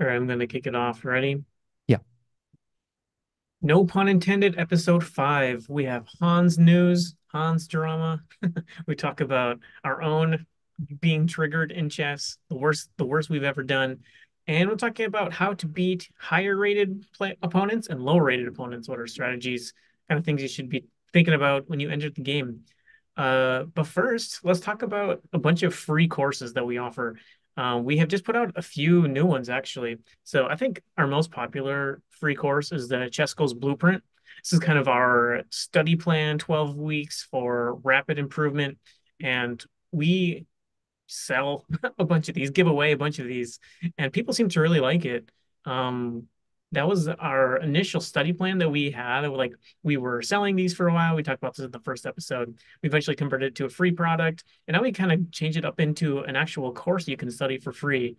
All 0.00 0.06
right, 0.06 0.14
I'm 0.14 0.26
going 0.26 0.38
to 0.38 0.46
kick 0.46 0.66
it 0.66 0.76
off. 0.76 1.04
Ready? 1.04 1.42
Yeah. 1.88 1.98
No 3.60 3.84
pun 3.84 4.08
intended, 4.08 4.56
episode 4.56 5.04
five. 5.04 5.66
We 5.68 5.84
have 5.86 6.06
Hans 6.20 6.56
news, 6.56 7.16
Hans 7.28 7.66
drama. 7.66 8.22
We 8.86 8.94
talk 8.94 9.20
about 9.20 9.58
our 9.82 10.00
own 10.00 10.46
being 11.00 11.26
triggered 11.26 11.72
in 11.72 11.90
chess, 11.90 12.38
the 12.48 12.56
worst, 12.56 12.90
the 12.96 13.04
worst 13.04 13.28
we've 13.28 13.42
ever 13.42 13.64
done. 13.64 13.98
And 14.46 14.68
we're 14.68 14.76
talking 14.76 15.06
about 15.06 15.32
how 15.32 15.54
to 15.54 15.66
beat 15.66 16.08
higher 16.16 16.56
rated 16.56 17.04
play 17.12 17.36
opponents 17.42 17.88
and 17.88 18.00
lower 18.00 18.24
rated 18.24 18.46
opponents. 18.46 18.88
What 18.88 19.00
are 19.00 19.06
strategies, 19.08 19.74
kind 20.08 20.18
of 20.18 20.24
things 20.24 20.40
you 20.40 20.48
should 20.48 20.68
be 20.68 20.84
thinking 21.12 21.34
about 21.34 21.68
when 21.68 21.80
you 21.80 21.90
enter 21.90 22.08
the 22.08 22.22
game. 22.22 22.60
Uh, 23.16 23.64
but 23.64 23.88
first, 23.88 24.44
let's 24.44 24.60
talk 24.60 24.82
about 24.82 25.22
a 25.32 25.38
bunch 25.38 25.64
of 25.64 25.74
free 25.74 26.06
courses 26.06 26.52
that 26.52 26.64
we 26.64 26.78
offer. 26.78 27.16
Uh, 27.58 27.76
we 27.76 27.96
have 27.96 28.06
just 28.06 28.24
put 28.24 28.36
out 28.36 28.52
a 28.54 28.62
few 28.62 29.08
new 29.08 29.26
ones 29.26 29.48
actually. 29.48 29.98
So 30.22 30.46
I 30.46 30.54
think 30.54 30.80
our 30.96 31.08
most 31.08 31.32
popular 31.32 32.00
free 32.10 32.36
course 32.36 32.70
is 32.70 32.86
the 32.86 33.08
Chess 33.10 33.34
Goals 33.34 33.52
Blueprint. 33.52 34.04
This 34.44 34.52
is 34.52 34.60
kind 34.60 34.78
of 34.78 34.86
our 34.86 35.42
study 35.50 35.96
plan, 35.96 36.38
12 36.38 36.76
weeks 36.76 37.26
for 37.28 37.74
rapid 37.82 38.16
improvement. 38.16 38.78
And 39.20 39.62
we 39.90 40.46
sell 41.08 41.66
a 41.98 42.04
bunch 42.04 42.28
of 42.28 42.36
these, 42.36 42.50
give 42.50 42.68
away 42.68 42.92
a 42.92 42.96
bunch 42.96 43.18
of 43.18 43.26
these, 43.26 43.58
and 43.98 44.12
people 44.12 44.32
seem 44.34 44.48
to 44.50 44.60
really 44.60 44.78
like 44.80 45.04
it. 45.04 45.28
Um, 45.64 46.28
that 46.72 46.86
was 46.86 47.08
our 47.08 47.56
initial 47.56 48.00
study 48.00 48.32
plan 48.32 48.58
that 48.58 48.68
we 48.70 48.90
had. 48.90 49.26
Like 49.26 49.54
we 49.82 49.96
were 49.96 50.20
selling 50.22 50.54
these 50.56 50.74
for 50.74 50.88
a 50.88 50.92
while. 50.92 51.16
We 51.16 51.22
talked 51.22 51.42
about 51.42 51.56
this 51.56 51.64
in 51.64 51.70
the 51.70 51.80
first 51.80 52.06
episode. 52.06 52.58
We 52.82 52.88
eventually 52.88 53.16
converted 53.16 53.48
it 53.48 53.54
to 53.56 53.64
a 53.64 53.68
free 53.70 53.92
product, 53.92 54.44
and 54.66 54.74
now 54.74 54.82
we 54.82 54.92
kind 54.92 55.12
of 55.12 55.30
changed 55.32 55.56
it 55.56 55.64
up 55.64 55.80
into 55.80 56.20
an 56.20 56.36
actual 56.36 56.72
course 56.72 57.08
you 57.08 57.16
can 57.16 57.30
study 57.30 57.58
for 57.58 57.72
free. 57.72 58.16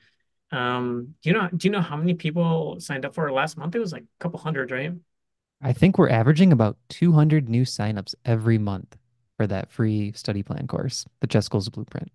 Um, 0.52 1.16
do 1.22 1.30
you 1.30 1.36
know? 1.36 1.48
Do 1.56 1.68
you 1.68 1.72
know 1.72 1.82
how 1.82 1.96
many 1.96 2.16
people 2.16 2.80
signed 2.80 3.06
up 3.06 3.14
for 3.14 3.28
it 3.28 3.34
last 3.34 3.58
month? 3.58 3.76
It 3.76 3.80
was 3.80 3.94
like 3.94 4.04
a 4.04 4.24
couple 4.24 4.40
hundred, 4.40 4.72
right? 4.72 4.94
I 5.62 5.74
think 5.74 5.98
we're 5.98 6.10
averaging 6.10 6.52
about 6.52 6.78
200 6.90 7.50
new 7.50 7.64
signups 7.64 8.16
every 8.26 8.58
month 8.58 8.98
for 9.38 9.46
that 9.48 9.72
free 9.72 10.12
study 10.14 10.42
plan 10.42 10.68
course, 10.68 11.06
the 11.20 11.28
Chess 11.28 11.48
Goals 11.50 11.70
Blueprint. 11.70 12.12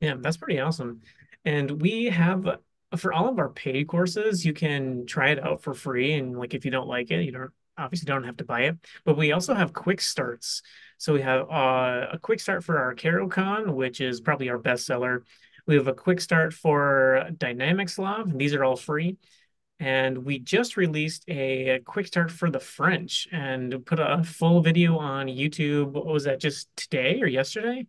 Yeah, 0.00 0.14
that's 0.18 0.36
pretty 0.36 0.60
awesome. 0.60 1.02
And 1.44 1.82
we 1.82 2.06
have 2.06 2.58
for 2.96 3.12
all 3.12 3.28
of 3.28 3.38
our 3.38 3.48
paid 3.48 3.86
courses, 3.86 4.44
you 4.44 4.52
can 4.52 5.06
try 5.06 5.30
it 5.30 5.42
out 5.42 5.62
for 5.62 5.74
free. 5.74 6.14
And 6.14 6.38
like 6.38 6.54
if 6.54 6.64
you 6.64 6.70
don't 6.70 6.88
like 6.88 7.10
it, 7.10 7.24
you 7.24 7.32
don't 7.32 7.50
obviously 7.78 8.06
don't 8.06 8.24
have 8.24 8.36
to 8.38 8.44
buy 8.44 8.62
it. 8.62 8.76
But 9.04 9.16
we 9.16 9.32
also 9.32 9.54
have 9.54 9.72
quick 9.72 10.00
starts. 10.00 10.62
So 10.98 11.12
we 11.14 11.22
have 11.22 11.50
uh, 11.50 12.08
a 12.12 12.18
quick 12.20 12.40
start 12.40 12.62
for 12.64 12.78
our 12.78 12.94
Caro-Kann, 12.94 13.74
which 13.74 14.00
is 14.00 14.20
probably 14.20 14.50
our 14.50 14.58
best 14.58 14.86
seller. 14.86 15.24
We 15.66 15.76
have 15.76 15.88
a 15.88 15.94
quick 15.94 16.20
start 16.20 16.52
for 16.52 17.30
Dynamic 17.36 17.88
Slav. 17.88 18.36
These 18.36 18.54
are 18.54 18.64
all 18.64 18.76
free. 18.76 19.16
And 19.78 20.26
we 20.26 20.38
just 20.38 20.76
released 20.76 21.24
a, 21.26 21.76
a 21.76 21.80
quick 21.80 22.06
start 22.06 22.30
for 22.30 22.50
the 22.50 22.60
French 22.60 23.26
and 23.32 23.86
put 23.86 23.98
a 23.98 24.22
full 24.22 24.60
video 24.60 24.98
on 24.98 25.26
YouTube. 25.26 25.92
What 25.92 26.04
was 26.04 26.24
that, 26.24 26.38
just 26.38 26.68
today 26.76 27.22
or 27.22 27.26
yesterday? 27.26 27.86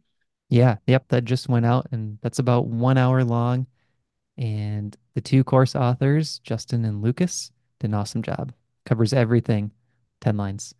Yeah, 0.47 0.77
yep, 0.87 1.07
that 1.09 1.25
just 1.25 1.49
went 1.49 1.65
out 1.65 1.87
and 1.91 2.17
that's 2.21 2.39
about 2.39 2.67
one 2.67 2.97
hour 2.97 3.25
long. 3.25 3.67
And 4.37 4.95
the 5.13 5.21
two 5.21 5.43
course 5.43 5.75
authors, 5.75 6.39
Justin 6.39 6.85
and 6.85 7.01
Lucas, 7.01 7.51
did 7.79 7.89
an 7.89 7.93
awesome 7.93 8.21
job. 8.21 8.53
Covers 8.85 9.13
everything, 9.13 9.71
10 10.21 10.37
lines. 10.37 10.73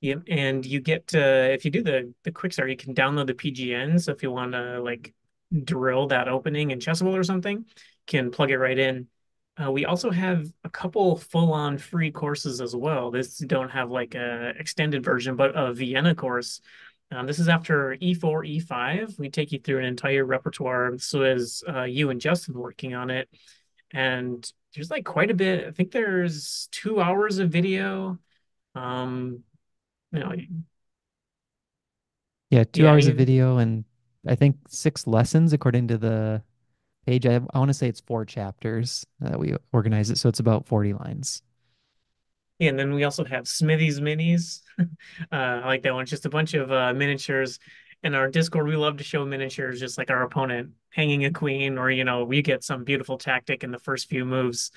Yep, 0.00 0.24
and 0.28 0.66
you 0.66 0.80
get 0.80 1.06
to 1.08 1.52
if 1.52 1.64
you 1.64 1.70
do 1.70 1.82
the 1.82 2.12
the 2.24 2.30
quick 2.30 2.52
start, 2.52 2.68
you 2.68 2.76
can 2.76 2.94
download 2.94 3.26
the 3.26 3.34
PGN. 3.34 3.98
So 3.98 4.12
if 4.12 4.22
you 4.22 4.30
want 4.30 4.52
to 4.52 4.82
like 4.82 5.14
drill 5.64 6.08
that 6.08 6.28
opening 6.28 6.72
in 6.72 6.78
Chessable 6.78 7.14
or 7.14 7.24
something, 7.24 7.64
can 8.06 8.30
plug 8.30 8.50
it 8.50 8.58
right 8.58 8.78
in. 8.78 9.08
Uh, 9.56 9.70
we 9.70 9.84
also 9.84 10.10
have 10.10 10.46
a 10.64 10.68
couple 10.68 11.16
full-on 11.16 11.78
free 11.78 12.10
courses 12.10 12.60
as 12.60 12.74
well. 12.74 13.10
This 13.10 13.38
don't 13.38 13.70
have 13.70 13.90
like 13.90 14.14
a 14.14 14.52
extended 14.58 15.04
version, 15.04 15.36
but 15.36 15.56
a 15.56 15.72
Vienna 15.72 16.14
course. 16.14 16.60
Um, 17.14 17.26
this 17.26 17.38
is 17.38 17.48
after 17.48 17.96
E4, 18.00 18.44
E5. 18.44 19.18
We 19.18 19.30
take 19.30 19.52
you 19.52 19.60
through 19.60 19.78
an 19.78 19.84
entire 19.84 20.24
repertoire. 20.24 20.98
So 20.98 21.22
as 21.22 21.62
uh, 21.68 21.84
you 21.84 22.10
and 22.10 22.20
Justin 22.20 22.54
working 22.54 22.94
on 22.94 23.10
it, 23.10 23.28
and 23.92 24.50
there's 24.74 24.90
like 24.90 25.04
quite 25.04 25.30
a 25.30 25.34
bit. 25.34 25.66
I 25.66 25.70
think 25.70 25.92
there's 25.92 26.68
two 26.72 27.00
hours 27.00 27.38
of 27.38 27.50
video. 27.50 28.18
Um, 28.74 29.44
you 30.12 30.20
know, 30.20 30.32
Yeah, 32.50 32.64
two 32.64 32.84
yeah, 32.84 32.90
hours 32.90 33.06
of 33.06 33.16
video 33.16 33.58
and 33.58 33.84
I 34.26 34.34
think 34.34 34.56
six 34.68 35.06
lessons 35.06 35.52
according 35.52 35.88
to 35.88 35.98
the 35.98 36.42
page. 37.06 37.26
I, 37.26 37.36
I 37.52 37.58
want 37.58 37.68
to 37.70 37.74
say 37.74 37.88
it's 37.88 38.00
four 38.00 38.24
chapters 38.24 39.06
that 39.20 39.38
we 39.38 39.56
organize 39.72 40.10
it. 40.10 40.18
So 40.18 40.28
it's 40.28 40.40
about 40.40 40.66
40 40.66 40.94
lines. 40.94 41.42
Yeah, 42.58 42.70
and 42.70 42.78
then 42.78 42.94
we 42.94 43.04
also 43.04 43.24
have 43.24 43.48
Smithy's 43.48 44.00
Minis. 44.00 44.60
uh, 44.78 44.84
I 45.30 45.66
like 45.66 45.82
that 45.82 45.94
one. 45.94 46.02
It's 46.02 46.10
just 46.10 46.26
a 46.26 46.30
bunch 46.30 46.54
of 46.54 46.70
uh, 46.70 46.92
miniatures. 46.94 47.58
In 48.02 48.14
our 48.14 48.28
Discord, 48.28 48.66
we 48.66 48.76
love 48.76 48.98
to 48.98 49.04
show 49.04 49.24
miniatures, 49.24 49.80
just 49.80 49.96
like 49.96 50.10
our 50.10 50.22
opponent 50.22 50.72
hanging 50.90 51.24
a 51.24 51.30
queen, 51.30 51.78
or 51.78 51.90
you 51.90 52.04
know, 52.04 52.24
we 52.24 52.42
get 52.42 52.62
some 52.62 52.84
beautiful 52.84 53.16
tactic 53.16 53.64
in 53.64 53.70
the 53.70 53.78
first 53.78 54.08
few 54.08 54.24
moves. 54.24 54.70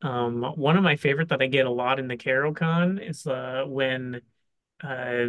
Um, 0.00 0.42
one 0.42 0.76
of 0.76 0.84
my 0.84 0.96
favorite 0.96 1.28
that 1.28 1.42
I 1.42 1.46
get 1.46 1.66
a 1.66 1.70
lot 1.70 1.98
in 1.98 2.08
the 2.08 2.16
Caro-Kann 2.16 2.98
is 2.98 3.26
uh, 3.26 3.64
when 3.66 4.20
uh, 4.82 5.26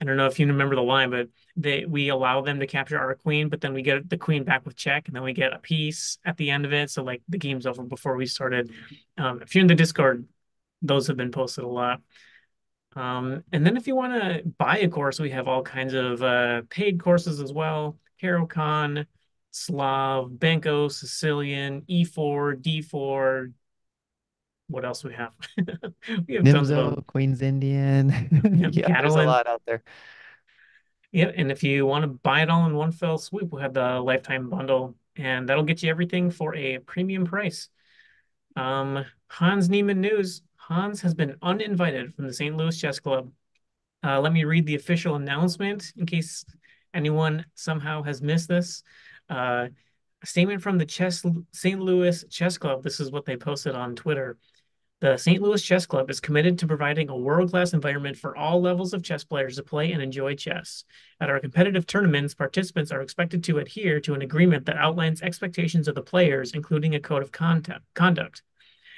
I 0.00 0.04
don't 0.04 0.16
know 0.16 0.26
if 0.26 0.38
you 0.38 0.46
remember 0.46 0.76
the 0.76 0.82
line, 0.82 1.10
but 1.10 1.28
they 1.56 1.84
we 1.84 2.10
allow 2.10 2.42
them 2.42 2.60
to 2.60 2.66
capture 2.66 2.98
our 2.98 3.14
queen, 3.14 3.48
but 3.48 3.60
then 3.60 3.74
we 3.74 3.82
get 3.82 4.08
the 4.08 4.16
queen 4.16 4.44
back 4.44 4.64
with 4.64 4.76
check, 4.76 5.06
and 5.06 5.16
then 5.16 5.22
we 5.22 5.32
get 5.32 5.52
a 5.52 5.58
piece 5.58 6.18
at 6.24 6.36
the 6.36 6.50
end 6.50 6.64
of 6.64 6.72
it. 6.72 6.90
So 6.90 7.02
like 7.02 7.22
the 7.28 7.38
game's 7.38 7.66
over 7.66 7.82
before 7.82 8.16
we 8.16 8.26
started. 8.26 8.70
Um, 9.18 9.42
if 9.42 9.54
you're 9.54 9.62
in 9.62 9.68
the 9.68 9.74
Discord, 9.74 10.26
those 10.82 11.06
have 11.06 11.16
been 11.16 11.30
posted 11.30 11.64
a 11.64 11.68
lot. 11.68 12.00
Um, 12.96 13.42
and 13.52 13.66
then 13.66 13.76
if 13.76 13.86
you 13.86 13.96
want 13.96 14.12
to 14.14 14.42
buy 14.58 14.78
a 14.78 14.88
course, 14.88 15.18
we 15.18 15.30
have 15.30 15.48
all 15.48 15.62
kinds 15.62 15.94
of 15.94 16.22
uh, 16.22 16.62
paid 16.70 17.00
courses 17.00 17.40
as 17.40 17.52
well. 17.52 17.98
Caro-Kann, 18.20 19.06
Slav, 19.50 20.30
Benko, 20.30 20.90
Sicilian, 20.90 21.82
E4, 21.82 22.60
D4. 22.60 23.52
What 24.68 24.84
else 24.84 25.04
we 25.04 25.14
have? 25.14 25.32
we 26.26 26.34
have 26.34 26.44
tons 26.44 26.70
of 26.70 26.76
them. 26.76 26.94
Nimzo, 26.94 27.06
Queen's 27.06 27.42
Indian. 27.42 28.10
Yeah, 28.72 28.88
Yeah, 28.88 29.00
there's 29.02 29.14
a 29.14 29.24
lot 29.24 29.46
out 29.46 29.62
there. 29.66 29.82
Yeah, 31.12 31.30
and 31.36 31.52
if 31.52 31.62
you 31.62 31.86
want 31.86 32.02
to 32.02 32.08
buy 32.08 32.42
it 32.42 32.50
all 32.50 32.66
in 32.66 32.74
one 32.74 32.90
fell 32.90 33.18
swoop, 33.18 33.52
we 33.52 33.60
have 33.60 33.74
the 33.74 34.00
lifetime 34.00 34.50
bundle, 34.50 34.96
and 35.14 35.48
that'll 35.48 35.62
get 35.62 35.82
you 35.82 35.90
everything 35.90 36.30
for 36.30 36.56
a 36.56 36.78
premium 36.78 37.24
price. 37.24 37.68
Um, 38.56 39.04
Hans 39.28 39.68
Niemann 39.68 40.00
news. 40.00 40.42
Hans 40.68 41.02
has 41.02 41.12
been 41.12 41.36
uninvited 41.42 42.14
from 42.14 42.26
the 42.26 42.32
St. 42.32 42.56
Louis 42.56 42.78
Chess 42.78 42.98
Club. 42.98 43.30
Uh, 44.02 44.18
let 44.20 44.32
me 44.32 44.44
read 44.44 44.64
the 44.64 44.76
official 44.76 45.14
announcement 45.14 45.92
in 45.96 46.06
case 46.06 46.44
anyone 46.94 47.44
somehow 47.54 48.02
has 48.02 48.22
missed 48.22 48.48
this. 48.48 48.82
Uh, 49.28 49.68
statement 50.24 50.62
from 50.62 50.78
the 50.78 50.86
Chess 50.86 51.22
St. 51.52 51.78
Louis 51.78 52.24
Chess 52.30 52.56
Club. 52.56 52.82
This 52.82 52.98
is 52.98 53.10
what 53.10 53.26
they 53.26 53.36
posted 53.36 53.74
on 53.74 53.94
Twitter. 53.94 54.38
The 55.00 55.18
St. 55.18 55.42
Louis 55.42 55.60
Chess 55.60 55.84
Club 55.84 56.08
is 56.08 56.18
committed 56.18 56.58
to 56.58 56.66
providing 56.66 57.10
a 57.10 57.16
world-class 57.16 57.74
environment 57.74 58.16
for 58.16 58.34
all 58.34 58.62
levels 58.62 58.94
of 58.94 59.02
chess 59.02 59.22
players 59.22 59.56
to 59.56 59.62
play 59.62 59.92
and 59.92 60.00
enjoy 60.00 60.34
chess. 60.34 60.84
At 61.20 61.28
our 61.28 61.40
competitive 61.40 61.86
tournaments, 61.86 62.32
participants 62.34 62.90
are 62.90 63.02
expected 63.02 63.44
to 63.44 63.58
adhere 63.58 64.00
to 64.00 64.14
an 64.14 64.22
agreement 64.22 64.64
that 64.64 64.78
outlines 64.78 65.20
expectations 65.20 65.88
of 65.88 65.94
the 65.94 66.00
players, 66.00 66.52
including 66.52 66.94
a 66.94 67.00
code 67.00 67.22
of 67.22 67.32
conduct. 67.32 68.42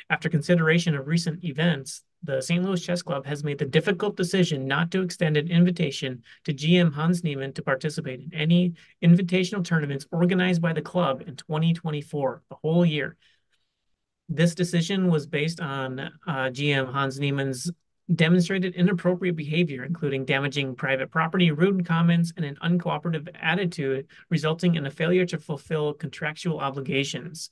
After 0.09 0.29
consideration 0.29 0.95
of 0.95 1.09
recent 1.09 1.45
events, 1.45 2.03
the 2.23 2.41
St. 2.41 2.63
Louis 2.65 2.81
Chess 2.81 3.03
Club 3.03 3.27
has 3.27 3.43
made 3.43 3.59
the 3.59 3.65
difficult 3.65 4.17
decision 4.17 4.67
not 4.67 4.91
to 4.93 5.03
extend 5.03 5.37
an 5.37 5.49
invitation 5.49 6.23
to 6.45 6.55
GM 6.55 6.93
Hans 6.93 7.25
Niemann 7.25 7.53
to 7.55 7.63
participate 7.63 8.21
in 8.21 8.33
any 8.33 8.75
invitational 9.03 9.65
tournaments 9.65 10.07
organized 10.13 10.63
by 10.63 10.73
the 10.73 10.83
club 10.83 11.23
in 11.27 11.37
2024, 11.37 12.43
the 12.49 12.57
whole 12.57 12.87
year. 12.87 13.17
This 14.29 14.55
decision 14.55 15.09
was 15.09 15.27
based 15.27 15.61
on 15.61 15.99
uh, 15.99 16.11
GM 16.27 16.93
Hans 16.93 17.19
Niemann's 17.19 17.71
demonstrated 18.15 18.75
inappropriate 18.75 19.35
behavior, 19.35 19.85
including 19.85 20.25
damaging 20.25 20.77
private 20.77 21.11
property, 21.11 21.51
rude 21.51 21.85
comments, 21.85 22.33
and 22.37 22.45
an 22.45 22.57
uncooperative 22.63 23.29
attitude, 23.41 24.07
resulting 24.31 24.77
in 24.77 24.87
a 24.87 24.91
failure 24.91 25.27
to 25.27 25.39
fulfill 25.39 25.93
contractual 25.93 26.61
obligations. 26.61 27.51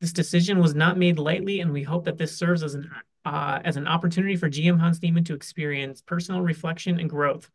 This 0.00 0.12
decision 0.12 0.58
was 0.58 0.74
not 0.74 0.98
made 0.98 1.18
lightly, 1.18 1.60
and 1.60 1.72
we 1.72 1.82
hope 1.82 2.04
that 2.04 2.18
this 2.18 2.36
serves 2.36 2.62
as 2.62 2.74
an 2.74 2.90
uh, 3.24 3.60
as 3.64 3.76
an 3.76 3.86
opportunity 3.86 4.36
for 4.36 4.50
GM 4.50 4.80
Hans 4.80 5.00
Niemann 5.00 5.24
to 5.24 5.34
experience 5.34 6.02
personal 6.02 6.40
reflection 6.40 6.98
and 6.98 7.08
growth. 7.08 7.50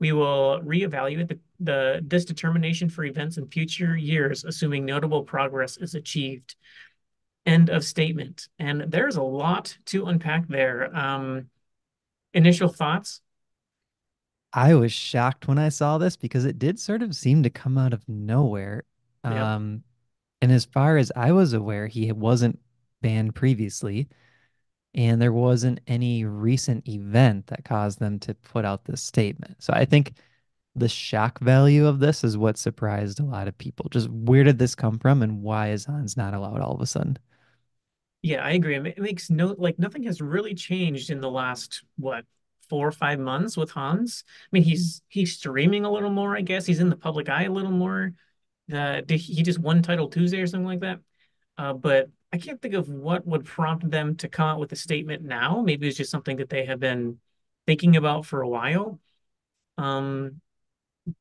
We 0.00 0.12
will 0.12 0.60
reevaluate 0.64 1.28
the, 1.28 1.38
the 1.60 2.00
this 2.04 2.24
determination 2.24 2.88
for 2.88 3.04
events 3.04 3.36
in 3.38 3.46
future 3.46 3.96
years, 3.96 4.44
assuming 4.44 4.84
notable 4.84 5.22
progress 5.22 5.76
is 5.76 5.94
achieved. 5.94 6.56
End 7.46 7.70
of 7.70 7.84
statement. 7.84 8.48
And 8.58 8.82
there's 8.88 9.16
a 9.16 9.22
lot 9.22 9.76
to 9.86 10.06
unpack 10.06 10.48
there. 10.48 10.94
Um, 10.96 11.46
initial 12.34 12.68
thoughts? 12.68 13.20
I 14.52 14.74
was 14.74 14.92
shocked 14.92 15.48
when 15.48 15.58
I 15.58 15.70
saw 15.70 15.98
this 15.98 16.16
because 16.16 16.44
it 16.44 16.58
did 16.58 16.78
sort 16.78 17.02
of 17.02 17.14
seem 17.14 17.42
to 17.42 17.50
come 17.50 17.78
out 17.78 17.92
of 17.92 18.06
nowhere. 18.08 18.84
Yep. 19.24 19.34
Um, 19.34 19.82
and 20.42 20.52
as 20.52 20.66
far 20.66 20.98
as 20.98 21.10
I 21.16 21.32
was 21.32 21.54
aware, 21.54 21.86
he 21.86 22.12
wasn't 22.12 22.58
banned 23.00 23.34
previously, 23.34 24.08
and 24.94 25.22
there 25.22 25.32
wasn't 25.32 25.80
any 25.86 26.24
recent 26.24 26.88
event 26.88 27.46
that 27.46 27.64
caused 27.64 28.00
them 28.00 28.18
to 28.20 28.34
put 28.34 28.64
out 28.64 28.84
this 28.84 29.02
statement. 29.02 29.62
So 29.62 29.72
I 29.72 29.86
think 29.86 30.14
the 30.74 30.88
shock 30.88 31.38
value 31.40 31.86
of 31.86 32.00
this 32.00 32.24
is 32.24 32.36
what 32.36 32.58
surprised 32.58 33.20
a 33.20 33.24
lot 33.24 33.48
of 33.48 33.56
people. 33.56 33.88
Just 33.90 34.08
where 34.10 34.44
did 34.44 34.58
this 34.58 34.74
come 34.74 34.98
from 34.98 35.22
and 35.22 35.42
why 35.42 35.70
is 35.70 35.86
Hans 35.86 36.16
not 36.16 36.34
allowed 36.34 36.60
all 36.60 36.74
of 36.74 36.80
a 36.80 36.86
sudden? 36.86 37.18
Yeah, 38.22 38.44
I 38.44 38.52
agree. 38.52 38.76
It 38.76 38.98
makes 38.98 39.30
no 39.30 39.54
like 39.58 39.78
nothing 39.78 40.04
has 40.04 40.20
really 40.20 40.54
changed 40.54 41.10
in 41.10 41.20
the 41.20 41.30
last 41.30 41.84
what 41.98 42.24
four 42.68 42.86
or 42.88 42.92
five 42.92 43.18
months 43.18 43.56
with 43.56 43.70
Hans. 43.70 44.24
I 44.26 44.48
mean, 44.52 44.62
he's 44.62 45.02
he's 45.08 45.36
streaming 45.36 45.84
a 45.84 45.90
little 45.90 46.10
more, 46.10 46.36
I 46.36 46.40
guess. 46.40 46.66
He's 46.66 46.80
in 46.80 46.88
the 46.88 46.96
public 46.96 47.28
eye 47.28 47.44
a 47.44 47.52
little 47.52 47.72
more. 47.72 48.12
Uh, 48.72 49.02
he 49.08 49.42
just 49.42 49.58
won 49.58 49.82
Title 49.82 50.08
Tuesday 50.08 50.40
or 50.40 50.46
something 50.46 50.66
like 50.66 50.80
that? 50.80 50.98
Uh, 51.58 51.72
but 51.72 52.10
I 52.32 52.38
can't 52.38 52.60
think 52.60 52.74
of 52.74 52.88
what 52.88 53.26
would 53.26 53.44
prompt 53.44 53.90
them 53.90 54.16
to 54.16 54.28
come 54.28 54.48
out 54.48 54.60
with 54.60 54.72
a 54.72 54.76
statement 54.76 55.22
now. 55.22 55.62
Maybe 55.62 55.86
it's 55.86 55.96
just 55.96 56.10
something 56.10 56.38
that 56.38 56.48
they 56.48 56.64
have 56.64 56.80
been 56.80 57.18
thinking 57.66 57.96
about 57.96 58.24
for 58.26 58.42
a 58.42 58.48
while. 58.48 58.98
Um, 59.76 60.40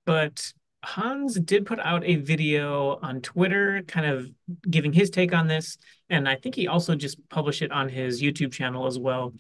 but 0.06 0.54
Hans 0.84 1.40
did 1.40 1.66
put 1.66 1.80
out 1.80 2.04
a 2.06 2.16
video 2.16 2.98
on 3.02 3.22
Twitter, 3.22 3.84
kind 3.88 4.06
of 4.06 4.32
giving 4.70 4.94
his 4.94 5.10
take 5.10 5.34
on 5.34 5.48
this. 5.48 5.78
And 6.10 6.28
I 6.28 6.36
think 6.36 6.56
he 6.56 6.68
also 6.68 6.96
just 6.96 7.18
published 7.30 7.62
it 7.62 7.72
on 7.72 7.90
his 7.90 8.22
YouTube 8.22 8.52
channel 8.52 8.88
as 8.88 8.98
well. 8.98 9.34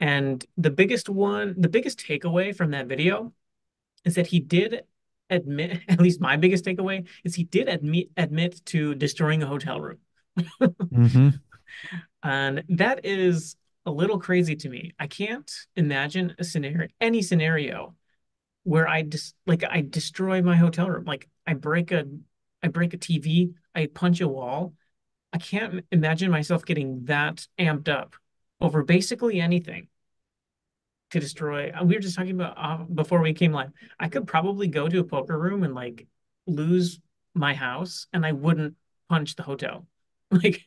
And 0.00 0.44
the 0.56 0.70
biggest 0.70 1.08
one, 1.08 1.54
the 1.58 1.68
biggest 1.68 1.98
takeaway 1.98 2.54
from 2.56 2.70
that 2.70 2.86
video 2.86 3.32
is 4.04 4.14
that 4.14 4.28
he 4.28 4.40
did 4.40 4.82
admit, 5.30 5.80
at 5.88 6.00
least 6.00 6.20
my 6.20 6.36
biggest 6.36 6.64
takeaway, 6.64 7.06
is 7.24 7.34
he 7.34 7.44
did 7.44 7.68
admit 7.68 8.08
admit 8.16 8.64
to 8.66 8.94
destroying 8.94 9.42
a 9.42 9.46
hotel 9.46 9.80
room. 9.80 9.98
Mm-hmm. 10.60 11.28
And 12.22 12.64
that 12.70 13.04
is 13.04 13.54
a 13.86 13.90
little 13.90 14.18
crazy 14.18 14.56
to 14.56 14.68
me. 14.68 14.92
I 14.98 15.06
can't 15.06 15.50
imagine 15.76 16.34
a 16.38 16.44
scenario, 16.44 16.88
any 17.00 17.22
scenario 17.22 17.94
where 18.64 18.88
I 18.88 19.02
just 19.02 19.34
like 19.46 19.62
I 19.64 19.84
destroy 19.88 20.42
my 20.42 20.56
hotel 20.56 20.88
room. 20.88 21.04
Like 21.04 21.28
I 21.46 21.54
break 21.54 21.92
a 21.92 22.04
I 22.62 22.68
break 22.68 22.94
a 22.94 22.98
TV, 22.98 23.52
I 23.74 23.86
punch 23.86 24.20
a 24.20 24.28
wall. 24.28 24.74
I 25.32 25.38
can't 25.38 25.84
imagine 25.92 26.30
myself 26.30 26.64
getting 26.64 27.04
that 27.04 27.46
amped 27.58 27.88
up 27.88 28.16
over 28.60 28.82
basically 28.82 29.40
anything 29.40 29.88
to 31.10 31.20
destroy. 31.20 31.70
uh, 31.70 31.84
We 31.84 31.94
were 31.94 32.00
just 32.00 32.16
talking 32.16 32.32
about 32.32 32.54
uh, 32.56 32.84
before 32.84 33.20
we 33.20 33.32
came 33.32 33.52
live. 33.52 33.70
I 33.98 34.08
could 34.08 34.26
probably 34.26 34.68
go 34.68 34.88
to 34.88 35.00
a 35.00 35.04
poker 35.04 35.38
room 35.38 35.62
and 35.62 35.74
like 35.74 36.06
lose 36.46 37.00
my 37.34 37.54
house, 37.54 38.06
and 38.12 38.24
I 38.26 38.32
wouldn't 38.32 38.74
punch 39.08 39.36
the 39.36 39.42
hotel. 39.42 39.86
Like 40.30 40.66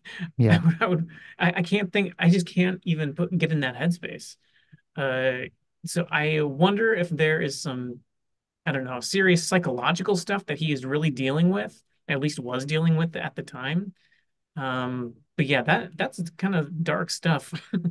I 0.49 0.57
Yeah. 0.57 0.57
would, 0.57 0.77
I 0.81 0.85
would, 0.87 1.09
I, 1.37 1.53
I 1.57 1.61
can't 1.61 1.93
think. 1.93 2.13
I 2.17 2.31
just 2.31 2.47
can't 2.47 2.81
even 2.83 3.13
put 3.13 3.37
get 3.37 3.51
in 3.51 3.59
that 3.59 3.75
headspace. 3.75 4.35
Uh, 4.97 5.49
so 5.85 6.07
I 6.11 6.41
wonder 6.41 6.93
if 6.93 7.09
there 7.09 7.41
is 7.41 7.61
some, 7.61 7.99
I 8.65 8.71
don't 8.71 8.83
know, 8.83 8.99
serious 8.99 9.47
psychological 9.47 10.15
stuff 10.15 10.45
that 10.47 10.57
he 10.59 10.71
is 10.71 10.85
really 10.85 11.09
dealing 11.11 11.49
with, 11.49 11.81
at 12.07 12.19
least 12.19 12.39
was 12.39 12.65
dealing 12.65 12.97
with 12.97 13.15
at 13.15 13.35
the 13.35 13.43
time. 13.43 13.93
Um, 14.57 15.15
but 15.37 15.45
yeah, 15.47 15.63
that 15.63 15.97
that's 15.97 16.21
kind 16.37 16.55
of 16.55 16.83
dark 16.83 17.09
stuff. 17.09 17.53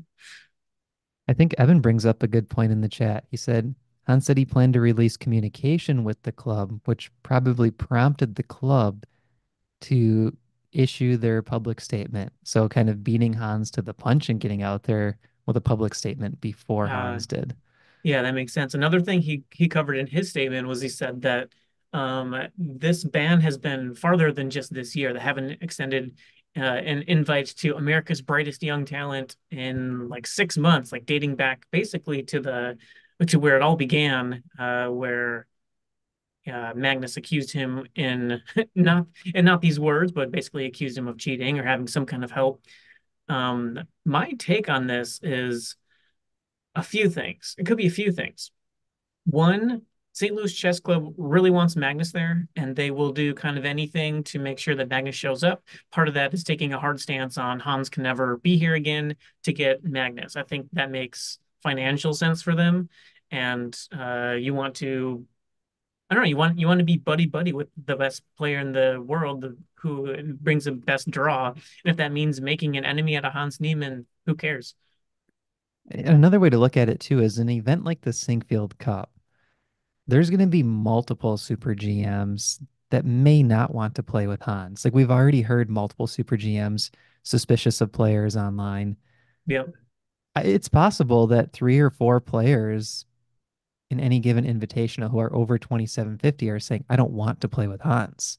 I 1.30 1.32
think 1.32 1.54
Evan 1.58 1.80
brings 1.80 2.04
up 2.04 2.24
a 2.24 2.26
good 2.26 2.48
point 2.48 2.72
in 2.72 2.80
the 2.80 2.88
chat. 2.88 3.24
He 3.30 3.36
said 3.36 3.72
Hans 4.08 4.26
said 4.26 4.36
he 4.36 4.44
planned 4.44 4.74
to 4.74 4.80
release 4.80 5.16
communication 5.16 6.02
with 6.02 6.20
the 6.24 6.32
club, 6.32 6.80
which 6.86 7.12
probably 7.22 7.70
prompted 7.70 8.34
the 8.34 8.42
club 8.42 9.04
to 9.82 10.36
issue 10.72 11.16
their 11.16 11.40
public 11.40 11.80
statement. 11.80 12.32
So 12.42 12.68
kind 12.68 12.90
of 12.90 13.04
beating 13.04 13.32
Hans 13.32 13.70
to 13.72 13.82
the 13.82 13.94
punch 13.94 14.28
and 14.28 14.40
getting 14.40 14.62
out 14.62 14.82
there 14.82 15.18
with 15.46 15.56
a 15.56 15.60
public 15.60 15.94
statement 15.94 16.40
before 16.40 16.86
Uh, 16.86 16.90
Hans 16.90 17.28
did. 17.28 17.54
Yeah, 18.02 18.22
that 18.22 18.34
makes 18.34 18.52
sense. 18.52 18.74
Another 18.74 19.00
thing 19.00 19.20
he 19.20 19.44
he 19.52 19.68
covered 19.68 19.98
in 19.98 20.08
his 20.08 20.30
statement 20.30 20.66
was 20.66 20.80
he 20.80 20.88
said 20.88 21.22
that 21.22 21.50
um, 21.92 22.34
this 22.58 23.04
ban 23.04 23.40
has 23.40 23.56
been 23.56 23.94
farther 23.94 24.32
than 24.32 24.50
just 24.50 24.74
this 24.74 24.96
year. 24.96 25.12
They 25.12 25.20
haven't 25.20 25.62
extended 25.62 26.16
uh, 26.56 26.60
an 26.60 27.04
invite 27.06 27.46
to 27.58 27.76
America's 27.76 28.22
Brightest 28.22 28.62
Young 28.62 28.84
Talent 28.84 29.36
in 29.50 30.08
like 30.08 30.26
six 30.26 30.56
months, 30.56 30.92
like 30.92 31.06
dating 31.06 31.36
back 31.36 31.66
basically 31.70 32.22
to 32.24 32.40
the 32.40 32.76
to 33.26 33.38
where 33.38 33.56
it 33.56 33.62
all 33.62 33.76
began, 33.76 34.42
uh, 34.58 34.88
where 34.88 35.46
uh, 36.50 36.72
Magnus 36.74 37.16
accused 37.16 37.52
him 37.52 37.86
in 37.94 38.40
not 38.74 39.06
and 39.34 39.46
not 39.46 39.60
these 39.60 39.78
words, 39.78 40.12
but 40.12 40.30
basically 40.30 40.66
accused 40.66 40.96
him 40.96 41.08
of 41.08 41.18
cheating 41.18 41.58
or 41.58 41.64
having 41.64 41.86
some 41.86 42.06
kind 42.06 42.24
of 42.24 42.30
help. 42.30 42.62
Um, 43.28 43.78
my 44.04 44.32
take 44.32 44.68
on 44.68 44.86
this 44.86 45.20
is 45.22 45.76
a 46.74 46.82
few 46.82 47.08
things. 47.08 47.54
It 47.58 47.66
could 47.66 47.76
be 47.76 47.86
a 47.86 47.90
few 47.90 48.10
things. 48.10 48.50
One, 49.24 49.82
St. 50.20 50.34
Louis 50.34 50.52
Chess 50.52 50.80
Club 50.80 51.14
really 51.16 51.48
wants 51.48 51.76
Magnus 51.76 52.12
there, 52.12 52.46
and 52.54 52.76
they 52.76 52.90
will 52.90 53.10
do 53.10 53.32
kind 53.32 53.56
of 53.56 53.64
anything 53.64 54.22
to 54.24 54.38
make 54.38 54.58
sure 54.58 54.74
that 54.74 54.90
Magnus 54.90 55.14
shows 55.14 55.42
up. 55.42 55.64
Part 55.90 56.08
of 56.08 56.14
that 56.14 56.34
is 56.34 56.44
taking 56.44 56.74
a 56.74 56.78
hard 56.78 57.00
stance 57.00 57.38
on 57.38 57.58
Hans 57.58 57.88
can 57.88 58.02
never 58.02 58.36
be 58.36 58.58
here 58.58 58.74
again 58.74 59.16
to 59.44 59.54
get 59.54 59.82
Magnus. 59.82 60.36
I 60.36 60.42
think 60.42 60.66
that 60.74 60.90
makes 60.90 61.38
financial 61.62 62.12
sense 62.12 62.42
for 62.42 62.54
them. 62.54 62.90
And 63.30 63.74
uh, 63.98 64.36
you 64.38 64.52
want 64.52 64.74
to, 64.76 65.24
I 66.10 66.14
don't 66.14 66.24
know, 66.24 66.28
you 66.28 66.36
want 66.36 66.58
you 66.58 66.66
want 66.66 66.80
to 66.80 66.84
be 66.84 66.98
buddy 66.98 67.24
buddy 67.24 67.54
with 67.54 67.68
the 67.82 67.96
best 67.96 68.22
player 68.36 68.58
in 68.58 68.72
the 68.72 69.02
world 69.02 69.46
who 69.76 70.34
brings 70.34 70.66
the 70.66 70.72
best 70.72 71.10
draw. 71.10 71.46
And 71.46 71.56
if 71.84 71.96
that 71.96 72.12
means 72.12 72.42
making 72.42 72.76
an 72.76 72.84
enemy 72.84 73.16
out 73.16 73.24
of 73.24 73.32
Hans 73.32 73.58
Niemann, 73.58 74.04
who 74.26 74.34
cares? 74.34 74.74
Another 75.90 76.38
way 76.38 76.50
to 76.50 76.58
look 76.58 76.76
at 76.76 76.90
it 76.90 77.00
too 77.00 77.20
is 77.20 77.38
an 77.38 77.48
event 77.48 77.84
like 77.84 78.02
the 78.02 78.10
Sinquefield 78.10 78.76
Cup. 78.76 79.10
There's 80.10 80.30
going 80.30 80.40
to 80.40 80.46
be 80.46 80.62
multiple 80.62 81.36
super 81.36 81.74
GMs 81.74 82.60
that 82.90 83.04
may 83.04 83.42
not 83.42 83.74
want 83.74 83.94
to 83.94 84.02
play 84.02 84.26
with 84.26 84.42
Hans. 84.42 84.84
Like 84.84 84.94
we've 84.94 85.10
already 85.10 85.42
heard 85.42 85.70
multiple 85.70 86.06
super 86.06 86.36
GMs 86.36 86.90
suspicious 87.22 87.80
of 87.80 87.92
players 87.92 88.36
online. 88.36 88.96
Yep. 89.46 89.68
It's 90.36 90.68
possible 90.68 91.26
that 91.28 91.52
three 91.52 91.78
or 91.78 91.90
four 91.90 92.20
players 92.20 93.06
in 93.90 94.00
any 94.00 94.20
given 94.20 94.44
invitational 94.44 95.10
who 95.10 95.18
are 95.18 95.34
over 95.34 95.58
2750 95.58 96.50
are 96.50 96.60
saying, 96.60 96.84
I 96.88 96.96
don't 96.96 97.12
want 97.12 97.40
to 97.40 97.48
play 97.48 97.66
with 97.66 97.80
Hans. 97.80 98.38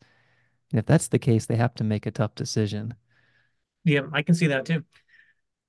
And 0.71 0.79
if 0.79 0.85
that's 0.85 1.09
the 1.09 1.19
case, 1.19 1.45
they 1.45 1.57
have 1.57 1.75
to 1.75 1.83
make 1.83 2.05
a 2.05 2.11
tough 2.11 2.35
decision. 2.35 2.93
Yeah, 3.83 4.01
I 4.13 4.21
can 4.21 4.35
see 4.35 4.47
that 4.47 4.65
too. 4.65 4.83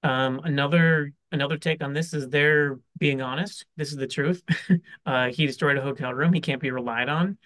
Um, 0.02 0.40
another 0.44 1.12
another 1.32 1.56
take 1.56 1.82
on 1.82 1.92
this 1.92 2.14
is 2.14 2.28
they're 2.28 2.78
being 2.98 3.22
honest. 3.22 3.66
This 3.76 3.90
is 3.90 3.96
the 3.96 4.06
truth. 4.06 4.42
Uh, 5.04 5.30
he 5.30 5.46
destroyed 5.46 5.76
a 5.76 5.82
hotel 5.82 6.14
room. 6.14 6.32
He 6.32 6.40
can't 6.40 6.60
be 6.60 6.70
relied 6.70 7.08
on. 7.08 7.36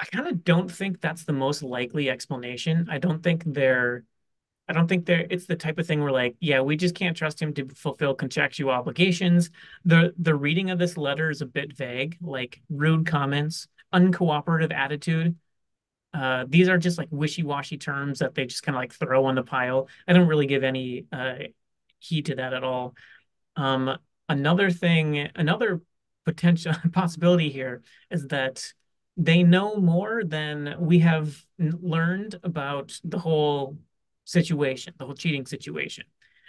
I 0.00 0.06
kind 0.06 0.26
of 0.28 0.44
don't 0.44 0.70
think 0.70 1.00
that's 1.00 1.24
the 1.24 1.32
most 1.32 1.62
likely 1.62 2.08
explanation. 2.08 2.88
I 2.90 2.98
don't 2.98 3.22
think 3.22 3.42
they're 3.46 4.04
I 4.68 4.72
don't 4.72 4.88
think 4.88 5.06
they're 5.06 5.26
it's 5.30 5.46
the 5.46 5.56
type 5.56 5.78
of 5.78 5.86
thing 5.86 6.02
where 6.02 6.12
like, 6.12 6.36
yeah, 6.40 6.60
we 6.60 6.76
just 6.76 6.94
can't 6.94 7.16
trust 7.16 7.40
him 7.40 7.52
to 7.54 7.68
fulfill 7.68 8.14
contractual 8.14 8.70
obligations. 8.70 9.50
The 9.84 10.12
the 10.18 10.34
reading 10.34 10.70
of 10.70 10.78
this 10.78 10.96
letter 10.96 11.30
is 11.30 11.40
a 11.40 11.46
bit 11.46 11.76
vague, 11.76 12.16
like 12.20 12.60
rude 12.68 13.06
comments, 13.06 13.68
uncooperative 13.94 14.72
attitude. 14.72 15.36
Uh, 16.12 16.46
these 16.48 16.68
are 16.68 16.78
just 16.78 16.98
like 16.98 17.08
wishy-washy 17.10 17.76
terms 17.76 18.20
that 18.20 18.34
they 18.34 18.46
just 18.46 18.62
kind 18.62 18.74
of 18.74 18.80
like 18.80 18.92
throw 18.94 19.26
on 19.26 19.34
the 19.34 19.42
pile. 19.42 19.88
I 20.08 20.14
don't 20.14 20.28
really 20.28 20.46
give 20.46 20.64
any 20.64 21.04
uh, 21.12 21.34
heed 21.98 22.26
to 22.26 22.36
that 22.36 22.54
at 22.54 22.64
all. 22.64 22.94
Um, 23.56 23.96
another 24.28 24.70
thing, 24.70 25.28
another 25.34 25.80
potential 26.24 26.74
possibility 26.92 27.50
here 27.50 27.82
is 28.10 28.26
that 28.28 28.72
they 29.16 29.42
know 29.42 29.76
more 29.76 30.24
than 30.24 30.76
we 30.78 30.98
have 30.98 31.42
learned 31.58 32.38
about 32.42 33.00
the 33.02 33.18
whole 33.18 33.78
situation, 34.24 34.92
the 34.98 35.06
whole 35.06 35.14
cheating 35.14 35.46
situation. 35.46 36.04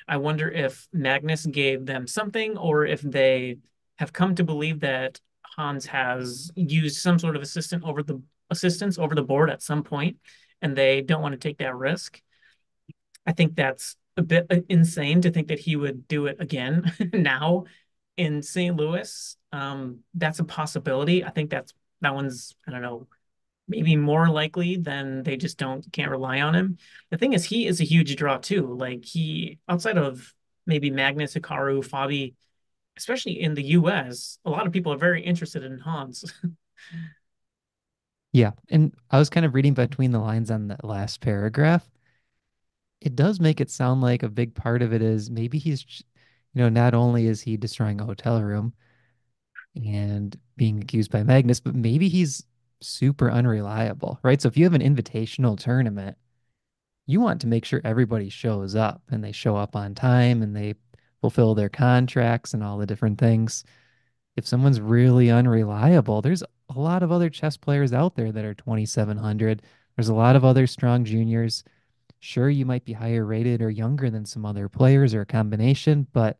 I 0.08 0.18
wonder 0.18 0.50
if 0.50 0.88
Magnus 0.92 1.46
gave 1.46 1.86
them 1.86 2.08
something 2.08 2.58
or 2.58 2.86
if 2.86 3.02
they 3.02 3.58
have 3.98 4.14
come 4.14 4.36
to 4.36 4.44
believe 4.44 4.82
that 4.82 5.20
Hans 5.56 5.86
has 5.88 6.52
used 6.56 6.98
some 6.98 7.20
sort 7.20 7.36
of 7.36 7.42
assistant 7.42 7.84
over 7.84 8.04
the 8.04 8.22
assistance 8.50 8.98
over 8.98 9.16
the 9.16 9.24
board 9.24 9.50
at 9.50 9.62
some 9.62 9.84
point 9.84 10.18
and 10.62 10.76
they 10.76 11.02
don't 11.02 11.22
want 11.22 11.34
to 11.34 11.38
take 11.38 11.58
that 11.58 11.76
risk. 11.76 12.22
I 13.26 13.34
think 13.34 13.56
that's 13.56 13.96
a 14.18 14.22
bit 14.22 14.48
insane 14.70 15.22
to 15.22 15.32
think 15.32 15.48
that 15.48 15.60
he 15.60 15.76
would 15.76 16.08
do 16.08 16.26
it 16.26 16.38
again 16.40 16.92
now 17.14 17.66
in 18.18 18.42
St. 18.42 18.76
Louis. 18.76 19.38
Um, 19.52 20.00
that's 20.14 20.40
a 20.40 20.44
possibility. 20.44 21.24
I 21.24 21.30
think 21.30 21.50
that's 21.50 21.74
that 22.02 22.14
one's 22.14 22.56
I 22.68 22.72
don't 22.72 22.82
know 22.82 23.08
maybe 23.70 23.98
more 23.98 24.30
likely 24.30 24.78
than 24.78 25.24
they 25.24 25.36
just 25.36 25.58
don't 25.58 25.86
can't 25.92 26.12
rely 26.12 26.42
on 26.42 26.56
him. 26.56 26.78
The 27.12 27.18
thing 27.18 27.34
is, 27.34 27.44
he 27.44 27.68
is 27.68 27.82
a 27.82 27.86
huge 27.86 28.16
draw 28.16 28.38
too. 28.38 28.76
Like 28.76 29.06
he 29.06 29.60
outside 29.68 29.98
of 29.98 30.34
maybe 30.66 30.90
Magnus, 30.90 31.34
Hikaru, 31.34 31.86
Fabi, 31.88 32.34
especially 32.98 33.42
in 33.42 33.54
the 33.54 33.64
U.S., 33.64 34.40
a 34.46 34.50
lot 34.50 34.68
of 34.68 34.74
people 34.74 34.94
are 34.94 34.98
very 34.98 35.24
interested 35.24 35.64
in 35.64 35.80
Hans. 35.80 36.34
Yeah. 38.34 38.52
And 38.70 38.94
I 39.10 39.18
was 39.18 39.32
kind 39.32 39.46
of 39.48 39.56
reading 39.56 39.74
between 39.74 40.12
the 40.12 40.20
lines 40.20 40.52
on 40.52 40.68
the 40.68 40.78
last 40.84 41.22
paragraph. 41.22 41.90
It 43.02 43.16
does 43.16 43.40
make 43.40 43.62
it 43.62 43.70
sound 43.70 44.02
like 44.02 44.24
a 44.24 44.30
big 44.30 44.56
part 44.56 44.82
of 44.82 44.94
it 44.94 45.02
is 45.02 45.30
maybe 45.30 45.58
he's, 45.58 45.86
you 46.54 46.62
know, 46.62 46.70
not 46.70 46.94
only 46.94 47.28
is 47.28 47.42
he 47.42 47.58
destroying 47.58 48.02
a 48.02 48.06
hotel 48.06 48.42
room 48.42 48.74
and 49.76 50.38
being 50.56 50.82
accused 50.82 51.12
by 51.12 51.24
Magnus, 51.24 51.60
but 51.60 51.76
maybe 51.76 52.10
he's 52.10 52.44
super 52.82 53.30
unreliable, 53.30 54.20
right? 54.24 54.42
So 54.42 54.48
if 54.48 54.58
you 54.58 54.64
have 54.64 54.74
an 54.74 54.82
invitational 54.82 55.60
tournament, 55.60 56.18
you 57.06 57.22
want 57.22 57.42
to 57.42 57.48
make 57.48 57.66
sure 57.66 57.82
everybody 57.84 58.30
shows 58.30 58.76
up 58.76 59.02
and 59.10 59.24
they 59.24 59.32
show 59.32 59.56
up 59.56 59.76
on 59.76 59.96
time 59.96 60.42
and 60.42 60.56
they 60.56 60.76
fulfill 61.22 61.56
their 61.56 61.70
contracts 61.70 62.54
and 62.54 62.64
all 62.64 62.78
the 62.78 62.86
different 62.86 63.18
things. 63.20 63.64
If 64.36 64.46
someone's 64.46 64.82
really 64.82 65.32
unreliable, 65.32 66.22
there's 66.22 66.44
a 66.44 66.80
lot 66.80 67.04
of 67.04 67.12
other 67.12 67.30
chess 67.30 67.58
players 67.58 67.94
out 67.94 68.16
there 68.16 68.32
that 68.32 68.46
are 68.46 68.54
2,700. 68.54 69.62
There's 69.96 70.10
a 70.10 70.14
lot 70.14 70.36
of 70.36 70.46
other 70.46 70.68
strong 70.68 71.06
juniors. 71.06 71.64
Sure, 72.20 72.50
you 72.50 72.66
might 72.66 72.84
be 72.84 72.94
higher 72.94 73.26
rated 73.26 73.62
or 73.62 73.70
younger 73.70 74.10
than 74.10 74.26
some 74.26 74.46
other 74.46 74.68
players 74.70 75.14
or 75.14 75.22
a 75.22 75.26
combination, 75.26 76.08
but 76.14 76.40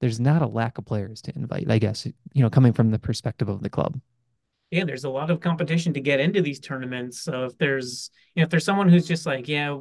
there's 0.00 0.20
not 0.20 0.42
a 0.42 0.46
lack 0.46 0.78
of 0.78 0.84
players 0.84 1.22
to 1.22 1.32
invite, 1.36 1.70
I 1.70 1.78
guess, 1.78 2.06
you 2.06 2.42
know, 2.42 2.50
coming 2.50 2.72
from 2.72 2.90
the 2.90 2.98
perspective 2.98 3.48
of 3.48 3.62
the 3.62 3.70
club. 3.70 4.00
yeah, 4.70 4.84
there's 4.84 5.04
a 5.04 5.10
lot 5.10 5.30
of 5.30 5.40
competition 5.40 5.92
to 5.94 6.00
get 6.00 6.20
into 6.20 6.42
these 6.42 6.58
tournaments. 6.60 7.20
So 7.20 7.44
if 7.44 7.56
there's, 7.58 8.10
you 8.34 8.40
know, 8.40 8.44
if 8.44 8.50
there's 8.50 8.64
someone 8.64 8.88
who's 8.88 9.06
just 9.06 9.24
like, 9.24 9.48
yeah, 9.48 9.78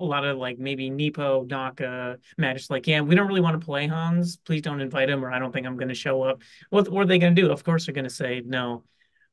a 0.00 0.04
lot 0.04 0.24
of 0.24 0.36
like 0.36 0.58
maybe 0.58 0.90
Nepo, 0.90 1.44
Naka, 1.44 2.18
just 2.38 2.70
like, 2.70 2.86
yeah, 2.86 3.00
we 3.00 3.14
don't 3.14 3.26
really 3.26 3.40
want 3.40 3.60
to 3.60 3.64
play 3.64 3.86
Hans. 3.86 4.36
Please 4.36 4.62
don't 4.62 4.80
invite 4.80 5.10
him, 5.10 5.24
or 5.24 5.32
I 5.32 5.38
don't 5.38 5.52
think 5.52 5.66
I'm 5.66 5.76
going 5.76 5.88
to 5.88 5.94
show 5.94 6.22
up. 6.22 6.42
What, 6.70 6.88
what 6.88 7.02
are 7.02 7.06
they 7.06 7.18
going 7.18 7.34
to 7.34 7.42
do? 7.42 7.50
Of 7.50 7.64
course, 7.64 7.86
they're 7.86 7.94
going 7.94 8.04
to 8.04 8.10
say 8.10 8.42
no. 8.44 8.84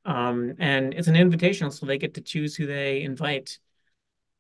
Um, 0.05 0.55
and 0.59 0.93
it's 0.93 1.07
an 1.07 1.15
invitational, 1.15 1.73
so 1.73 1.85
they 1.85 1.97
get 1.97 2.15
to 2.15 2.21
choose 2.21 2.55
who 2.55 2.65
they 2.65 3.01
invite. 3.01 3.59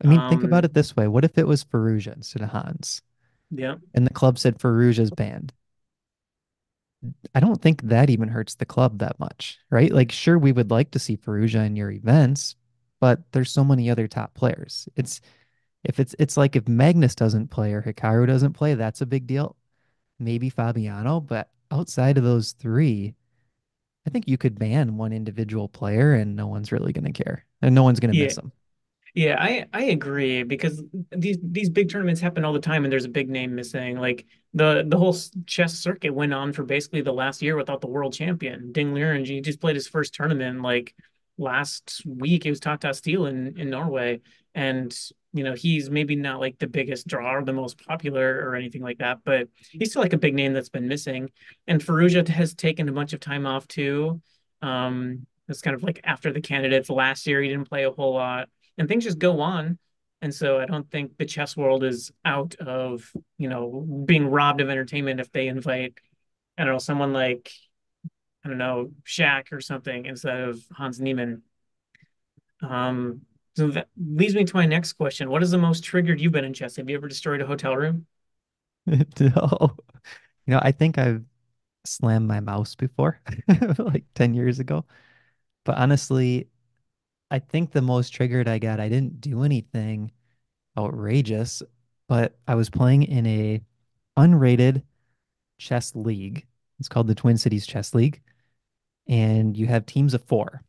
I 0.03 0.07
mean, 0.07 0.21
think 0.23 0.43
about 0.43 0.63
Um, 0.63 0.65
it 0.65 0.73
this 0.73 0.95
way. 0.95 1.07
What 1.07 1.25
if 1.25 1.37
it 1.37 1.47
was 1.47 1.63
Firouzja 1.63 2.15
instead 2.15 2.41
of 2.41 2.49
Hans? 2.49 3.01
yeah, 3.51 3.75
And 3.95 4.05
the 4.07 4.13
club 4.13 4.39
said 4.39 4.59
Firouzja's 4.59 5.11
banned. 5.11 5.53
I 7.33 7.39
don't 7.39 7.61
think 7.61 7.81
that 7.83 8.09
even 8.09 8.29
hurts 8.29 8.55
the 8.55 8.65
club 8.65 8.99
that 8.99 9.19
much, 9.19 9.59
right? 9.69 9.91
Like, 9.91 10.11
sure, 10.11 10.37
we 10.39 10.51
would 10.51 10.71
like 10.71 10.91
to 10.91 10.99
see 10.99 11.17
Firouzja 11.17 11.65
in 11.65 11.75
your 11.75 11.91
events, 11.91 12.55
but 12.99 13.31
there's 13.31 13.51
so 13.51 13.63
many 13.63 13.89
other 13.89 14.07
top 14.07 14.33
players. 14.33 14.87
It's 14.95 15.21
if 15.83 15.99
it's 15.99 16.15
it's 16.19 16.37
like 16.37 16.55
if 16.55 16.67
Magnus 16.67 17.15
doesn't 17.15 17.49
play 17.49 17.73
or 17.73 17.81
Hikaru 17.83 18.27
doesn't 18.27 18.53
play, 18.53 18.75
that's 18.75 19.01
a 19.01 19.05
big 19.05 19.27
deal. 19.27 19.55
Maybe 20.19 20.49
Fabiano, 20.49 21.21
but 21.21 21.49
outside 21.71 22.17
of 22.17 22.23
those 22.23 22.53
three, 22.53 23.15
I 24.07 24.11
think 24.11 24.27
you 24.29 24.37
could 24.37 24.59
ban 24.59 24.97
one 24.97 25.13
individual 25.13 25.69
player 25.69 26.13
and 26.13 26.35
no 26.35 26.47
one's 26.47 26.71
really 26.71 26.93
going 26.93 27.11
to 27.11 27.23
care 27.25 27.45
and 27.61 27.75
no 27.75 27.83
one's 27.83 27.99
going 28.01 28.09
to 28.11 28.13
yeah, 28.13 28.23
miss 28.23 28.35
them. 28.35 28.53
Yeah, 29.15 29.37
I 29.39 29.65
I 29.71 29.83
agree 29.85 30.43
because 30.43 30.83
these 31.11 31.37
these 31.41 31.69
big 31.69 31.89
tournaments 31.89 32.19
happen 32.19 32.43
all 32.43 32.51
the 32.51 32.59
time, 32.59 32.83
and 32.83 32.91
there's 32.91 33.05
a 33.05 33.09
big 33.09 33.29
name 33.29 33.55
missing. 33.55 33.97
Like 33.97 34.25
the 34.53 34.83
the 34.85 34.97
whole 34.97 35.15
chess 35.47 35.79
circuit 35.79 36.13
went 36.13 36.33
on 36.33 36.51
for 36.51 36.63
basically 36.63 37.01
the 37.01 37.13
last 37.13 37.41
year 37.41 37.55
without 37.55 37.79
the 37.79 37.87
world 37.87 38.13
champion. 38.13 38.73
Ding 38.73 38.93
Liren, 38.93 39.25
he 39.25 39.39
just 39.39 39.61
played 39.61 39.77
his 39.77 39.87
first 39.87 40.13
tournament 40.13 40.61
like 40.61 40.93
last 41.37 42.01
week. 42.05 42.45
It 42.45 42.49
was 42.49 42.59
Tata 42.59 42.93
Steel 42.93 43.25
in 43.27 43.57
in 43.57 43.69
Norway, 43.69 44.19
and 44.53 44.93
you 45.31 45.45
know 45.45 45.53
he's 45.53 45.89
maybe 45.89 46.17
not 46.17 46.41
like 46.41 46.59
the 46.59 46.67
biggest 46.67 47.07
draw 47.07 47.35
or 47.35 47.45
the 47.45 47.53
most 47.53 47.77
popular 47.87 48.41
or 48.45 48.55
anything 48.55 48.81
like 48.81 48.97
that, 48.97 49.19
but 49.23 49.47
he's 49.71 49.91
still 49.91 50.01
like 50.01 50.11
a 50.13 50.17
big 50.17 50.33
name 50.35 50.51
that's 50.51 50.67
been 50.69 50.89
missing. 50.89 51.31
And 51.67 51.81
Firouzja 51.81 52.27
has 52.27 52.53
taken 52.53 52.89
a 52.89 52.93
bunch 52.93 53.13
of 53.13 53.21
time 53.21 53.45
off 53.45 53.65
too. 53.69 54.21
Um, 54.61 55.25
it's 55.47 55.61
kind 55.61 55.75
of 55.75 55.83
like 55.83 56.01
after 56.03 56.33
the 56.33 56.41
candidates 56.41 56.89
last 56.89 57.27
year, 57.27 57.41
he 57.41 57.47
didn't 57.47 57.69
play 57.69 57.85
a 57.85 57.91
whole 57.91 58.13
lot 58.15 58.49
and 58.77 58.87
things 58.87 59.03
just 59.03 59.19
go 59.19 59.41
on. 59.41 59.77
And 60.21 60.33
so 60.33 60.59
I 60.59 60.65
don't 60.65 60.89
think 60.89 61.17
the 61.17 61.25
chess 61.25 61.55
world 61.55 61.83
is 61.83 62.11
out 62.23 62.55
of, 62.55 63.11
you 63.37 63.49
know, 63.49 63.85
being 64.05 64.27
robbed 64.27 64.61
of 64.61 64.69
entertainment 64.69 65.19
if 65.19 65.31
they 65.31 65.47
invite, 65.47 65.99
I 66.57 66.63
don't 66.63 66.73
know, 66.73 66.79
someone 66.79 67.13
like, 67.13 67.51
I 68.43 68.49
don't 68.49 68.57
know, 68.57 68.91
Shaq 69.05 69.51
or 69.51 69.61
something 69.61 70.05
instead 70.05 70.41
of 70.41 70.61
Hans 70.71 70.99
Niemann. 70.99 71.43
Um, 72.61 73.21
so 73.55 73.67
that 73.69 73.87
leads 73.97 74.35
me 74.35 74.43
to 74.43 74.55
my 74.55 74.65
next 74.65 74.93
question. 74.93 75.29
What 75.29 75.43
is 75.43 75.51
the 75.51 75.57
most 75.57 75.83
triggered 75.83 76.19
you've 76.19 76.31
been 76.33 76.45
in 76.45 76.53
chess? 76.53 76.75
Have 76.75 76.89
you 76.89 76.95
ever 76.97 77.07
destroyed 77.07 77.41
a 77.41 77.45
hotel 77.45 77.75
room? 77.75 78.05
No. 79.19 79.75
You 80.45 80.53
know, 80.53 80.59
I 80.61 80.71
think 80.71 80.97
I've 80.97 81.23
slammed 81.85 82.27
my 82.27 82.39
mouse 82.39 82.75
before, 82.75 83.21
like 83.79 84.05
10 84.15 84.33
years 84.33 84.59
ago. 84.59 84.85
But 85.65 85.77
honestly, 85.77 86.49
I 87.31 87.39
think 87.39 87.71
the 87.71 87.81
most 87.81 88.09
triggered 88.09 88.47
I 88.47 88.59
got, 88.59 88.79
I 88.79 88.89
didn't 88.89 89.19
do 89.21 89.43
anything 89.43 90.11
outrageous, 90.77 91.63
but 92.07 92.37
I 92.47 92.55
was 92.55 92.69
playing 92.69 93.03
in 93.03 93.25
a 93.25 93.61
unrated 94.17 94.83
chess 95.57 95.95
league. 95.95 96.45
It's 96.79 96.89
called 96.89 97.07
the 97.07 97.15
Twin 97.15 97.37
Cities 97.37 97.65
Chess 97.65 97.93
League, 97.93 98.21
and 99.07 99.57
you 99.57 99.67
have 99.67 99.85
teams 99.85 100.13
of 100.13 100.23
four. 100.23 100.63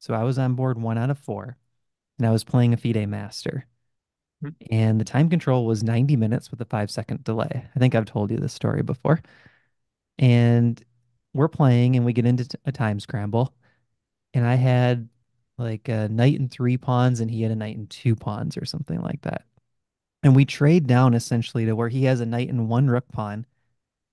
So 0.00 0.14
I 0.14 0.24
was 0.24 0.38
on 0.38 0.54
board 0.54 0.80
one 0.80 0.98
out 0.98 1.10
of 1.10 1.18
four, 1.18 1.56
and 2.18 2.26
I 2.26 2.30
was 2.30 2.44
playing 2.44 2.74
a 2.74 2.76
FIDE 2.76 3.08
Master. 3.08 3.66
Hmm. 4.42 4.50
And 4.70 5.00
the 5.00 5.04
time 5.04 5.28
control 5.28 5.66
was 5.66 5.82
90 5.82 6.16
minutes 6.16 6.50
with 6.50 6.60
a 6.60 6.66
five 6.66 6.90
second 6.90 7.24
delay. 7.24 7.66
I 7.74 7.78
think 7.78 7.94
I've 7.94 8.04
told 8.04 8.30
you 8.30 8.38
this 8.38 8.52
story 8.52 8.82
before. 8.82 9.20
And 10.18 10.82
we're 11.32 11.48
playing, 11.48 11.96
and 11.96 12.04
we 12.04 12.12
get 12.12 12.26
into 12.26 12.46
a 12.64 12.72
time 12.72 13.00
scramble. 13.00 13.54
And 14.32 14.46
I 14.46 14.54
had 14.54 15.08
like 15.58 15.88
a 15.88 16.08
knight 16.08 16.38
and 16.38 16.50
three 16.50 16.76
pawns, 16.76 17.20
and 17.20 17.30
he 17.30 17.42
had 17.42 17.52
a 17.52 17.56
knight 17.56 17.76
and 17.76 17.88
two 17.88 18.16
pawns, 18.16 18.56
or 18.56 18.64
something 18.64 19.00
like 19.00 19.22
that. 19.22 19.44
And 20.22 20.34
we 20.34 20.44
trade 20.44 20.86
down 20.86 21.14
essentially 21.14 21.66
to 21.66 21.76
where 21.76 21.88
he 21.88 22.04
has 22.04 22.20
a 22.20 22.26
knight 22.26 22.48
and 22.48 22.68
one 22.68 22.88
rook 22.88 23.08
pawn, 23.12 23.46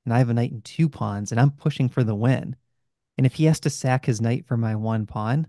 and 0.06 0.14
I 0.14 0.18
have 0.20 0.30
a 0.30 0.34
knight 0.34 0.52
and 0.52 0.64
two 0.64 0.90
pawns, 0.90 1.32
and 1.32 1.40
I'm 1.40 1.52
pushing 1.52 1.90
for 1.90 2.04
the 2.04 2.16
win. 2.16 2.56
And 3.18 3.26
if 3.26 3.36
he 3.36 3.46
has 3.46 3.60
to 3.62 3.70
sack 3.70 4.06
his 4.06 4.22
knight 4.22 4.46
for 4.46 4.58
my 4.58 4.76
one 4.76 5.06
pawn, 5.06 5.48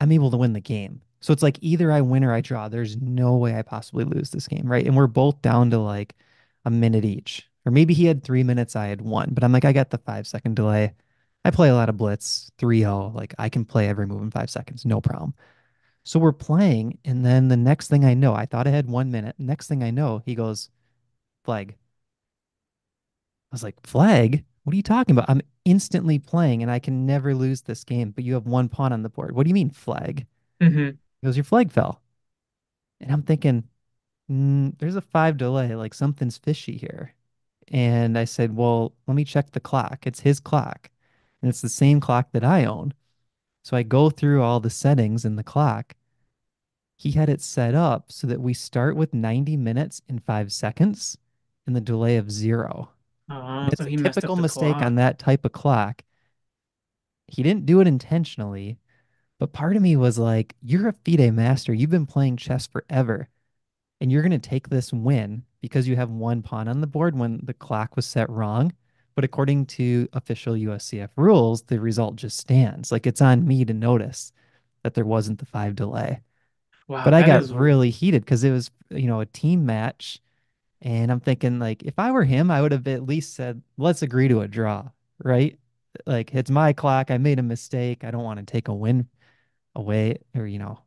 I'm 0.00 0.12
able 0.12 0.30
to 0.30 0.36
win 0.36 0.52
the 0.52 0.60
game. 0.60 1.00
So 1.20 1.32
it's 1.32 1.42
like 1.42 1.58
either 1.60 1.90
I 1.90 2.00
win 2.02 2.24
or 2.24 2.32
I 2.32 2.40
draw. 2.40 2.68
There's 2.68 2.96
no 2.96 3.36
way 3.36 3.56
I 3.56 3.62
possibly 3.62 4.04
lose 4.04 4.30
this 4.30 4.48
game, 4.48 4.66
right? 4.66 4.86
And 4.86 4.96
we're 4.96 5.06
both 5.06 5.40
down 5.42 5.70
to 5.70 5.78
like 5.78 6.14
a 6.64 6.70
minute 6.70 7.04
each. 7.04 7.48
Or 7.64 7.72
maybe 7.72 7.94
he 7.94 8.04
had 8.04 8.22
three 8.22 8.42
minutes, 8.44 8.76
I 8.76 8.86
had 8.86 9.00
one. 9.00 9.30
But 9.32 9.42
I'm 9.42 9.52
like, 9.52 9.64
I 9.64 9.72
got 9.72 9.90
the 9.90 9.98
five 9.98 10.26
second 10.26 10.54
delay. 10.56 10.94
I 11.46 11.50
play 11.50 11.68
a 11.68 11.74
lot 11.74 11.88
of 11.88 11.96
blitz, 11.96 12.50
3-0. 12.58 13.14
Like 13.14 13.34
I 13.38 13.48
can 13.48 13.64
play 13.64 13.88
every 13.88 14.06
move 14.06 14.22
in 14.22 14.32
five 14.32 14.50
seconds, 14.50 14.84
no 14.84 15.00
problem. 15.00 15.32
So 16.02 16.18
we're 16.18 16.32
playing, 16.32 16.98
and 17.04 17.24
then 17.24 17.48
the 17.48 17.56
next 17.56 17.88
thing 17.88 18.04
I 18.04 18.14
know, 18.14 18.34
I 18.34 18.46
thought 18.46 18.66
I 18.66 18.70
had 18.70 18.88
one 18.88 19.10
minute. 19.10 19.36
Next 19.38 19.68
thing 19.68 19.82
I 19.82 19.90
know, 19.90 20.22
he 20.24 20.34
goes, 20.34 20.70
flag. 21.44 21.76
I 23.52 23.54
was 23.54 23.62
like, 23.62 23.84
flag? 23.86 24.44
What 24.64 24.72
are 24.72 24.76
you 24.76 24.82
talking 24.82 25.16
about? 25.16 25.30
I'm 25.30 25.40
instantly 25.64 26.18
playing 26.18 26.62
and 26.62 26.70
I 26.70 26.80
can 26.80 27.06
never 27.06 27.32
lose 27.34 27.62
this 27.62 27.84
game, 27.84 28.10
but 28.10 28.24
you 28.24 28.34
have 28.34 28.46
one 28.46 28.68
pawn 28.68 28.92
on 28.92 29.02
the 29.02 29.08
board. 29.08 29.34
What 29.34 29.44
do 29.44 29.48
you 29.48 29.54
mean 29.54 29.70
flag? 29.70 30.26
Mm-hmm. 30.60 30.90
He 30.90 31.24
goes, 31.24 31.36
your 31.36 31.44
flag 31.44 31.70
fell. 31.70 32.00
And 33.00 33.12
I'm 33.12 33.22
thinking, 33.22 33.64
mm, 34.30 34.76
there's 34.78 34.96
a 34.96 35.00
five 35.00 35.36
delay, 35.36 35.76
like 35.76 35.94
something's 35.94 36.38
fishy 36.38 36.76
here. 36.76 37.14
And 37.68 38.18
I 38.18 38.24
said, 38.24 38.56
well, 38.56 38.94
let 39.06 39.14
me 39.14 39.24
check 39.24 39.52
the 39.52 39.60
clock. 39.60 40.06
It's 40.06 40.20
his 40.20 40.40
clock, 40.40 40.90
and 41.46 41.50
it's 41.50 41.62
the 41.62 41.70
same 41.70 42.00
clock 42.00 42.32
that 42.32 42.44
I 42.44 42.66
own. 42.66 42.92
So 43.64 43.76
I 43.76 43.84
go 43.84 44.10
through 44.10 44.42
all 44.42 44.60
the 44.60 44.70
settings 44.70 45.24
in 45.24 45.36
the 45.36 45.44
clock. 45.44 45.94
He 46.98 47.12
had 47.12 47.30
it 47.30 47.40
set 47.40 47.74
up 47.74 48.12
so 48.12 48.26
that 48.26 48.40
we 48.42 48.52
start 48.54 48.96
with 48.96 49.14
90 49.14 49.56
minutes 49.56 50.02
and 50.08 50.22
five 50.22 50.52
seconds 50.52 51.16
and 51.66 51.74
the 51.76 51.80
delay 51.80 52.16
of 52.18 52.30
zero. 52.30 52.90
Uh, 53.28 53.68
it's 53.72 53.82
so 53.82 53.86
a 53.86 53.90
typical 53.90 54.36
mistake 54.36 54.82
on 54.82 54.96
that 54.96 55.18
type 55.18 55.44
of 55.46 55.52
clock. 55.52 56.02
He 57.28 57.42
didn't 57.44 57.66
do 57.66 57.80
it 57.80 57.86
intentionally, 57.86 58.78
but 59.38 59.52
part 59.52 59.76
of 59.76 59.82
me 59.82 59.96
was 59.96 60.18
like, 60.18 60.56
you're 60.62 60.88
a 60.88 60.94
FIDE 61.04 61.32
master. 61.32 61.74
You've 61.74 61.90
been 61.90 62.06
playing 62.06 62.38
chess 62.38 62.66
forever. 62.66 63.28
and 64.00 64.12
you're 64.12 64.22
going 64.22 64.32
to 64.32 64.38
take 64.38 64.68
this 64.70 64.92
win 64.92 65.44
because 65.62 65.88
you 65.88 65.96
have 65.96 66.10
one 66.10 66.42
pawn 66.42 66.68
on 66.68 66.80
the 66.80 66.86
board 66.88 67.16
when 67.18 67.40
the 67.44 67.54
clock 67.54 67.96
was 67.96 68.06
set 68.06 68.28
wrong. 68.30 68.72
But 69.16 69.24
according 69.24 69.66
to 69.66 70.08
official 70.14 70.54
USCF 70.54 71.10
rules, 71.16 71.64
the 71.64 71.80
result 71.80 72.16
just 72.16 72.38
stands. 72.38 72.92
Like 72.92 73.06
it's 73.06 73.22
on 73.22 73.46
me 73.48 73.64
to 73.66 73.74
notice 73.74 74.32
that 74.84 74.94
there 74.94 75.06
wasn't 75.06 75.40
the 75.40 75.46
five 75.46 75.76
delay. 75.76 76.22
Wow, 76.88 77.04
But 77.04 77.14
I 77.14 77.22
got 77.22 77.42
is 77.42 77.52
really 77.52 77.90
heated 77.90 78.24
because 78.24 78.44
it 78.44 78.52
was, 78.52 78.70
you 78.90 79.08
know, 79.08 79.20
a 79.20 79.26
team 79.26 79.66
match. 79.66 80.20
And 80.82 81.10
I'm 81.10 81.20
thinking, 81.20 81.58
like, 81.58 81.82
if 81.84 81.98
I 81.98 82.12
were 82.12 82.24
him, 82.24 82.50
I 82.50 82.62
would 82.62 82.72
have 82.72 82.86
at 82.88 83.06
least 83.06 83.34
said, 83.34 83.62
let's 83.78 84.02
agree 84.02 84.28
to 84.28 84.42
a 84.42 84.48
draw, 84.48 84.90
right? 85.24 85.58
Like, 86.06 86.34
it's 86.34 86.50
my 86.50 86.72
clock. 86.72 87.10
I 87.10 87.18
made 87.18 87.38
a 87.38 87.42
mistake. 87.42 88.04
I 88.04 88.10
don't 88.10 88.24
want 88.24 88.38
to 88.40 88.46
take 88.46 88.68
a 88.68 88.74
win 88.74 89.08
away 89.76 90.18
or, 90.36 90.46
you 90.46 90.58
know, 90.60 90.80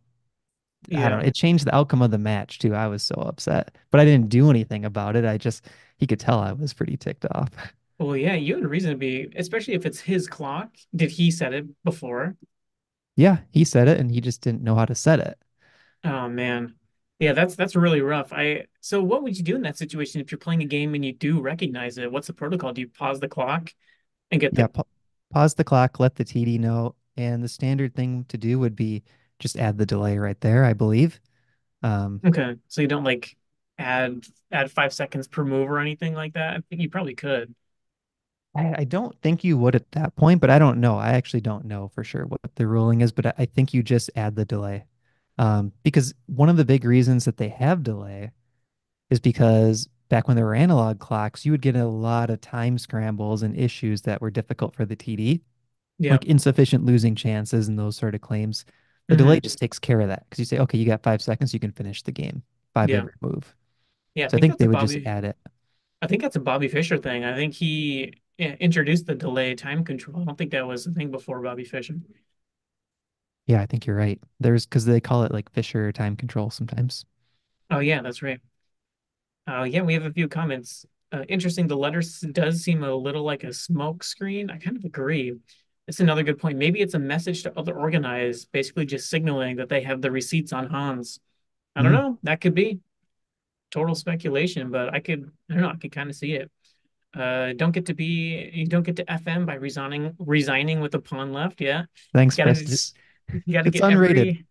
I 0.93 1.09
don't 1.09 1.09
yeah. 1.09 1.09
know. 1.19 1.25
It 1.25 1.35
changed 1.35 1.65
the 1.65 1.75
outcome 1.75 2.01
of 2.01 2.11
the 2.11 2.17
match 2.17 2.59
too. 2.59 2.73
I 2.73 2.87
was 2.87 3.03
so 3.03 3.15
upset, 3.15 3.75
but 3.91 3.99
I 4.01 4.05
didn't 4.05 4.29
do 4.29 4.49
anything 4.49 4.85
about 4.85 5.15
it. 5.15 5.25
I 5.25 5.37
just, 5.37 5.65
he 5.97 6.07
could 6.07 6.19
tell 6.19 6.39
I 6.39 6.53
was 6.53 6.73
pretty 6.73 6.97
ticked 6.97 7.25
off. 7.31 7.49
Well, 7.99 8.15
yeah, 8.15 8.35
you 8.35 8.55
had 8.55 8.63
a 8.63 8.67
reason 8.67 8.91
to 8.91 8.97
be, 8.97 9.29
especially 9.35 9.73
if 9.73 9.85
it's 9.85 9.99
his 9.99 10.27
clock. 10.27 10.75
Did 10.95 11.11
he 11.11 11.31
set 11.31 11.53
it 11.53 11.65
before? 11.83 12.37
Yeah, 13.15 13.41
he 13.51 13.63
said 13.65 13.87
it 13.87 13.99
and 13.99 14.09
he 14.11 14.19
just 14.21 14.41
didn't 14.41 14.63
know 14.63 14.73
how 14.75 14.85
to 14.85 14.95
set 14.95 15.19
it. 15.19 15.37
Oh 16.03 16.29
man. 16.29 16.75
Yeah, 17.19 17.33
that's 17.33 17.55
that's 17.55 17.75
really 17.75 18.01
rough. 18.01 18.31
I 18.31 18.65
so 18.79 19.03
what 19.03 19.23
would 19.23 19.37
you 19.37 19.43
do 19.43 19.55
in 19.55 19.63
that 19.63 19.77
situation 19.77 20.21
if 20.21 20.31
you're 20.31 20.39
playing 20.39 20.61
a 20.61 20.65
game 20.65 20.95
and 20.95 21.03
you 21.03 21.13
do 21.13 21.41
recognize 21.41 21.97
it? 21.97 22.11
What's 22.11 22.27
the 22.27 22.33
protocol? 22.33 22.71
Do 22.73 22.81
you 22.81 22.87
pause 22.87 23.19
the 23.19 23.27
clock 23.27 23.73
and 24.31 24.41
get 24.41 24.55
Yeah, 24.55 24.67
pa 24.67 24.83
pause 25.31 25.55
the 25.55 25.63
clock, 25.63 25.99
let 25.99 26.15
the 26.15 26.25
TD 26.25 26.57
know, 26.57 26.95
and 27.17 27.43
the 27.43 27.49
standard 27.49 27.95
thing 27.95 28.25
to 28.25 28.37
do 28.37 28.59
would 28.59 28.75
be 28.75 29.03
just 29.39 29.57
add 29.57 29.77
the 29.77 29.85
delay 29.85 30.17
right 30.17 30.39
there, 30.41 30.65
I 30.65 30.73
believe. 30.73 31.19
Um, 31.83 32.23
okay, 32.25 32.55
so 32.67 32.81
you 32.81 32.87
don't 32.87 33.03
like 33.03 33.35
add 33.77 34.23
add 34.51 34.71
five 34.71 34.93
seconds 34.93 35.27
per 35.27 35.43
move 35.43 35.69
or 35.69 35.79
anything 35.79 36.13
like 36.13 36.33
that? 36.33 36.55
I 36.57 36.61
think 36.69 36.81
you 36.81 36.89
probably 36.89 37.15
could. 37.15 37.53
I, 38.59 38.75
I 38.79 38.83
don't 38.83 39.15
think 39.21 39.43
you 39.43 39.57
would 39.57 39.75
at 39.75 39.91
that 39.93 40.15
point, 40.15 40.41
but 40.41 40.49
I 40.49 40.59
don't 40.59 40.79
know. 40.79 40.97
I 40.97 41.09
actually 41.13 41.41
don't 41.41 41.65
know 41.65 41.89
for 41.89 42.03
sure 42.03 42.25
what 42.25 42.39
the 42.55 42.67
ruling 42.67 43.01
is, 43.01 43.11
but 43.11 43.25
I, 43.27 43.33
I 43.39 43.45
think 43.45 43.73
you 43.73 43.83
just 43.83 44.09
add 44.15 44.35
the 44.35 44.45
delay. 44.45 44.85
Um, 45.37 45.71
because 45.83 46.13
one 46.27 46.49
of 46.49 46.57
the 46.57 46.65
big 46.65 46.83
reasons 46.83 47.25
that 47.25 47.37
they 47.37 47.49
have 47.49 47.83
delay 47.83 48.31
is 49.09 49.19
because 49.19 49.89
back 50.09 50.27
when 50.27 50.37
there 50.37 50.45
were 50.45 50.55
analog 50.55 50.99
clocks, 50.99 51.45
you 51.45 51.51
would 51.53 51.61
get 51.61 51.75
a 51.75 51.85
lot 51.87 52.29
of 52.29 52.41
time 52.41 52.77
scrambles 52.77 53.43
and 53.43 53.57
issues 53.57 54.01
that 54.03 54.21
were 54.21 54.31
difficult 54.31 54.75
for 54.75 54.85
the 54.85 54.95
TD, 54.95 55.41
Yeah. 55.99 56.19
like 56.19 56.25
insufficient 56.25 56.85
losing 56.85 57.15
chances 57.15 57.67
and 57.67 57.79
those 57.79 57.97
sort 57.97 58.15
of 58.15 58.21
claims. 58.21 58.65
The 59.09 59.15
delay 59.17 59.39
hmm 59.39 59.41
just 59.41 59.59
takes 59.59 59.79
care 59.79 60.01
of 60.01 60.09
that 60.09 60.25
because 60.29 60.39
you 60.39 60.45
say, 60.45 60.59
okay, 60.59 60.77
you 60.77 60.85
got 60.85 61.03
five 61.03 61.21
seconds, 61.21 61.53
you 61.53 61.59
can 61.59 61.71
finish 61.71 62.03
the 62.03 62.11
game, 62.11 62.43
five 62.73 62.91
Yeah. 62.91 62.93
every 62.93 63.13
move. 63.21 63.55
Yeah, 64.15 64.27
I 64.27 64.29
So 64.29 64.37
I 64.37 64.39
think 64.39 64.47
think 64.47 64.57
that's 64.57 64.63
a 64.63 64.65
they 64.65 64.69
would 64.69 64.79
just 64.79 64.97
Bobby 64.97 65.05
add 65.05 65.25
it. 65.25 65.37
I 66.01 66.07
think 66.07 66.21
that's 66.21 66.37
a 66.37 66.39
Bobby 66.39 66.67
Fischer 66.69 66.97
thing. 66.97 67.25
I 67.25 67.35
think 67.35 67.53
he 67.55 68.13
yeah, 68.39 68.55
introduced 68.59 69.05
the 69.07 69.15
delay 69.15 69.55
time 69.55 69.85
control. 69.85 70.21
I 70.21 70.25
don't 70.25 70.37
think 70.37 70.51
that 70.51 70.67
was 70.67 70.87
a 70.87 70.91
thing 70.91 71.11
before 71.11 71.41
Bobby 71.41 71.65
Fischer. 71.65 71.95
Yeah, 73.47 73.61
I 73.61 73.65
think 73.65 73.85
you're 73.85 73.95
right. 73.95 74.21
There's 74.39 74.65
because 74.65 74.85
they 74.85 75.01
call 75.01 75.23
it 75.23 75.31
like 75.31 75.51
Fischer 75.51 75.91
time 75.91 76.15
control 76.15 76.49
sometimes. 76.49 77.05
Oh 77.69 77.79
yeah, 77.79 78.01
that's 78.01 78.21
right. 78.21 78.39
Uh, 79.47 79.63
yeah, 79.63 79.81
we 79.81 79.93
have 79.93 80.05
a 80.05 80.13
few 80.13 80.27
comments. 80.27 80.85
Uh, 81.11 81.23
interesting. 81.27 81.67
The 81.67 81.77
letter 81.77 82.01
does 82.31 82.61
seem 82.61 82.83
a 82.83 82.93
little 82.93 83.23
like 83.23 83.43
a 83.43 83.53
smoke 83.53 84.03
screen. 84.03 84.49
I 84.49 84.57
kind 84.57 84.77
of 84.77 84.85
agree. 84.85 85.33
It's 85.87 85.99
another 85.99 86.21
good 86.21 86.37
point. 86.37 86.59
Maybe 86.59 86.81
it's 86.81 86.93
a 86.93 86.99
message 86.99 87.43
to 87.43 87.57
other 87.57 87.73
organized, 87.77 88.51
basically 88.51 88.85
just 88.85 89.09
signaling 89.09 89.55
that 89.55 89.69
they 89.69 89.81
have 89.81 90.01
the 90.01 90.11
receipts 90.11 90.53
on 90.53 90.67
Hans. 90.67 91.19
I 91.75 91.83
don't 91.83 91.91
Mm, 91.91 91.93
know. 91.93 92.19
That 92.23 92.41
could 92.41 92.55
be 92.55 92.79
total 93.71 93.95
speculation, 93.95 94.71
but 94.71 94.93
I 94.93 94.99
could, 95.01 95.31
I 95.49 95.53
don't 95.53 95.63
know. 95.63 95.69
I 95.69 95.77
could 95.77 95.91
kind 95.93 96.09
of 96.09 96.15
see 96.15 96.33
it. 96.33 96.51
Uh, 97.13 97.53
don't 97.53 97.71
get 97.71 97.87
to 97.87 97.93
be, 97.93 98.51
you 98.53 98.67
don't 98.67 98.83
get 98.83 98.95
to 98.97 99.11
FM 99.11 99.45
by 99.45 99.55
resigning, 99.55 100.15
resigning 100.19 100.79
with 100.79 100.93
a 100.95 100.99
pawn 100.99 101.33
left. 101.33 101.59
Yeah, 101.61 101.85
thanks, 102.13 102.37
gotta, 102.37 102.51
Preston. 102.51 102.73
s- 102.73 102.93
you 103.45 103.53
gotta 103.53 103.69
It's 103.69 103.71
get 103.71 103.81
unrated. 103.81 103.89
every, 103.89 104.45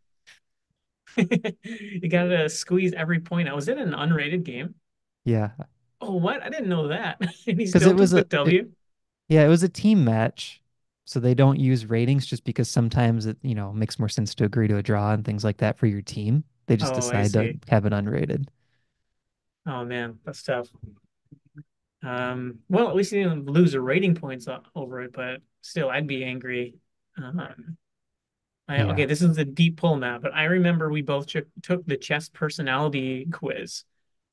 you 1.17 2.09
gotta 2.09 2.49
squeeze 2.49 2.93
every 2.93 3.21
point 3.21 3.49
out. 3.49 3.57
Was 3.57 3.69
it 3.69 3.79
an 3.79 3.93
unrated 3.93 4.45
game? 4.45 4.75
Yeah, 5.25 5.51
Oh, 6.01 6.15
what? 6.17 6.43
I 6.43 6.49
didn't 6.49 6.69
know 6.69 6.89
that. 6.89 7.19
And 7.47 7.59
he 7.61 7.67
because 7.71 7.87
still 7.87 7.93
it 7.93 7.97
was 7.97 8.13
a 8.13 8.17
it, 8.17 8.29
W. 8.31 8.73
yeah, 9.29 9.45
it 9.45 9.49
was 9.49 9.63
a 9.63 9.69
team 9.69 10.05
match, 10.05 10.63
so 11.05 11.21
they 11.21 11.35
don't 11.35 11.61
use 11.61 11.87
ratings 11.87 12.27
just 12.27 12.45
because 12.45 12.69
sometimes 12.71 13.27
it 13.27 13.39
you 13.43 13.55
know 13.55 13.73
makes 13.73 13.99
more 13.99 14.09
sense 14.09 14.35
to 14.37 14.45
agree 14.45 14.69
to 14.69 14.77
a 14.79 14.83
draw 14.83 15.13
and 15.13 15.25
things 15.25 15.45
like 15.45 15.59
that 15.59 15.79
for 15.79 15.87
your 15.87 16.03
team. 16.03 16.45
They 16.67 16.77
just 16.77 16.95
Oh, 16.95 16.95
decide 16.95 17.33
to 17.35 17.51
have 17.69 17.87
it 17.87 17.93
unrated. 17.93 18.49
Oh 19.67 19.85
man, 19.85 20.19
that's 20.25 20.43
tough. 20.43 20.69
Um, 22.03 22.61
well, 22.69 22.89
at 22.89 22.95
least 22.95 23.13
he 23.13 23.23
didn't 23.23 23.47
lose 23.47 23.75
a 23.75 23.81
rating 23.81 24.15
points 24.15 24.47
over 24.75 25.03
it, 25.03 25.13
but 25.13 25.41
still, 25.63 25.91
I'd 25.91 26.07
be 26.07 26.25
angry. 26.25 26.77
Um, 27.17 27.77
I, 28.69 28.83
okay, 28.83 29.07
this 29.07 29.23
is 29.23 29.39
a 29.39 29.45
deep 29.45 29.79
pull 29.79 29.97
now, 29.97 30.19
but 30.19 30.35
I 30.35 30.45
remember 30.45 30.91
we 30.91 31.03
both 31.03 31.27
took 31.27 31.47
took 31.63 31.87
the 31.87 31.97
chess 31.97 32.29
personality 32.29 33.27
quiz. 33.33 33.85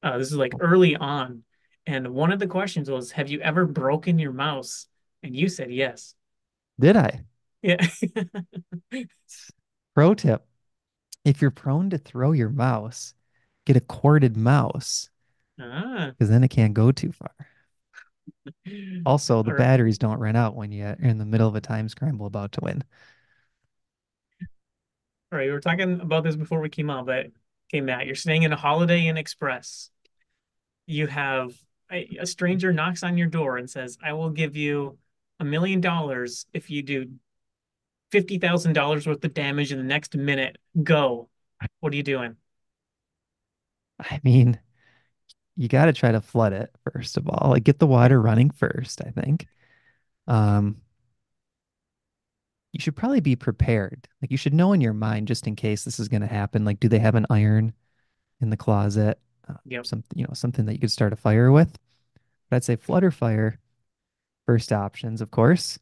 Uh, 0.04 0.18
this 0.18 0.28
is 0.28 0.36
like 0.36 0.54
early 0.60 0.96
on, 0.96 1.44
and 1.88 2.10
one 2.10 2.32
of 2.32 2.40
the 2.40 2.48
questions 2.48 2.90
was, 2.90 3.12
"Have 3.12 3.30
you 3.30 3.40
ever 3.40 3.66
broken 3.66 4.20
your 4.20 4.34
mouse?" 4.34 4.88
And 5.24 5.36
you 5.36 5.50
said 5.50 5.72
yes. 5.72 6.14
Did 6.80 6.98
I? 6.98 7.24
Yeah. 7.62 7.78
Pro 9.96 10.14
tip: 10.14 10.46
If 11.24 11.42
you're 11.42 11.50
prone 11.52 11.90
to 11.92 11.98
throw 11.98 12.34
your 12.34 12.50
mouse, 12.50 13.14
get 13.66 13.78
a 13.78 13.82
corded 13.82 14.36
mouse 14.38 15.10
Ah. 15.60 16.12
because 16.12 16.30
then 16.30 16.44
it 16.44 16.50
can't 16.50 16.74
go 16.74 16.92
too 16.92 17.12
far. 17.12 17.34
Also, 19.06 19.44
the 19.44 19.52
right. 19.52 19.58
batteries 19.58 19.98
don't 19.98 20.20
run 20.20 20.36
out 20.36 20.56
when 20.56 20.72
you're 20.72 20.96
in 21.00 21.18
the 21.18 21.26
middle 21.26 21.48
of 21.48 21.56
a 21.56 21.62
time 21.62 21.88
scramble 21.90 22.26
about 22.26 22.52
to 22.54 22.60
win. 22.62 22.84
All 25.32 25.40
right, 25.40 25.48
we 25.48 25.52
were 25.52 25.60
talking 25.60 26.00
about 26.02 26.24
this 26.24 26.36
before 26.36 26.62
we 26.62 26.70
came 26.70 26.90
on, 26.90 27.06
but 27.06 27.28
okay, 27.70 27.82
Matt, 27.82 28.06
you're 28.06 28.16
staying 28.16 28.44
in 28.44 28.54
a 28.54 28.56
Holiday 28.56 29.08
Inn 29.08 29.18
Express. 29.18 29.90
You 30.88 31.08
have 31.08 31.54
a, 31.92 32.18
a 32.22 32.26
stranger 32.26 32.72
knocks 32.72 33.04
on 33.04 33.18
your 33.18 33.28
door 33.28 33.58
and 33.58 33.70
says, 33.70 33.98
"I 34.04 34.14
will 34.14 34.30
give 34.30 34.56
you 34.56 34.98
a 35.40 35.46
million 35.46 35.82
dollars 35.82 36.46
if 36.54 36.70
you 36.70 36.82
do 36.84 37.12
fifty 38.12 38.38
thousand 38.38 38.74
dollars 38.74 39.08
worth 39.08 39.24
of 39.24 39.34
damage 39.34 39.72
in 39.72 39.78
the 39.78 39.84
next 39.84 40.16
minute. 40.16 40.58
Go." 40.82 41.30
What 41.80 41.94
are 41.94 41.96
you 41.96 42.04
doing? 42.04 42.36
I 44.00 44.20
mean, 44.24 44.60
you 45.56 45.68
got 45.68 45.86
to 45.86 45.94
try 45.94 46.12
to 46.12 46.22
flood 46.22 46.54
it 46.54 46.74
first 46.92 47.18
of 47.18 47.28
all. 47.30 47.52
Like 47.52 47.64
get 47.64 47.80
the 47.80 47.88
water 47.88 48.22
running 48.22 48.50
first, 48.50 49.02
I 49.06 49.12
think. 49.12 49.48
Um, 50.28 50.78
you 52.74 52.80
should 52.80 52.96
probably 52.96 53.22
be 53.22 53.38
prepared. 53.38 54.08
Like 54.22 54.32
you 54.32 54.38
should 54.38 54.54
know 54.54 54.74
in 54.74 54.82
your 54.82 54.94
mind 54.94 55.30
just 55.30 55.48
in 55.48 55.56
case 55.56 55.86
this 55.86 56.00
is 56.00 56.10
going 56.10 56.22
to 56.22 56.28
happen. 56.28 56.66
Like, 56.66 56.80
do 56.82 56.90
they 56.90 57.00
have 57.00 57.16
an 57.16 57.26
iron 57.30 57.74
in 58.42 58.50
the 58.50 58.58
closet? 58.58 59.18
Uh, 59.48 59.54
yep. 59.64 59.86
some, 59.86 60.04
you 60.14 60.24
know, 60.24 60.34
something 60.34 60.66
that 60.66 60.74
you 60.74 60.80
could 60.80 60.92
start 60.92 61.14
a 61.14 61.16
fire 61.16 61.52
with. 61.52 61.78
But 62.50 62.58
I'd 62.58 62.64
say 62.66 62.76
flutter 62.76 63.12
fire 63.12 63.60
first 64.46 64.74
options, 64.74 65.22
of 65.22 65.32
course. 65.32 65.80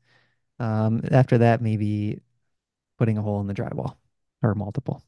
Um, 0.59 1.01
after 1.11 1.39
that, 1.39 1.61
maybe 1.61 2.21
putting 2.99 3.17
a 3.17 3.21
hole 3.23 3.41
in 3.41 3.47
the 3.47 3.55
drywall 3.55 3.95
or 4.43 4.53
multiple. 4.53 5.03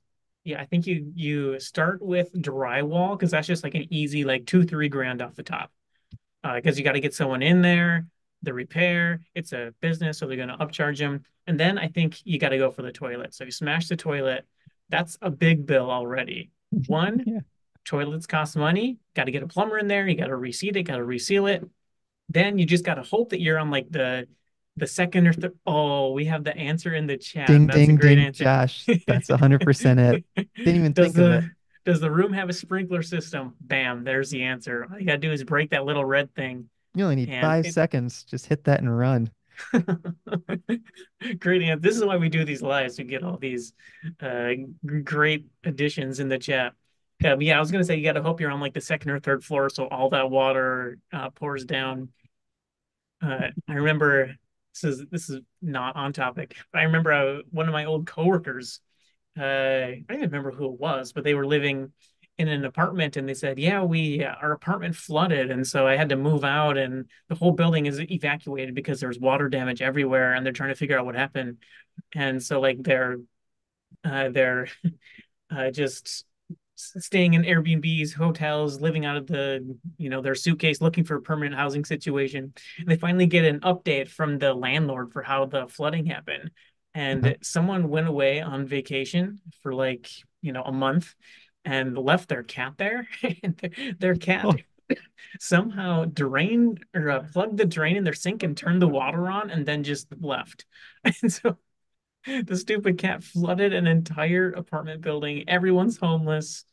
Yeah, 0.46 0.62
I 0.62 0.66
think 0.66 0.88
you 0.88 1.12
you 1.16 1.60
start 1.60 2.02
with 2.02 2.32
drywall 2.42 3.18
because 3.18 3.32
that's 3.32 3.48
just 3.48 3.64
like 3.64 3.76
an 3.76 3.88
easy 3.92 4.24
like 4.24 4.46
two, 4.46 4.64
three 4.64 4.88
grand 4.90 5.22
off 5.22 5.36
the 5.36 5.44
top. 5.44 5.72
uh, 6.44 6.56
because 6.56 6.78
you 6.78 6.84
got 6.86 6.94
to 6.94 7.00
get 7.02 7.14
someone 7.14 7.42
in 7.42 7.62
there, 7.62 8.06
the 8.44 8.54
repair. 8.54 9.22
It's 9.34 9.52
a 9.54 9.74
business, 9.82 10.20
so 10.20 10.28
they're 10.28 10.38
going 10.38 10.50
to 10.50 10.58
upcharge 10.58 11.00
them. 11.00 11.24
And 11.48 11.60
then 11.60 11.78
I 11.80 11.88
think 11.88 12.22
you 12.24 12.38
got 12.40 12.50
to 12.50 12.58
go 12.60 12.72
for 12.72 12.84
the 12.84 12.92
toilet. 12.92 13.34
So 13.34 13.44
you 13.44 13.52
smash 13.52 13.88
the 13.88 13.96
toilet. 13.96 14.46
That's 14.90 15.18
a 15.22 15.32
big 15.32 15.66
bill 15.66 15.90
already. 15.92 16.52
One, 16.88 17.24
Yeah. 17.26 17.40
toilets 17.84 18.28
cost 18.28 18.56
money. 18.56 19.00
Got 19.16 19.24
to 19.26 19.32
get 19.32 19.42
a 19.44 19.48
plumber 19.48 19.80
in 19.80 19.88
there. 19.88 20.08
You 20.08 20.16
got 20.16 20.28
to 20.28 20.36
reseat 20.36 20.76
it. 20.78 20.84
Got 20.84 20.98
to 20.98 21.04
reseal 21.04 21.48
it. 21.48 21.68
Then 22.30 22.60
you 22.60 22.66
just 22.68 22.86
got 22.86 22.96
to 22.96 23.04
hope 23.04 23.30
that 23.30 23.42
you're 23.42 23.58
on 23.60 23.72
like 23.72 23.88
the 23.90 24.28
the 24.78 24.88
second 24.88 25.28
or 25.28 25.34
third. 25.34 25.54
Oh, 25.66 26.12
we 26.12 26.26
have 26.26 26.44
the 26.44 26.56
answer 26.56 26.94
in 26.94 27.08
the 27.08 27.18
chat. 27.18 27.48
Ding, 27.48 27.68
That's 27.68 27.78
a 27.78 27.86
ding, 27.86 27.96
great 27.96 28.16
ding, 28.16 28.26
answer. 28.26 28.44
Josh. 28.44 28.86
That's 29.08 29.28
100% 29.30 30.14
it. 30.14 30.26
Didn't 30.56 30.76
even 30.76 30.94
Does 30.94 31.14
think 31.14 31.18
of 31.18 31.32
it. 31.32 31.42
the 31.42 31.52
does 31.92 32.00
the 32.00 32.10
room 32.10 32.34
have 32.34 32.50
a 32.50 32.54
sprinkler 32.54 33.04
system? 33.04 33.54
Bam, 33.62 34.04
there's 34.04 34.32
the 34.32 34.42
answer. 34.42 34.88
All 34.92 35.00
you 35.00 35.06
gotta 35.06 35.20
do 35.20 35.32
is 35.32 35.44
break 35.44 35.70
that 35.70 35.86
little 35.86 36.04
red 36.04 36.34
thing, 36.34 36.68
You 36.96 37.04
only 37.04 37.16
need 37.18 37.30
five 37.42 37.68
it. 37.68 37.74
seconds. 37.74 38.24
Just 38.24 38.48
hit 38.48 38.64
that 38.64 38.80
and 38.80 38.98
run. 38.98 39.30
Great 41.40 41.62
answer. 41.62 41.80
This 41.82 41.96
is 41.96 42.04
why 42.04 42.18
we 42.18 42.28
do 42.28 42.44
these 42.44 42.62
lives 42.64 42.96
to 42.96 43.04
get 43.04 43.24
all 43.24 43.38
these 43.38 43.74
uh, 44.20 44.50
great 45.04 45.46
additions 45.64 46.20
in 46.20 46.28
the 46.28 46.38
chat. 46.40 46.74
Um, 47.24 47.40
yeah, 47.42 47.56
I 47.56 47.60
was 47.60 47.72
gonna 47.72 47.84
say 47.84 47.96
you 47.96 48.04
gotta 48.04 48.22
hope 48.24 48.42
you're 48.42 48.52
on 48.52 48.60
like 48.60 48.74
the 48.74 48.82
second 48.82 49.12
or 49.12 49.20
third 49.20 49.44
floor, 49.44 49.70
so 49.70 49.88
all 49.88 50.10
that 50.10 50.30
water 50.30 50.98
uh, 51.14 51.30
pours 51.30 51.66
down. 51.66 52.10
Uh, 53.22 53.50
I 53.70 53.74
remember 53.74 54.36
this 54.82 54.84
is 54.84 55.06
this 55.10 55.30
is 55.30 55.42
not 55.62 55.96
on 55.96 56.14
topic, 56.14 56.56
but 56.72 56.80
I 56.82 56.84
remember 56.84 57.14
uh, 57.14 57.42
one 57.52 57.68
of 57.68 57.74
my 57.74 57.86
old 57.86 58.06
coworkers 58.06 58.82
uh, 59.38 59.44
I 59.44 60.04
don't 60.08 60.18
even 60.18 60.32
remember 60.32 60.52
who 60.52 60.74
it 60.74 60.80
was, 60.80 61.12
but 61.12 61.24
they 61.24 61.34
were 61.34 61.46
living 61.46 61.92
in 62.38 62.48
an 62.48 62.66
apartment 62.66 63.18
and 63.18 63.28
they 63.28 63.34
said, 63.34 63.60
yeah, 63.60 63.82
we, 63.84 64.24
uh, 64.24 64.34
our 64.42 64.52
apartment 64.52 64.96
flooded. 64.96 65.52
And 65.52 65.66
so 65.66 65.88
I 65.88 65.96
had 65.96 66.10
to 66.10 66.16
move 66.16 66.44
out 66.44 66.78
and 66.78 67.06
the 67.30 67.36
whole 67.36 67.52
building 67.52 67.86
is 67.86 68.00
evacuated 68.00 68.76
because 68.76 69.00
there's 69.00 69.20
water 69.20 69.50
damage 69.50 69.82
everywhere 69.82 70.34
and 70.34 70.46
they're 70.46 70.54
trying 70.54 70.70
to 70.70 70.76
figure 70.76 70.98
out 70.98 71.06
what 71.06 71.16
happened. 71.16 71.58
And 72.14 72.42
so 72.42 72.60
like 72.60 72.82
they're, 72.82 73.18
uh, 74.04 74.30
they're 74.30 74.68
uh, 75.50 75.72
just 75.72 76.26
staying 76.76 77.34
in 77.34 77.44
Airbnbs, 77.44 78.14
hotels, 78.14 78.82
living 78.82 79.06
out 79.06 79.18
of 79.18 79.28
the, 79.28 79.78
you 79.98 80.10
know, 80.10 80.22
their 80.22 80.36
suitcase, 80.36 80.82
looking 80.82 81.04
for 81.04 81.16
a 81.16 81.22
permanent 81.22 81.56
housing 81.56 81.86
situation. 81.86 82.54
And 82.80 82.88
they 82.88 82.98
finally 82.98 83.28
get 83.28 83.46
an 83.46 83.62
update 83.62 84.10
from 84.10 84.38
the 84.38 84.54
landlord 84.54 85.12
for 85.12 85.22
how 85.22 85.46
the 85.46 85.68
flooding 85.68 86.06
happened. 86.06 86.52
And 86.94 87.38
someone 87.42 87.90
went 87.90 88.08
away 88.08 88.42
on 88.42 88.66
vacation 88.68 89.42
for 89.62 89.74
like, 89.74 90.10
you 90.42 90.54
know, 90.54 90.64
a 90.64 90.72
month 90.72 91.14
and 91.66 91.98
left 91.98 92.30
their 92.30 92.44
cat 92.44 92.74
there. 92.78 93.08
and 93.44 93.58
their, 93.58 93.94
their 94.00 94.16
cat 94.16 94.46
Oh, 94.46 94.56
somehow 95.40 96.06
drained 96.06 96.86
or 96.94 97.10
uh, 97.10 97.24
plugged 97.34 97.58
the 97.58 97.66
drain 97.66 97.98
in 97.98 98.04
their 98.04 98.14
sink 98.14 98.44
and 98.44 98.56
turned 98.56 98.82
the 98.82 98.88
water 98.88 99.30
on 99.30 99.50
and 99.50 99.66
then 99.66 99.84
just 99.84 100.08
left. 100.20 100.66
And 101.22 101.32
so 101.32 101.58
the 102.46 102.58
stupid 102.58 102.98
cat 102.98 103.24
flooded 103.24 103.74
an 103.74 103.88
entire 103.88 104.52
apartment 104.52 105.02
building. 105.02 105.48
Everyone's 105.48 105.98
homeless. 105.98 106.66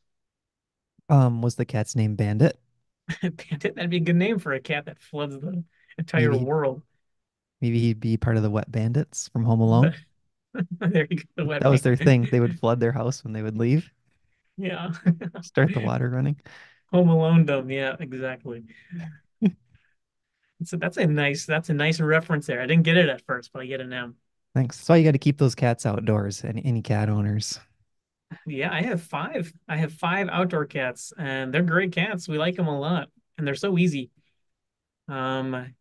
Um, 1.09 1.43
was 1.43 1.57
the 1.57 1.65
cat's 1.65 1.95
name 1.97 2.17
Bandit? 2.17 2.59
Bandit, 3.23 3.75
that'd 3.75 3.91
be 3.91 3.97
a 3.99 4.01
good 4.01 4.17
name 4.17 4.39
for 4.39 4.53
a 4.53 4.61
cat 4.61 4.87
that 4.87 4.99
floods 4.99 5.39
the 5.39 5.65
entire 5.99 6.35
Maybe 6.35 6.39
world. 6.39 6.83
maybe 7.61 7.79
he'd 7.81 8.01
be 8.01 8.17
part 8.17 8.37
of 8.37 8.43
the 8.43 8.51
Wet 8.51 8.71
Bandits 8.71 9.29
from 9.29 9.45
Home 9.45 9.61
Alone. 9.61 9.95
There 10.81 11.07
you 11.11 11.17
go, 11.17 11.25
the 11.37 11.45
That 11.61 11.69
was 11.69 11.83
their 11.83 11.97
thing. 11.97 12.29
They 12.31 12.41
would 12.41 12.59
flood 12.59 12.81
their 12.81 12.93
house 12.93 13.25
when 13.25 13.33
they 13.33 13.43
would 13.43 13.57
leave, 13.57 13.91
Yeah. 14.57 14.93
start 15.41 15.73
the 15.73 15.81
water 15.81 16.09
running. 16.09 16.41
Home 16.93 17.09
Alone 17.09 17.45
dumb. 17.47 17.71
Yeah, 17.71 17.97
exactly. 17.99 18.65
So 20.65 20.77
that's 20.77 20.97
a 20.97 21.07
nice 21.07 21.45
that's 21.47 21.71
a 21.71 21.75
nice 21.75 22.01
reference 22.01 22.47
there. 22.47 22.61
I 22.63 22.67
didn't 22.67 22.85
get 22.85 22.97
it 22.97 23.09
at 23.09 23.23
first, 23.27 23.53
but 23.53 23.63
I 23.63 23.67
get 23.67 23.81
it 23.81 23.89
now. 23.89 24.13
Thanks. 24.55 24.77
That's 24.79 24.89
why 24.89 24.97
you 24.97 25.05
got 25.05 25.13
to 25.13 25.19
keep 25.19 25.39
those 25.39 25.55
cats 25.55 25.87
outdoors. 25.87 26.45
and 26.45 26.61
any 26.65 26.83
cat 26.83 27.09
owners. 27.09 27.59
Yeah, 28.47 28.73
I 28.73 28.83
have 28.83 29.03
five. 29.03 29.53
I 29.69 29.77
have 29.77 29.93
five 29.93 30.29
outdoor 30.31 30.65
cats, 30.67 31.13
and 31.19 31.53
they're 31.53 31.63
great 31.63 31.93
cats. 31.93 32.29
We 32.29 32.39
like 32.39 32.57
them 32.57 32.67
a 32.67 32.79
lot, 32.79 33.09
and 33.37 33.47
they're 33.47 33.55
so 33.55 33.77
easy. 33.79 34.11
Um, 35.09 35.75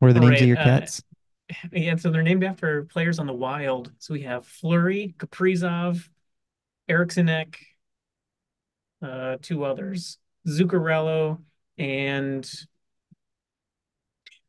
What 0.00 0.08
are 0.08 0.12
the 0.12 0.20
names 0.20 0.34
of 0.34 0.40
right. 0.40 0.48
your 0.48 0.58
Uh, 0.58 0.64
cats? 0.64 1.02
yeah, 1.72 1.96
so 1.96 2.10
they're 2.10 2.22
named 2.22 2.44
after 2.44 2.84
players 2.84 3.18
on 3.18 3.26
the 3.26 3.32
Wild. 3.32 3.92
So 3.98 4.14
we 4.14 4.22
have 4.22 4.46
Fleury, 4.46 5.14
Kaprizov, 5.18 6.08
Eriksson 6.88 7.28
Ek, 7.28 7.58
uh, 9.02 9.36
two 9.40 9.64
others, 9.64 10.18
Zuccarello, 10.46 11.40
and 11.76 12.50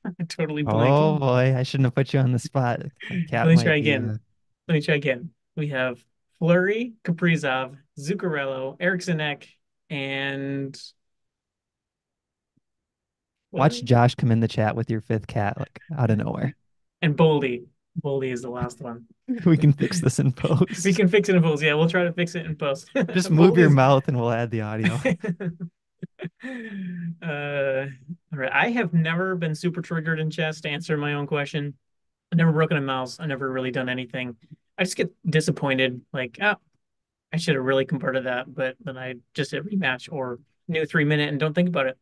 totally 0.30 0.64
blanked 0.64 0.98
Oh 0.98 1.20
boy, 1.20 1.56
I 1.56 1.64
shouldn't 1.64 1.86
have 1.86 1.96
put 1.96 2.14
you 2.14 2.20
on 2.20 2.32
the 2.32 2.40
spot. 2.40 2.82
My 3.10 3.26
Let 3.32 3.48
me 3.48 3.64
try 3.64 3.76
again. 3.76 4.10
uh 4.10 4.18
Let 4.68 4.74
me 4.76 4.82
try 4.82 4.96
again. 4.96 5.32
We 5.56 5.70
have 5.70 6.04
Fleury, 6.40 6.94
Kaprizov, 7.04 7.76
Zuccarello, 8.00 8.78
Eriksson 8.80 9.20
Ek, 9.20 9.48
and 9.90 10.80
watch? 13.52 13.84
Josh 13.84 14.16
come 14.16 14.32
in 14.32 14.40
the 14.40 14.48
chat 14.48 14.76
with 14.76 14.90
your 14.90 15.02
fifth 15.02 15.28
cat 15.28 15.58
like 15.58 15.80
out 15.98 16.12
of 16.12 16.18
nowhere. 16.18 16.56
And 17.02 17.16
Boldy. 17.16 17.66
Boldy 18.02 18.32
is 18.32 18.42
the 18.42 18.50
last 18.50 18.82
one. 18.82 19.06
We 19.46 19.58
can 19.58 19.74
fix 19.74 20.02
this 20.02 20.18
in 20.18 20.32
post. 20.34 20.84
We 20.84 20.92
can 20.92 21.08
fix 21.08 21.30
it 21.30 21.36
in 21.36 21.44
post. 21.44 21.62
Yeah, 21.62 21.76
we'll 21.76 21.90
try 21.90 22.04
to 22.04 22.12
fix 22.12 22.34
it 22.34 22.48
in 22.48 22.56
post. 22.56 22.90
Just 23.14 23.30
move 23.30 23.58
your 23.58 23.70
mouth 23.70 24.08
and 24.08 24.20
we'll 24.20 24.32
add 24.32 24.50
the 24.50 24.62
audio. 24.62 25.00
uh 27.24 27.86
all 28.34 28.40
right. 28.40 28.52
I 28.52 28.70
have 28.72 28.94
never 28.94 29.36
been 29.36 29.56
super 29.56 29.82
triggered 29.82 30.20
in 30.20 30.30
chess 30.30 30.62
to 30.62 30.70
answer 30.70 30.98
my 30.98 31.14
own 31.14 31.28
question. 31.28 31.76
I've 32.32 32.38
never 32.38 32.52
broken 32.52 32.78
a 32.78 32.82
mouse. 32.82 33.20
I've 33.20 33.28
never 33.30 33.52
really 33.52 33.72
done 33.72 33.90
anything. 33.90 34.38
I 34.78 34.84
just 34.84 34.98
get 34.98 35.12
disappointed, 35.30 36.02
like, 36.14 36.38
oh, 36.42 36.56
I 37.34 37.38
should 37.38 37.56
have 37.56 37.66
really 37.66 37.86
converted 37.86 38.26
that, 38.26 38.54
but 38.54 38.78
then 38.82 38.98
I 38.98 39.16
just 39.34 39.52
hit 39.52 39.66
rematch 39.66 40.10
or 40.12 40.40
new 40.68 40.86
three 40.86 41.06
minute 41.06 41.30
and 41.30 41.40
don't 41.40 41.54
think 41.54 41.70
about 41.70 41.88
it. 41.88 41.98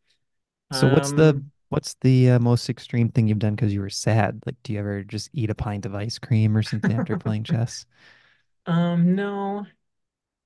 So 0.71 0.87
what's 0.87 1.11
the 1.13 1.41
Um, 1.41 1.51
what's 1.69 1.95
the 2.01 2.31
uh, 2.31 2.39
most 2.39 2.69
extreme 2.69 3.09
thing 3.09 3.27
you've 3.27 3.39
done 3.39 3.55
because 3.55 3.73
you 3.73 3.81
were 3.81 3.89
sad? 3.89 4.39
Like, 4.45 4.55
do 4.63 4.73
you 4.73 4.79
ever 4.79 5.03
just 5.03 5.29
eat 5.33 5.49
a 5.49 5.55
pint 5.55 5.85
of 5.85 5.95
ice 5.95 6.19
cream 6.19 6.55
or 6.55 6.63
something 6.63 6.95
after 6.95 7.15
playing 7.17 7.43
chess? 7.43 7.85
um, 8.65 9.15
no, 9.15 9.65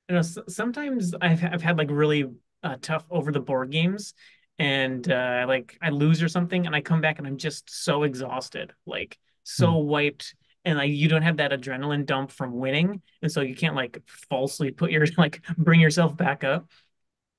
you 0.10 0.16
know, 0.16 0.22
sometimes 0.24 1.16
I've 1.22 1.44
I've 1.44 1.62
had 1.62 1.78
like 1.78 1.90
really 1.92 2.26
uh, 2.64 2.78
tough 2.82 3.06
over 3.10 3.32
the 3.32 3.40
board 3.40 3.72
games, 3.72 4.14
and 4.60 5.10
uh, 5.12 5.46
like 5.48 5.78
I 5.82 5.90
lose 5.90 6.22
or 6.22 6.30
something, 6.30 6.66
and 6.66 6.76
I 6.76 6.82
come 6.82 7.02
back 7.02 7.18
and 7.18 7.28
I'm 7.28 7.38
just 7.38 7.70
so 7.70 8.04
exhausted, 8.04 8.74
like 8.86 9.18
Hmm. 9.58 9.64
so 9.66 9.78
wiped, 9.78 10.36
and 10.66 10.78
like 10.78 10.92
you 10.92 11.08
don't 11.08 11.24
have 11.24 11.38
that 11.38 11.52
adrenaline 11.52 12.06
dump 12.06 12.32
from 12.32 12.54
winning, 12.54 13.02
and 13.22 13.32
so 13.32 13.42
you 13.42 13.56
can't 13.56 13.76
like 13.76 14.00
falsely 14.30 14.72
put 14.72 14.92
your 14.92 15.06
like 15.18 15.42
bring 15.58 15.80
yourself 15.80 16.16
back 16.16 16.44
up. 16.44 16.70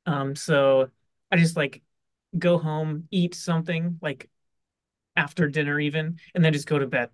Um, 0.06 0.36
so 0.36 0.90
I 1.30 1.36
just 1.36 1.56
like 1.56 1.82
go 2.38 2.58
home, 2.58 3.08
eat 3.10 3.34
something 3.34 3.98
like 4.02 4.28
after 5.16 5.48
dinner 5.48 5.80
even, 5.80 6.18
and 6.34 6.44
then 6.44 6.52
just 6.52 6.66
go 6.68 6.78
to 6.78 6.86
bed. 6.86 7.10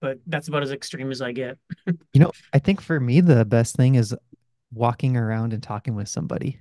But 0.00 0.18
that's 0.26 0.48
about 0.48 0.62
as 0.62 0.72
extreme 0.72 1.10
as 1.10 1.22
I 1.22 1.32
get. 1.32 1.58
You 2.12 2.20
know, 2.20 2.32
I 2.52 2.58
think 2.58 2.80
for 2.80 2.98
me 2.98 3.20
the 3.20 3.44
best 3.44 3.76
thing 3.76 3.94
is 3.94 4.14
walking 4.72 5.16
around 5.16 5.52
and 5.52 5.62
talking 5.62 5.94
with 5.94 6.08
somebody. 6.08 6.60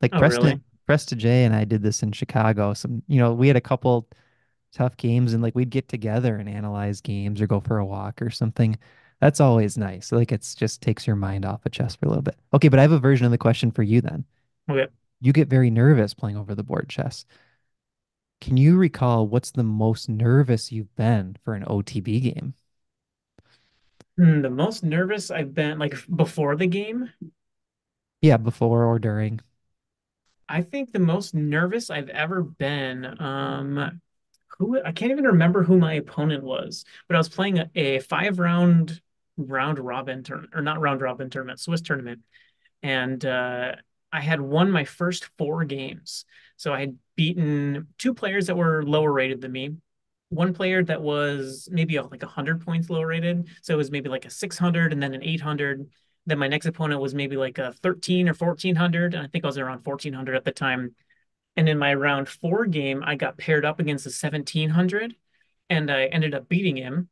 Like 0.00 0.12
Oh, 0.12 0.18
Preston, 0.18 0.52
really? 0.52 0.60
Presta 0.88 1.16
J 1.16 1.44
and 1.44 1.54
I 1.54 1.64
did 1.64 1.82
this 1.82 2.02
in 2.02 2.12
Chicago. 2.12 2.74
Some, 2.74 3.02
you 3.08 3.18
know, 3.20 3.32
we 3.34 3.48
had 3.48 3.56
a 3.56 3.60
couple 3.60 4.08
tough 4.72 4.96
games 4.98 5.34
and 5.34 5.42
like 5.42 5.54
we'd 5.56 5.70
get 5.70 5.88
together 5.88 6.36
and 6.36 6.48
analyze 6.48 7.00
games 7.00 7.40
or 7.40 7.46
go 7.46 7.60
for 7.60 7.78
a 7.78 7.86
walk 7.86 8.22
or 8.22 8.30
something. 8.30 8.78
That's 9.20 9.40
always 9.40 9.78
nice. 9.78 10.12
Like 10.12 10.32
it's 10.32 10.54
just 10.54 10.82
takes 10.82 11.06
your 11.06 11.16
mind 11.16 11.44
off 11.46 11.66
of 11.66 11.72
chess 11.72 11.96
for 11.96 12.06
a 12.06 12.08
little 12.10 12.22
bit. 12.22 12.36
Okay, 12.54 12.68
but 12.68 12.78
I 12.78 12.82
have 12.82 12.92
a 12.92 12.98
version 13.00 13.26
of 13.26 13.32
the 13.32 13.38
question 13.38 13.70
for 13.72 13.82
you 13.82 14.00
then. 14.00 14.24
Okay. 14.68 14.90
You 15.20 15.32
get 15.32 15.48
very 15.48 15.70
nervous 15.70 16.14
playing 16.14 16.36
over 16.36 16.54
the 16.54 16.64
board 16.64 16.88
chess. 16.90 17.26
Can 18.42 18.58
you 18.58 18.76
recall 18.76 19.26
what's 19.26 19.50
the 19.50 19.62
most 19.62 20.06
nervous 20.08 20.70
you've 20.72 20.94
been 20.94 21.36
for 21.42 21.54
an 21.54 21.64
OTB 21.66 22.20
game? 22.20 22.52
Hmm, 24.16 24.42
the 24.42 24.50
most 24.50 24.84
nervous 24.84 25.30
I've 25.30 25.54
been 25.54 25.78
like 25.78 25.94
before 26.14 26.54
the 26.56 26.66
game. 26.66 27.10
Yeah, 28.22 28.38
before 28.38 28.84
or 28.86 28.98
during. 28.98 29.40
I 30.50 30.62
think 30.62 30.92
the 30.92 30.98
most 30.98 31.34
nervous 31.34 31.90
I've 31.90 32.08
ever 32.08 32.42
been. 32.42 33.20
Um, 33.20 34.00
who 34.58 34.82
I 34.82 34.92
can't 34.92 35.12
even 35.12 35.24
remember 35.24 35.62
who 35.62 35.78
my 35.78 35.94
opponent 35.94 36.42
was, 36.42 36.84
but 37.08 37.14
I 37.14 37.18
was 37.18 37.28
playing 37.28 37.58
a, 37.58 37.70
a 37.74 37.98
five 38.00 38.38
round 38.38 39.00
round 39.38 39.78
robin 39.78 40.22
tournament 40.22 40.52
or 40.54 40.60
not 40.60 40.80
round 40.80 41.00
robin 41.00 41.30
tournament, 41.30 41.60
Swiss 41.60 41.80
tournament, 41.80 42.20
and 42.82 43.24
uh, 43.24 43.76
I 44.12 44.20
had 44.20 44.40
won 44.40 44.70
my 44.70 44.84
first 44.84 45.30
four 45.38 45.64
games. 45.64 46.24
So 46.56 46.74
I 46.74 46.80
had 46.80 46.98
beaten 47.16 47.88
two 47.96 48.12
players 48.12 48.48
that 48.48 48.56
were 48.56 48.82
lower 48.82 49.12
rated 49.12 49.40
than 49.40 49.52
me, 49.52 49.76
one 50.30 50.52
player 50.52 50.82
that 50.84 51.00
was 51.00 51.68
maybe 51.70 51.98
like 51.98 52.22
100 52.22 52.64
points 52.64 52.90
lower 52.90 53.06
rated. 53.06 53.48
So 53.62 53.74
it 53.74 53.76
was 53.78 53.90
maybe 53.90 54.08
like 54.08 54.24
a 54.24 54.30
600 54.30 54.92
and 54.92 55.02
then 55.02 55.14
an 55.14 55.22
800. 55.22 55.88
Then 56.30 56.38
my 56.38 56.46
next 56.46 56.66
opponent 56.66 57.00
was 57.00 57.12
maybe 57.12 57.36
like 57.36 57.58
a 57.58 57.72
13 57.82 58.28
or 58.28 58.34
1400. 58.34 59.14
And 59.14 59.24
I 59.24 59.26
think 59.26 59.44
I 59.44 59.48
was 59.48 59.58
around 59.58 59.84
1400 59.84 60.36
at 60.36 60.44
the 60.44 60.52
time. 60.52 60.94
And 61.56 61.68
in 61.68 61.76
my 61.76 61.92
round 61.92 62.28
four 62.28 62.66
game, 62.66 63.02
I 63.04 63.16
got 63.16 63.36
paired 63.36 63.64
up 63.64 63.80
against 63.80 64.06
a 64.06 64.10
1700 64.10 65.16
and 65.68 65.90
I 65.90 66.04
ended 66.04 66.34
up 66.34 66.48
beating 66.48 66.76
him. 66.76 67.08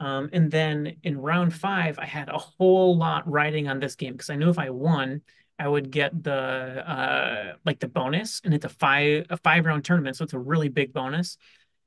Um, 0.00 0.30
and 0.32 0.50
then 0.50 0.96
in 1.02 1.18
round 1.18 1.54
five, 1.54 1.98
I 1.98 2.06
had 2.06 2.30
a 2.30 2.38
whole 2.38 2.96
lot 2.96 3.30
riding 3.30 3.68
on 3.68 3.78
this 3.78 3.94
game 3.94 4.12
because 4.14 4.30
I 4.30 4.36
knew 4.36 4.48
if 4.48 4.58
I 4.58 4.70
won, 4.70 5.20
I 5.58 5.68
would 5.68 5.90
get 5.90 6.22
the 6.22 6.32
uh 6.32 7.56
like 7.64 7.78
the 7.80 7.88
bonus, 7.88 8.40
and 8.44 8.54
it's 8.54 8.64
a 8.64 8.70
five 8.70 9.26
a 9.30 9.36
five 9.36 9.64
round 9.66 9.84
tournament, 9.84 10.16
so 10.16 10.24
it's 10.24 10.34
a 10.34 10.38
really 10.38 10.68
big 10.68 10.92
bonus. 10.94 11.38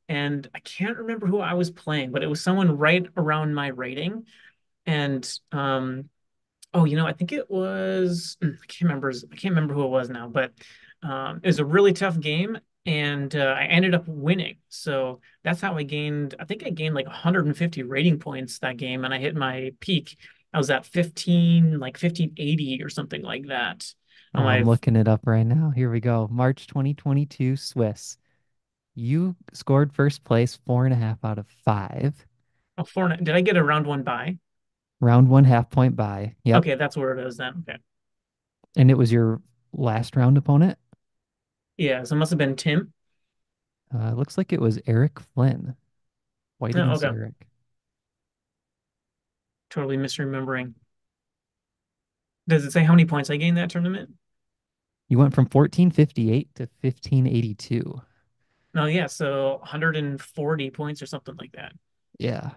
And 0.08 0.47
I 0.55 0.60
can't 0.60 0.97
remember 0.97 1.25
who 1.27 1.39
I 1.39 1.53
was 1.53 1.69
playing, 1.71 2.12
but 2.12 2.23
it 2.23 2.27
was 2.27 2.41
someone 2.41 2.77
right 2.77 3.05
around 3.15 3.53
my 3.53 3.67
rating. 3.67 4.25
And 4.88 5.39
um, 5.51 6.10
oh, 6.73 6.86
you 6.86 6.95
know, 6.95 7.08
I 7.08 7.13
think 7.13 7.32
it 7.32 7.49
was 7.49 8.38
I 8.41 8.47
can't 8.67 8.82
remember 8.82 9.10
I 9.10 9.36
can't 9.36 9.53
remember 9.53 9.73
who 9.73 9.84
it 9.84 9.89
was 9.89 10.10
now, 10.10 10.27
but 10.27 10.53
um, 11.03 11.39
it 11.43 11.47
was 11.47 11.60
a 11.60 11.65
really 11.65 11.93
tough 11.93 12.19
game, 12.19 12.58
and 12.86 13.34
uh, 13.36 13.55
I 13.58 13.65
ended 13.65 13.95
up 13.95 14.08
winning. 14.08 14.58
So 14.69 15.21
that's 15.43 15.62
how 15.62 15.75
I 15.77 15.84
gained. 15.84 16.36
I 16.39 16.45
think 16.45 16.63
I 16.65 16.69
gained 16.69 16.95
like 16.95 17.08
150 17.08 17.84
rating 17.84 18.19
points 18.19 18.60
that 18.60 18.77
game, 18.77 19.05
and 19.05 19.13
I 19.13 19.19
hit 19.19 19.36
my 19.36 19.71
peak. 19.79 20.17
I 20.53 20.58
was 20.58 20.69
at 20.69 20.86
15, 20.86 21.79
like 21.79 21.95
1580 21.95 22.82
or 22.84 22.89
something 22.89 23.21
like 23.21 23.47
that. 23.47 23.93
Oh, 24.36 24.43
I'm 24.43 24.63
looking 24.63 24.95
it 24.95 25.08
up 25.08 25.21
right 25.25 25.45
now. 25.45 25.71
Here 25.75 25.91
we 25.91 25.99
go. 25.99 26.27
March 26.32 26.67
2022 26.67 27.55
Swiss. 27.55 28.17
You 28.95 29.36
scored 29.53 29.93
first 29.93 30.23
place, 30.23 30.60
four 30.65 30.86
and 30.86 30.93
a 30.93 30.97
half 30.97 31.23
out 31.23 31.39
of 31.39 31.47
five. 31.63 32.13
oh, 32.77 32.84
four, 32.84 33.10
did 33.10 33.29
I 33.36 33.41
get 33.41 33.58
a 33.58 33.63
round 33.63 33.88
one 33.88 34.03
bye? 34.03 34.38
Round 35.01 35.29
one, 35.29 35.45
half 35.45 35.69
point 35.69 35.95
bye. 35.95 36.35
Yeah. 36.43 36.57
Okay, 36.57 36.75
that's 36.75 36.97
where 36.97 37.17
it 37.17 37.25
is 37.25 37.38
then. 37.38 37.63
Okay, 37.67 37.79
And 38.75 38.91
it 38.91 38.97
was 38.97 39.12
your 39.12 39.41
last 39.73 40.15
round 40.15 40.38
opponent. 40.38 40.77
yeah, 41.77 42.03
so 42.03 42.15
it 42.15 42.19
must 42.19 42.31
have 42.31 42.38
been 42.38 42.55
Tim. 42.55 42.93
Uh, 43.93 44.13
looks 44.13 44.38
like 44.38 44.53
it 44.53 44.62
was 44.62 44.79
Eric 44.85 45.19
Flynn. 45.19 45.75
White 46.57 46.75
Oh, 46.75 46.93
okay, 46.95 47.07
Eric. 47.07 47.47
totally 49.69 49.97
misremembering. 49.97 50.73
Does 52.47 52.65
it 52.65 52.71
say 52.71 52.83
how 52.83 52.93
many 52.93 53.05
points 53.05 53.29
I 53.29 53.38
gained 53.38 53.57
that 53.57 53.69
tournament? 53.69 54.12
You 55.09 55.17
went 55.17 55.33
from 55.35 55.45
1458 55.47 56.55
to 56.55 56.69
1582. 56.79 58.01
No, 58.73 58.85
yeah, 58.85 59.07
so 59.07 59.57
140 59.57 60.69
points 60.71 61.01
or 61.01 61.05
something 61.07 61.35
like 61.38 61.51
that. 61.53 61.73
Yeah. 62.19 62.51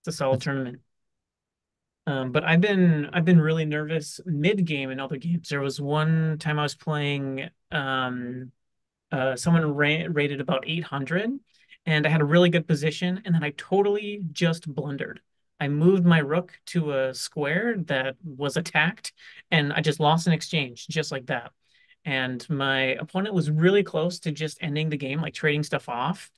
It's 0.00 0.08
a 0.08 0.12
solid 0.12 0.40
That's 0.40 0.44
tournament. 0.44 0.80
Um, 2.06 2.30
but 2.30 2.44
I've 2.44 2.60
been 2.60 3.10
I've 3.12 3.24
been 3.24 3.40
really 3.40 3.64
nervous 3.64 4.20
mid 4.26 4.64
game 4.64 4.90
in 4.90 5.00
other 5.00 5.16
games. 5.16 5.48
There 5.48 5.60
was 5.60 5.80
one 5.80 6.38
time 6.38 6.58
I 6.58 6.62
was 6.62 6.74
playing 6.74 7.50
um 7.72 8.52
uh 9.12 9.36
someone 9.36 9.74
ra 9.74 9.98
rated 10.10 10.40
about 10.40 10.64
800 10.66 11.30
and 11.86 12.06
I 12.06 12.10
had 12.10 12.20
a 12.22 12.24
really 12.26 12.50
good 12.50 12.68
position 12.68 13.22
and 13.24 13.34
then 13.34 13.44
I 13.44 13.52
totally 13.56 14.22
just 14.32 14.72
blundered. 14.72 15.20
I 15.60 15.68
moved 15.68 16.04
my 16.06 16.18
rook 16.20 16.58
to 16.68 16.92
a 16.92 17.14
square 17.14 17.76
that 17.86 18.16
was 18.24 18.56
attacked 18.56 19.12
and 19.50 19.72
I 19.72 19.80
just 19.82 20.00
lost 20.00 20.26
an 20.26 20.32
exchange 20.34 20.86
just 20.88 21.12
like 21.12 21.26
that. 21.26 21.52
and 22.04 22.48
my 22.50 22.80
opponent 23.00 23.34
was 23.34 23.50
really 23.50 23.82
close 23.82 24.20
to 24.20 24.32
just 24.32 24.58
ending 24.62 24.88
the 24.90 24.96
game, 24.96 25.20
like 25.20 25.34
trading 25.34 25.62
stuff 25.64 25.88
off, 25.88 26.30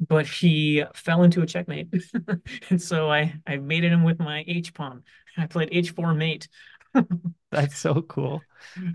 but 0.00 0.26
he 0.26 0.84
fell 0.94 1.22
into 1.22 1.42
a 1.42 1.46
checkmate. 1.46 1.88
and 2.70 2.80
so 2.80 3.10
I 3.10 3.34
I 3.46 3.56
mated 3.56 3.92
him 3.92 4.04
with 4.04 4.18
my 4.18 4.44
H 4.46 4.74
pawn. 4.74 5.02
I 5.36 5.46
played 5.46 5.70
H4 5.70 6.16
mate. 6.16 6.48
That's 7.50 7.78
so 7.78 8.02
cool. 8.02 8.42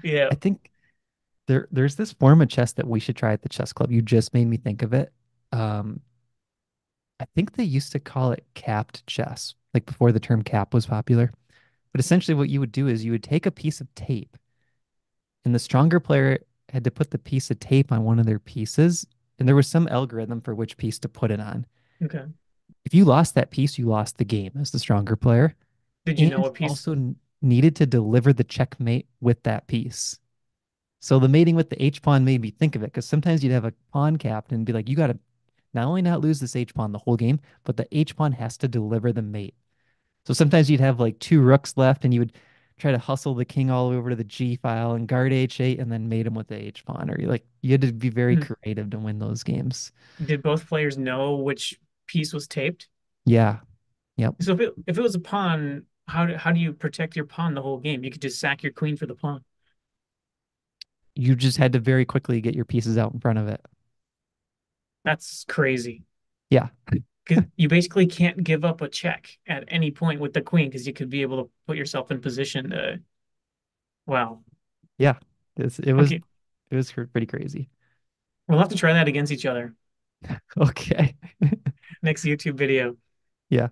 Yeah. 0.04 0.30
I 0.32 0.36
think 0.36 0.70
there 1.48 1.68
there's 1.72 1.96
this 1.96 2.14
form 2.14 2.42
of 2.42 2.50
chess 2.50 2.74
that 2.74 2.88
we 2.88 3.00
should 3.00 3.16
try 3.16 3.34
at 3.34 3.42
the 3.42 3.50
chess 3.50 3.74
club. 3.74 3.92
You 3.92 4.02
just 4.02 4.34
made 4.34 4.48
me 4.48 4.58
think 4.58 4.82
of 4.82 4.94
it. 4.94 5.12
Um, 5.52 6.02
I 7.20 7.26
think 7.36 7.54
they 7.54 7.64
used 7.64 7.92
to 7.94 8.00
call 8.00 8.32
it 8.32 8.46
capped 8.54 9.06
chess, 9.08 9.56
like 9.74 9.86
before 9.86 10.12
the 10.12 10.20
term 10.20 10.42
cap 10.42 10.74
was 10.74 10.86
popular. 10.86 11.32
But 11.92 12.00
essentially, 12.00 12.36
what 12.36 12.50
you 12.50 12.60
would 12.60 12.72
do 12.72 12.88
is 12.88 13.06
you 13.06 13.12
would 13.12 13.24
take 13.24 13.46
a 13.46 13.52
piece 13.52 13.80
of 13.80 13.94
tape, 13.96 14.36
and 15.46 15.54
the 15.54 15.60
stronger 15.60 16.00
player 16.00 16.40
had 16.70 16.84
to 16.86 16.92
put 16.92 17.12
the 17.12 17.20
piece 17.20 17.52
of 17.52 17.60
tape 17.60 17.92
on 17.92 18.04
one 18.04 18.20
of 18.20 18.26
their 18.26 18.40
pieces, 18.40 19.06
and 19.44 19.48
there 19.50 19.58
was 19.58 19.68
some 19.68 19.90
algorithm 19.90 20.40
for 20.40 20.56
which 20.56 20.78
piece 20.78 20.98
to 21.00 21.10
put 21.10 21.30
it 21.30 21.42
on. 21.42 21.66
Okay. 22.04 22.26
If 22.86 22.94
you 22.94 23.04
lost 23.06 23.36
that 23.36 23.52
piece, 23.52 23.78
you 23.78 23.88
lost 23.88 24.18
the 24.18 24.24
game 24.26 24.52
as 24.60 24.72
the 24.72 24.80
stronger 24.80 25.16
player, 25.18 25.56
Did 26.06 26.20
you 26.20 26.30
know 26.30 26.40
and 26.40 26.44
what 26.44 26.54
you 26.60 26.68
piece? 26.68 26.70
also 26.70 27.16
needed 27.42 27.76
to 27.78 27.86
deliver 27.86 28.34
the 28.34 28.44
checkmate 28.46 29.08
with 29.22 29.44
that 29.44 29.68
piece. 29.68 30.20
So 31.02 31.20
the 31.20 31.30
mating 31.30 31.56
with 31.56 31.70
the 31.70 31.84
H 31.84 32.02
pawn 32.02 32.26
made 32.26 32.42
me 32.42 32.52
think 32.52 32.76
of 32.76 32.84
it 32.84 32.88
because 32.88 33.06
sometimes 33.08 33.44
you'd 33.44 33.54
have 33.54 33.66
a 33.66 33.74
pawn 33.94 34.18
captain 34.18 34.58
and 34.58 34.66
be 34.66 34.74
like, 34.74 34.90
you 34.90 34.96
got 34.96 35.08
to 35.08 35.20
not 35.74 35.86
only 35.88 36.02
not 36.02 36.22
lose 36.22 36.40
this 36.40 36.56
H 36.56 36.74
pawn 36.76 36.92
the 36.94 37.00
whole 37.00 37.18
game, 37.18 37.40
but 37.64 37.78
the 37.78 37.88
H 37.98 38.16
pawn 38.16 38.34
has 38.34 38.58
to 38.60 38.68
deliver 38.70 39.14
the 39.14 39.22
mate. 39.24 39.56
So 40.26 40.34
sometimes 40.34 40.70
you'd 40.70 40.80
have 40.82 41.00
like 41.00 41.20
two 41.20 41.42
rooks 41.42 41.78
left 41.78 42.06
and 42.06 42.14
you 42.14 42.22
would 42.22 42.34
try 42.78 42.92
to 42.92 42.98
hustle 42.98 43.34
the 43.36 43.46
king 43.46 43.70
all 43.72 43.90
over 43.90 44.10
to 44.10 44.16
the 44.16 44.24
G 44.24 44.56
file 44.58 44.94
and 44.94 45.08
guard 45.08 45.32
H8 45.32 45.80
and 45.80 45.92
then 45.92 46.10
mate 46.10 46.28
him 46.28 46.34
with 46.36 46.48
the 46.48 46.56
H 46.56 46.86
pawn. 46.86 47.10
Or 47.10 47.20
you 47.20 47.28
like 47.28 47.46
you 47.62 47.72
had 47.72 47.82
to 47.82 47.94
be 47.94 48.10
very 48.10 48.36
Hmm. 48.36 48.42
creative 48.44 48.90
to 48.92 49.00
win 49.00 49.20
those 49.20 49.44
games. 49.44 49.92
Did 50.24 50.42
both 50.44 50.68
players 50.68 50.98
know 50.98 51.36
which 51.38 51.80
piece 52.08 52.34
was 52.34 52.48
taped? 52.48 52.88
Yeah. 53.26 53.60
Yep. 54.18 54.36
So 54.42 54.54
if 54.54 54.60
it 54.60 54.74
if 54.88 54.98
it 54.98 55.02
was 55.02 55.16
a 55.16 55.20
pawn, 55.20 55.86
how 56.08 56.26
do 56.26 56.36
how 56.36 56.52
do 56.52 56.60
you 56.60 56.74
protect 56.74 57.16
your 57.16 57.26
pawn 57.26 57.54
the 57.54 57.62
whole 57.62 57.80
game? 57.80 58.04
You 58.04 58.12
could 58.12 58.22
just 58.22 58.40
sack 58.40 58.64
your 58.64 58.74
queen 58.74 58.98
for 58.98 59.06
the 59.06 59.16
pawn. 59.16 59.44
You 61.16 61.36
just 61.36 61.58
had 61.58 61.74
to 61.74 61.80
very 61.80 62.06
quickly 62.06 62.42
get 62.42 62.56
your 62.56 62.66
pieces 62.66 62.98
out 62.98 63.14
in 63.14 63.20
front 63.20 63.40
of 63.40 63.48
it. 63.48 63.62
That's 65.04 65.46
crazy. 65.48 66.04
Yeah. 66.50 66.70
Because 67.26 67.46
you 67.56 67.70
basically 67.70 68.06
can't 68.06 68.44
give 68.44 68.66
up 68.66 68.82
a 68.82 68.90
check 68.90 69.38
at 69.48 69.64
any 69.70 69.92
point 69.92 70.20
with 70.20 70.34
the 70.34 70.42
queen 70.42 70.70
because 70.70 70.86
you 70.86 70.94
could 70.94 71.10
be 71.10 71.22
able 71.22 71.44
to 71.46 71.50
put 71.68 71.78
yourself 71.78 72.12
in 72.12 72.20
position 72.20 72.72
to. 72.72 73.00
Wow. 74.06 74.44
Yeah. 74.98 75.16
It's, 75.58 75.80
it 75.80 75.94
was 75.94 76.12
Okay, 76.12 76.22
it 76.72 76.76
was 76.76 76.92
pretty 76.92 77.28
crazy. 77.28 77.70
we'll 78.48 78.60
have 78.60 78.70
to 78.70 78.76
try 78.76 78.94
that 78.94 79.08
against 79.08 79.32
each 79.32 79.46
other 79.46 79.74
Okay. 80.58 81.16
next 82.02 82.24
YouTube 82.24 82.56
video. 82.56 82.96
Yeah. 83.50 83.70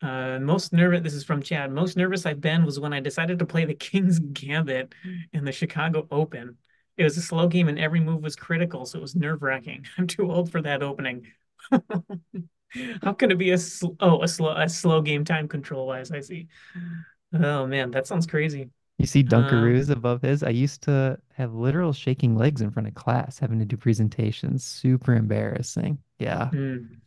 Uh, 0.00 0.38
most 0.40 0.72
nervous. 0.72 1.02
This 1.02 1.14
is 1.14 1.24
from 1.24 1.42
Chad. 1.42 1.70
Most 1.70 1.96
nervous 1.96 2.26
I've 2.26 2.40
been 2.40 2.64
was 2.64 2.80
when 2.80 2.92
I 2.92 3.00
decided 3.00 3.38
to 3.38 3.46
play 3.46 3.64
the 3.64 3.74
King's 3.88 4.18
Gambit 4.18 4.94
in 5.32 5.44
the 5.44 5.52
Chicago 5.52 6.08
Open. 6.10 6.56
It 6.96 7.04
was 7.04 7.16
a 7.16 7.22
slow 7.22 7.46
game 7.48 7.68
and 7.68 7.78
every 7.78 8.00
move 8.00 8.22
was 8.22 8.36
critical, 8.36 8.84
so 8.84 8.98
it 8.98 9.02
was 9.02 9.14
nerve-wracking. 9.16 9.86
I'm 9.96 10.06
too 10.06 10.30
old 10.30 10.50
for 10.50 10.60
that 10.62 10.82
opening. 10.82 11.26
How 13.02 13.12
can 13.12 13.30
it 13.30 13.38
be 13.38 13.50
a 13.50 13.58
sl 13.58 13.88
oh 14.00 14.22
a 14.22 14.28
slow 14.28 14.52
a 14.56 14.68
slow 14.68 15.02
game 15.02 15.24
time 15.24 15.48
control 15.48 15.86
wise? 15.86 16.10
I 16.10 16.20
see. 16.20 16.48
Oh 17.34 17.66
man, 17.66 17.90
that 17.92 18.06
sounds 18.06 18.26
crazy. 18.26 18.70
You 18.98 19.06
see 19.06 19.22
Um, 19.28 19.28
Dunkaroos 19.28 19.90
above 19.90 20.22
his? 20.22 20.42
I 20.42 20.50
used 20.50 20.82
to 20.84 21.18
have 21.34 21.52
literal 21.54 21.92
shaking 21.92 22.36
legs 22.36 22.60
in 22.60 22.70
front 22.70 22.88
of 22.88 22.94
class 22.94 23.38
having 23.38 23.58
to 23.58 23.64
do 23.64 23.76
presentations. 23.76 24.64
Super 24.64 25.14
embarrassing. 25.14 25.98
Yeah. 26.18 26.52
hmm. 26.52 27.02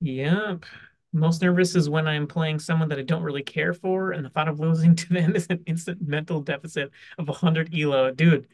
Yep. 0.00 0.64
Most 1.12 1.42
nervous 1.42 1.76
is 1.76 1.90
when 1.90 2.08
I'm 2.08 2.26
playing 2.26 2.58
someone 2.58 2.88
that 2.90 2.98
I 2.98 3.02
don't 3.02 3.22
really 3.22 3.42
care 3.42 3.74
for, 3.74 4.12
and 4.12 4.24
the 4.24 4.30
thought 4.30 4.48
of 4.48 4.60
losing 4.60 4.94
to 4.96 5.08
them 5.12 5.36
is 5.36 5.46
an 5.50 5.62
instant 5.66 6.02
mental 6.02 6.40
deficit 6.40 6.90
of 7.18 7.28
100 7.28 7.74
elo. 7.74 8.10
Dude, 8.12 8.48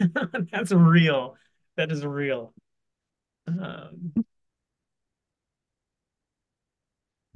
that's 0.52 0.72
real. 0.72 1.36
That 1.76 1.92
is 1.92 2.04
real. 2.06 2.54
Um, 3.46 4.14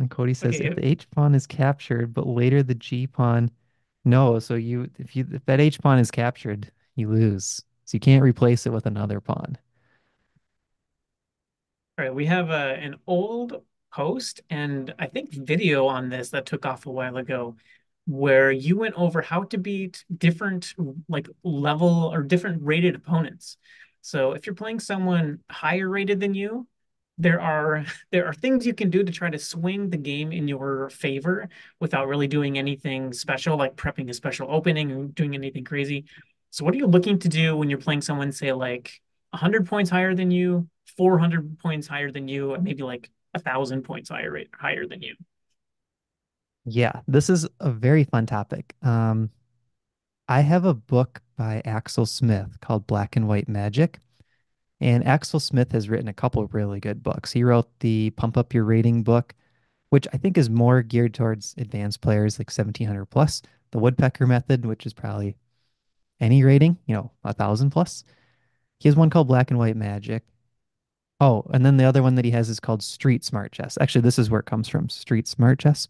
And 0.00 0.10
Cody 0.10 0.34
says 0.34 0.60
if 0.60 0.72
okay, 0.72 0.74
the 0.74 0.86
H 0.86 1.08
pawn 1.10 1.34
is 1.34 1.46
captured, 1.46 2.14
but 2.14 2.26
later 2.26 2.62
the 2.62 2.74
G 2.74 3.06
pawn, 3.06 3.50
no. 4.04 4.38
So 4.40 4.54
you 4.54 4.90
if 4.98 5.14
you 5.14 5.26
if 5.32 5.44
that 5.46 5.60
H 5.60 5.80
pawn 5.80 5.98
is 5.98 6.10
captured, 6.10 6.72
you 6.96 7.08
lose. 7.08 7.62
So 7.84 7.96
you 7.96 8.00
can't 8.00 8.22
replace 8.22 8.66
it 8.66 8.72
with 8.72 8.86
another 8.86 9.20
pawn. 9.20 9.58
all 11.98 12.04
right. 12.06 12.14
We 12.14 12.26
have 12.26 12.50
uh, 12.50 12.76
an 12.78 12.96
old 13.06 13.62
post 13.92 14.40
and 14.50 14.94
I 14.98 15.06
think 15.06 15.32
video 15.32 15.86
on 15.86 16.08
this 16.08 16.30
that 16.30 16.46
took 16.46 16.64
off 16.64 16.86
a 16.86 16.90
while 16.90 17.16
ago 17.18 17.56
where 18.06 18.50
you 18.50 18.78
went 18.78 18.94
over 18.94 19.20
how 19.20 19.42
to 19.44 19.58
beat 19.58 20.04
different 20.16 20.74
like 21.08 21.28
level 21.44 22.10
or 22.12 22.22
different 22.22 22.62
rated 22.62 22.94
opponents. 22.94 23.58
So 24.00 24.32
if 24.32 24.46
you're 24.46 24.54
playing 24.54 24.80
someone 24.80 25.40
higher 25.50 25.88
rated 25.88 26.20
than 26.20 26.34
you, 26.34 26.66
there 27.20 27.40
are 27.40 27.84
there 28.10 28.26
are 28.26 28.32
things 28.32 28.66
you 28.66 28.74
can 28.74 28.88
do 28.88 29.04
to 29.04 29.12
try 29.12 29.28
to 29.28 29.38
swing 29.38 29.90
the 29.90 29.96
game 29.96 30.32
in 30.32 30.48
your 30.48 30.88
favor 30.90 31.48
without 31.78 32.08
really 32.08 32.26
doing 32.26 32.58
anything 32.58 33.12
special, 33.12 33.56
like 33.56 33.76
prepping 33.76 34.08
a 34.08 34.14
special 34.14 34.48
opening 34.50 34.90
or 34.90 35.04
doing 35.04 35.34
anything 35.34 35.64
crazy. 35.64 36.06
So 36.50 36.64
what 36.64 36.74
are 36.74 36.78
you 36.78 36.86
looking 36.86 37.18
to 37.20 37.28
do 37.28 37.56
when 37.56 37.68
you're 37.68 37.78
playing 37.78 38.00
someone, 38.00 38.32
say, 38.32 38.52
like 38.52 39.00
100 39.30 39.66
points 39.66 39.90
higher 39.90 40.14
than 40.14 40.30
you, 40.30 40.68
400 40.96 41.58
points 41.58 41.86
higher 41.86 42.10
than 42.10 42.26
you, 42.26 42.54
and 42.54 42.64
maybe 42.64 42.82
like 42.82 43.10
a 43.34 43.38
thousand 43.38 43.82
points 43.82 44.08
higher 44.08 44.36
higher 44.52 44.86
than 44.86 45.02
you? 45.02 45.14
Yeah, 46.64 47.00
this 47.06 47.30
is 47.30 47.46
a 47.60 47.70
very 47.70 48.04
fun 48.04 48.26
topic. 48.26 48.74
Um, 48.82 49.30
I 50.28 50.40
have 50.40 50.64
a 50.64 50.74
book 50.74 51.20
by 51.36 51.60
Axel 51.64 52.06
Smith 52.06 52.60
called 52.60 52.86
Black 52.86 53.16
and 53.16 53.28
White 53.28 53.48
Magic. 53.48 53.98
And 54.80 55.06
Axel 55.06 55.40
Smith 55.40 55.72
has 55.72 55.88
written 55.90 56.08
a 56.08 56.14
couple 56.14 56.42
of 56.42 56.54
really 56.54 56.80
good 56.80 57.02
books. 57.02 57.32
He 57.32 57.44
wrote 57.44 57.68
the 57.80 58.10
Pump 58.10 58.36
Up 58.36 58.54
Your 58.54 58.64
Rating 58.64 59.02
book, 59.02 59.34
which 59.90 60.06
I 60.12 60.16
think 60.16 60.38
is 60.38 60.48
more 60.48 60.82
geared 60.82 61.12
towards 61.12 61.54
advanced 61.58 62.00
players 62.00 62.38
like 62.38 62.48
1700 62.48 63.06
plus. 63.06 63.42
The 63.72 63.78
Woodpecker 63.78 64.26
Method, 64.26 64.64
which 64.64 64.86
is 64.86 64.92
probably 64.92 65.36
any 66.18 66.42
rating, 66.42 66.78
you 66.86 66.94
know, 66.94 67.10
a 67.24 67.32
thousand 67.32 67.70
plus. 67.70 68.04
He 68.78 68.88
has 68.88 68.96
one 68.96 69.10
called 69.10 69.28
Black 69.28 69.50
and 69.50 69.58
White 69.58 69.76
Magic. 69.76 70.24
Oh, 71.20 71.44
and 71.52 71.64
then 71.64 71.76
the 71.76 71.84
other 71.84 72.02
one 72.02 72.14
that 72.14 72.24
he 72.24 72.30
has 72.30 72.48
is 72.48 72.60
called 72.60 72.82
Street 72.82 73.22
Smart 73.24 73.52
Chess. 73.52 73.76
Actually, 73.80 74.00
this 74.00 74.18
is 74.18 74.30
where 74.30 74.40
it 74.40 74.46
comes 74.46 74.68
from, 74.68 74.88
Street 74.88 75.28
Smart 75.28 75.58
Chess. 75.58 75.88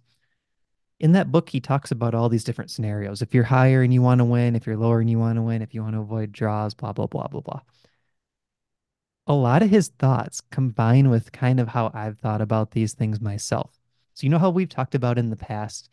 In 0.98 1.12
that 1.12 1.30
book, 1.30 1.50
he 1.50 1.60
talks 1.60 1.92
about 1.92 2.14
all 2.14 2.28
these 2.28 2.44
different 2.44 2.70
scenarios. 2.70 3.22
If 3.22 3.32
you're 3.32 3.44
higher 3.44 3.82
and 3.82 3.94
you 3.94 4.02
want 4.02 4.18
to 4.18 4.24
win, 4.24 4.56
if 4.56 4.66
you're 4.66 4.76
lower 4.76 5.00
and 5.00 5.08
you 5.08 5.18
want 5.18 5.36
to 5.36 5.42
win, 5.42 5.62
if 5.62 5.72
you 5.72 5.82
want 5.82 5.94
to 5.94 6.00
avoid 6.00 6.32
draws, 6.32 6.74
blah, 6.74 6.92
blah, 6.92 7.06
blah, 7.06 7.28
blah, 7.28 7.40
blah. 7.40 7.60
A 9.30 9.34
lot 9.34 9.62
of 9.62 9.70
his 9.70 9.90
thoughts 10.00 10.40
combine 10.50 11.08
with 11.08 11.30
kind 11.30 11.60
of 11.60 11.68
how 11.68 11.92
I've 11.94 12.18
thought 12.18 12.40
about 12.40 12.72
these 12.72 12.94
things 12.94 13.20
myself. 13.20 13.78
So, 14.14 14.24
you 14.24 14.28
know 14.28 14.40
how 14.40 14.50
we've 14.50 14.68
talked 14.68 14.96
about 14.96 15.18
in 15.18 15.30
the 15.30 15.36
past 15.36 15.88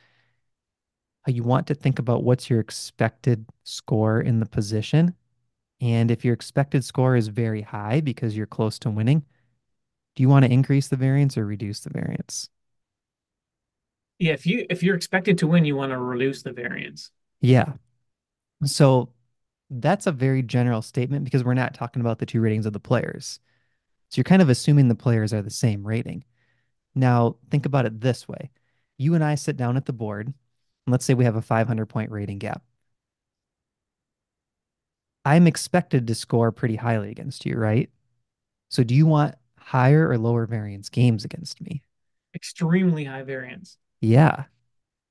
how 1.22 1.32
you 1.32 1.44
want 1.44 1.68
to 1.68 1.76
think 1.76 2.00
about 2.00 2.24
what's 2.24 2.50
your 2.50 2.60
expected 2.60 3.46
score 3.64 4.20
in 4.20 4.40
the 4.40 4.48
position. 4.48 5.14
And 5.80 6.10
if 6.10 6.26
your 6.26 6.34
expected 6.34 6.84
score 6.84 7.16
is 7.16 7.28
very 7.28 7.62
high 7.62 8.02
because 8.02 8.36
you're 8.36 8.48
close 8.48 8.80
to 8.80 8.90
winning, 8.90 9.24
do 10.16 10.24
you 10.24 10.30
want 10.30 10.46
to 10.46 10.52
increase 10.52 10.88
the 10.88 10.96
variance 10.96 11.38
or 11.38 11.46
reduce 11.46 11.82
the 11.82 11.92
variance? 11.92 12.50
Yeah, 14.18 14.34
if 14.34 14.48
you 14.48 14.66
if 14.72 14.82
you're 14.82 14.96
expected 14.96 15.38
to 15.38 15.48
win, 15.48 15.64
you 15.64 15.76
want 15.76 15.92
to 15.92 16.00
reduce 16.00 16.42
the 16.42 16.54
variance. 16.54 17.12
Yeah. 17.42 17.74
So 18.64 19.10
that's 19.70 20.08
a 20.08 20.12
very 20.12 20.42
general 20.42 20.82
statement 20.82 21.26
because 21.26 21.44
we're 21.44 21.54
not 21.54 21.74
talking 21.74 22.02
about 22.02 22.20
the 22.20 22.26
two 22.26 22.42
ratings 22.42 22.66
of 22.66 22.74
the 22.74 22.80
players. 22.80 23.40
So 24.10 24.20
you're 24.20 24.24
kind 24.24 24.42
of 24.42 24.50
assuming 24.50 24.88
the 24.88 24.96
players 24.96 25.34
are 25.34 25.42
the 25.42 25.50
same 25.50 25.86
rating. 25.86 26.24
Now, 26.96 27.36
think 27.52 27.66
about 27.66 27.86
it 27.86 28.02
this 28.02 28.28
way. 28.28 28.50
You 28.98 29.14
and 29.14 29.24
I 29.24 29.36
sit 29.36 29.58
down 29.58 29.78
at 29.78 29.86
the 29.86 29.94
board, 29.94 30.28
and 30.28 30.36
let's 30.88 31.06
say 31.06 31.14
we 31.14 31.26
have 31.26 31.36
a 31.36 31.42
500 31.42 31.88
point 31.88 32.12
rating 32.12 32.40
gap. 32.40 32.64
I'm 35.26 35.46
expected 35.46 36.08
to 36.08 36.16
score 36.16 36.52
pretty 36.52 36.78
highly 36.78 37.12
against 37.12 37.46
you, 37.46 37.58
right? 37.58 37.90
So 38.70 38.84
do 38.84 38.96
you 38.96 39.06
want 39.06 39.36
higher 39.58 40.08
or 40.08 40.18
lower 40.18 40.46
variance 40.46 40.90
games 40.90 41.26
against 41.26 41.62
me? 41.62 41.84
Extremely 42.34 43.04
high 43.04 43.24
variance. 43.24 43.78
Yeah. 44.00 44.46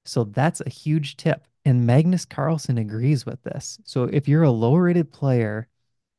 So 0.07 0.25
that's 0.25 0.63
a 0.63 0.71
huge 0.71 1.17
tip. 1.17 1.47
And 1.67 1.85
Magnus 1.85 2.25
Carlsen 2.25 2.79
agrees 2.79 3.27
with 3.27 3.43
this. 3.43 3.81
So 3.83 4.05
if 4.05 4.29
you're 4.29 4.45
a 4.45 4.51
lower 4.53 4.83
rated 4.83 5.13
player, 5.13 5.67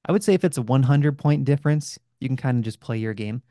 I 0.03 0.11
would 0.11 0.21
say 0.21 0.33
if 0.33 0.43
it's 0.43 0.57
a 0.57 0.61
100 0.61 1.17
point 1.17 1.45
difference, 1.45 1.97
you 2.19 2.27
can 2.27 2.35
kind 2.35 2.57
of 2.57 2.65
just 2.65 2.81
play 2.81 2.97
your 2.97 3.13
game. 3.13 3.41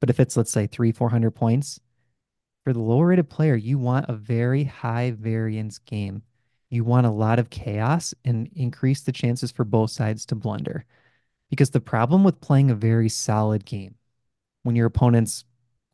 But 0.00 0.10
if 0.10 0.18
it's, 0.18 0.36
let's 0.36 0.50
say, 0.50 0.66
three, 0.66 0.90
400 0.90 1.30
points, 1.30 1.78
for 2.64 2.72
the 2.72 2.80
lower 2.80 3.06
rated 3.06 3.30
player, 3.30 3.54
you 3.54 3.78
want 3.78 4.06
a 4.08 4.14
very 4.14 4.64
high 4.64 5.12
variance 5.12 5.78
game. 5.78 6.22
You 6.70 6.82
want 6.82 7.06
a 7.06 7.10
lot 7.10 7.38
of 7.38 7.50
chaos 7.50 8.14
and 8.24 8.50
increase 8.56 9.02
the 9.02 9.12
chances 9.12 9.52
for 9.52 9.64
both 9.64 9.92
sides 9.92 10.26
to 10.26 10.34
blunder. 10.34 10.86
Because 11.50 11.70
the 11.70 11.80
problem 11.80 12.24
with 12.24 12.40
playing 12.40 12.72
a 12.72 12.74
very 12.74 13.08
solid 13.08 13.64
game 13.64 13.94
when 14.64 14.74
your 14.74 14.86
opponent's 14.86 15.44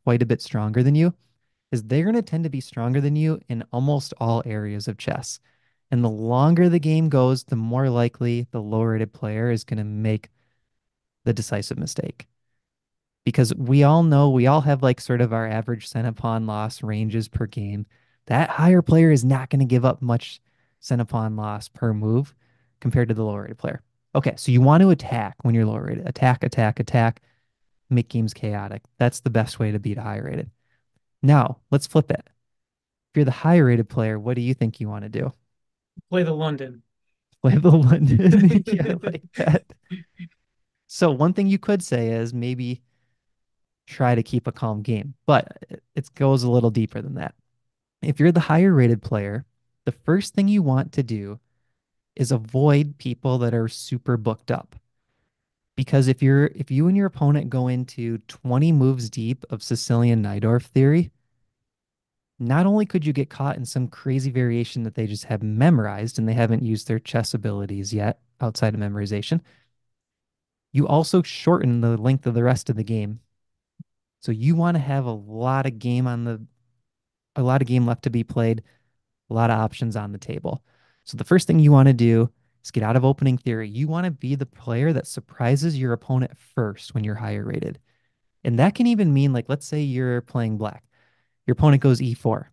quite 0.04 0.22
a 0.22 0.26
bit 0.26 0.40
stronger 0.40 0.82
than 0.82 0.94
you 0.94 1.12
is 1.72 1.82
they're 1.82 2.04
going 2.04 2.14
to 2.14 2.22
tend 2.22 2.44
to 2.44 2.50
be 2.50 2.60
stronger 2.60 3.00
than 3.00 3.16
you 3.16 3.40
in 3.48 3.64
almost 3.72 4.14
all 4.18 4.42
areas 4.46 4.88
of 4.88 4.98
chess. 4.98 5.40
And 5.90 6.02
the 6.02 6.10
longer 6.10 6.68
the 6.68 6.78
game 6.78 7.08
goes, 7.08 7.44
the 7.44 7.56
more 7.56 7.90
likely 7.90 8.46
the 8.50 8.60
lower 8.60 8.90
rated 8.90 9.12
player 9.12 9.50
is 9.50 9.64
going 9.64 9.78
to 9.78 9.84
make 9.84 10.30
the 11.24 11.32
decisive 11.32 11.78
mistake. 11.78 12.26
Because 13.24 13.54
we 13.54 13.82
all 13.84 14.02
know, 14.02 14.30
we 14.30 14.46
all 14.46 14.60
have 14.60 14.82
like 14.82 15.00
sort 15.00 15.20
of 15.20 15.32
our 15.32 15.46
average 15.46 15.88
centipawn 15.88 16.46
loss 16.46 16.82
ranges 16.82 17.28
per 17.28 17.46
game. 17.46 17.86
That 18.26 18.50
higher 18.50 18.82
player 18.82 19.10
is 19.10 19.24
not 19.24 19.50
going 19.50 19.60
to 19.60 19.66
give 19.66 19.84
up 19.84 20.02
much 20.02 20.40
centipawn 20.82 21.36
loss 21.36 21.68
per 21.68 21.94
move 21.94 22.34
compared 22.80 23.08
to 23.08 23.14
the 23.14 23.24
lower 23.24 23.42
rated 23.42 23.58
player. 23.58 23.82
Okay, 24.14 24.34
so 24.36 24.52
you 24.52 24.60
want 24.60 24.82
to 24.82 24.90
attack 24.90 25.36
when 25.42 25.54
you're 25.54 25.64
lower 25.64 25.84
rated. 25.84 26.06
Attack, 26.06 26.44
attack, 26.44 26.78
attack, 26.78 27.22
make 27.90 28.08
games 28.08 28.34
chaotic. 28.34 28.82
That's 28.98 29.20
the 29.20 29.30
best 29.30 29.58
way 29.58 29.72
to 29.72 29.78
beat 29.78 29.98
a 29.98 30.02
higher 30.02 30.24
rated. 30.24 30.50
Now, 31.24 31.58
let's 31.70 31.86
flip 31.86 32.10
it. 32.10 32.22
If 32.26 33.16
you're 33.16 33.24
the 33.24 33.30
higher 33.30 33.64
rated 33.64 33.88
player, 33.88 34.18
what 34.18 34.34
do 34.34 34.42
you 34.42 34.52
think 34.52 34.78
you 34.78 34.88
want 34.88 35.04
to 35.04 35.08
do? 35.08 35.32
Play 36.10 36.22
the 36.22 36.34
London. 36.34 36.82
Play 37.40 37.56
the 37.56 37.70
London. 37.70 38.62
yeah, 38.66 38.94
like 39.02 39.22
that. 39.36 39.64
So 40.86 41.10
one 41.10 41.32
thing 41.32 41.46
you 41.46 41.58
could 41.58 41.82
say 41.82 42.10
is 42.10 42.34
maybe 42.34 42.82
try 43.86 44.14
to 44.14 44.22
keep 44.22 44.46
a 44.46 44.52
calm 44.52 44.82
game, 44.82 45.14
but 45.24 45.64
it 45.94 46.14
goes 46.14 46.42
a 46.42 46.50
little 46.50 46.70
deeper 46.70 47.00
than 47.00 47.14
that. 47.14 47.34
If 48.02 48.20
you're 48.20 48.32
the 48.32 48.40
higher 48.40 48.74
rated 48.74 49.02
player, 49.02 49.46
the 49.86 49.92
first 49.92 50.34
thing 50.34 50.48
you 50.48 50.62
want 50.62 50.92
to 50.92 51.02
do 51.02 51.40
is 52.16 52.32
avoid 52.32 52.98
people 52.98 53.38
that 53.38 53.54
are 53.54 53.68
super 53.68 54.16
booked 54.18 54.50
up. 54.50 54.76
Because 55.76 56.06
if 56.06 56.22
you're 56.22 56.46
if 56.54 56.70
you 56.70 56.86
and 56.86 56.96
your 56.96 57.06
opponent 57.06 57.50
go 57.50 57.66
into 57.66 58.18
20 58.28 58.72
moves 58.72 59.10
deep 59.10 59.44
of 59.50 59.62
Sicilian 59.62 60.22
Najdorf 60.22 60.62
theory, 60.62 61.10
not 62.48 62.66
only 62.66 62.86
could 62.86 63.06
you 63.06 63.12
get 63.12 63.30
caught 63.30 63.56
in 63.56 63.64
some 63.64 63.88
crazy 63.88 64.30
variation 64.30 64.82
that 64.84 64.94
they 64.94 65.06
just 65.06 65.24
have 65.24 65.42
memorized 65.42 66.18
and 66.18 66.28
they 66.28 66.34
haven't 66.34 66.62
used 66.62 66.88
their 66.88 66.98
chess 66.98 67.34
abilities 67.34 67.92
yet 67.92 68.20
outside 68.40 68.74
of 68.74 68.80
memorization, 68.80 69.40
you 70.72 70.86
also 70.88 71.22
shorten 71.22 71.80
the 71.80 71.96
length 71.96 72.26
of 72.26 72.34
the 72.34 72.42
rest 72.42 72.68
of 72.68 72.76
the 72.76 72.84
game. 72.84 73.20
So 74.20 74.32
you 74.32 74.56
want 74.56 74.76
to 74.76 74.82
have 74.82 75.04
a 75.04 75.12
lot 75.12 75.66
of 75.66 75.78
game 75.78 76.06
on 76.06 76.24
the 76.24 76.44
a 77.36 77.42
lot 77.42 77.60
of 77.60 77.68
game 77.68 77.84
left 77.84 78.02
to 78.04 78.10
be 78.10 78.24
played, 78.24 78.62
a 79.30 79.34
lot 79.34 79.50
of 79.50 79.58
options 79.58 79.96
on 79.96 80.12
the 80.12 80.18
table. 80.18 80.62
So 81.04 81.16
the 81.16 81.24
first 81.24 81.46
thing 81.46 81.58
you 81.58 81.72
want 81.72 81.88
to 81.88 81.92
do 81.92 82.30
is 82.64 82.70
get 82.70 82.82
out 82.82 82.96
of 82.96 83.04
opening 83.04 83.38
theory. 83.38 83.68
You 83.68 83.88
want 83.88 84.04
to 84.04 84.10
be 84.10 84.34
the 84.34 84.46
player 84.46 84.92
that 84.92 85.06
surprises 85.06 85.78
your 85.78 85.92
opponent 85.92 86.32
first 86.38 86.94
when 86.94 87.04
you're 87.04 87.16
higher 87.16 87.44
rated. 87.44 87.78
And 88.44 88.58
that 88.58 88.74
can 88.74 88.86
even 88.86 89.12
mean 89.12 89.32
like 89.32 89.46
let's 89.48 89.66
say 89.66 89.80
you're 89.80 90.20
playing 90.22 90.58
black. 90.58 90.84
Your 91.46 91.52
opponent 91.52 91.82
goes 91.82 92.00
e4. 92.00 92.46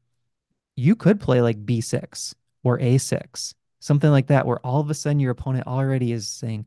You 0.75 0.95
could 0.95 1.19
play 1.19 1.41
like 1.41 1.65
b6 1.65 2.34
or 2.63 2.80
a6, 2.80 3.54
something 3.80 4.10
like 4.10 4.27
that 4.27 4.45
where 4.45 4.60
all 4.60 4.80
of 4.80 4.89
a 4.89 4.93
sudden 4.93 5.19
your 5.19 5.32
opponent 5.32 5.67
already 5.67 6.12
is 6.12 6.27
saying, 6.27 6.65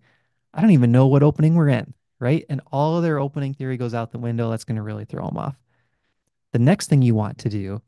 I 0.52 0.60
don't 0.60 0.70
even 0.70 0.92
know 0.92 1.06
what 1.06 1.22
opening 1.22 1.54
we're 1.54 1.68
in, 1.68 1.94
right? 2.20 2.44
And 2.48 2.60
all 2.70 2.96
of 2.96 3.02
their 3.02 3.18
opening 3.18 3.54
theory 3.54 3.76
goes 3.76 3.94
out 3.94 4.12
the 4.12 4.18
window. 4.18 4.50
That's 4.50 4.64
going 4.64 4.76
to 4.76 4.82
really 4.82 5.04
throw 5.04 5.26
them 5.26 5.36
off. 5.36 5.56
The 6.52 6.58
next 6.58 6.88
thing 6.88 7.02
you 7.02 7.14
want 7.14 7.38
to 7.38 7.48
do 7.48 7.82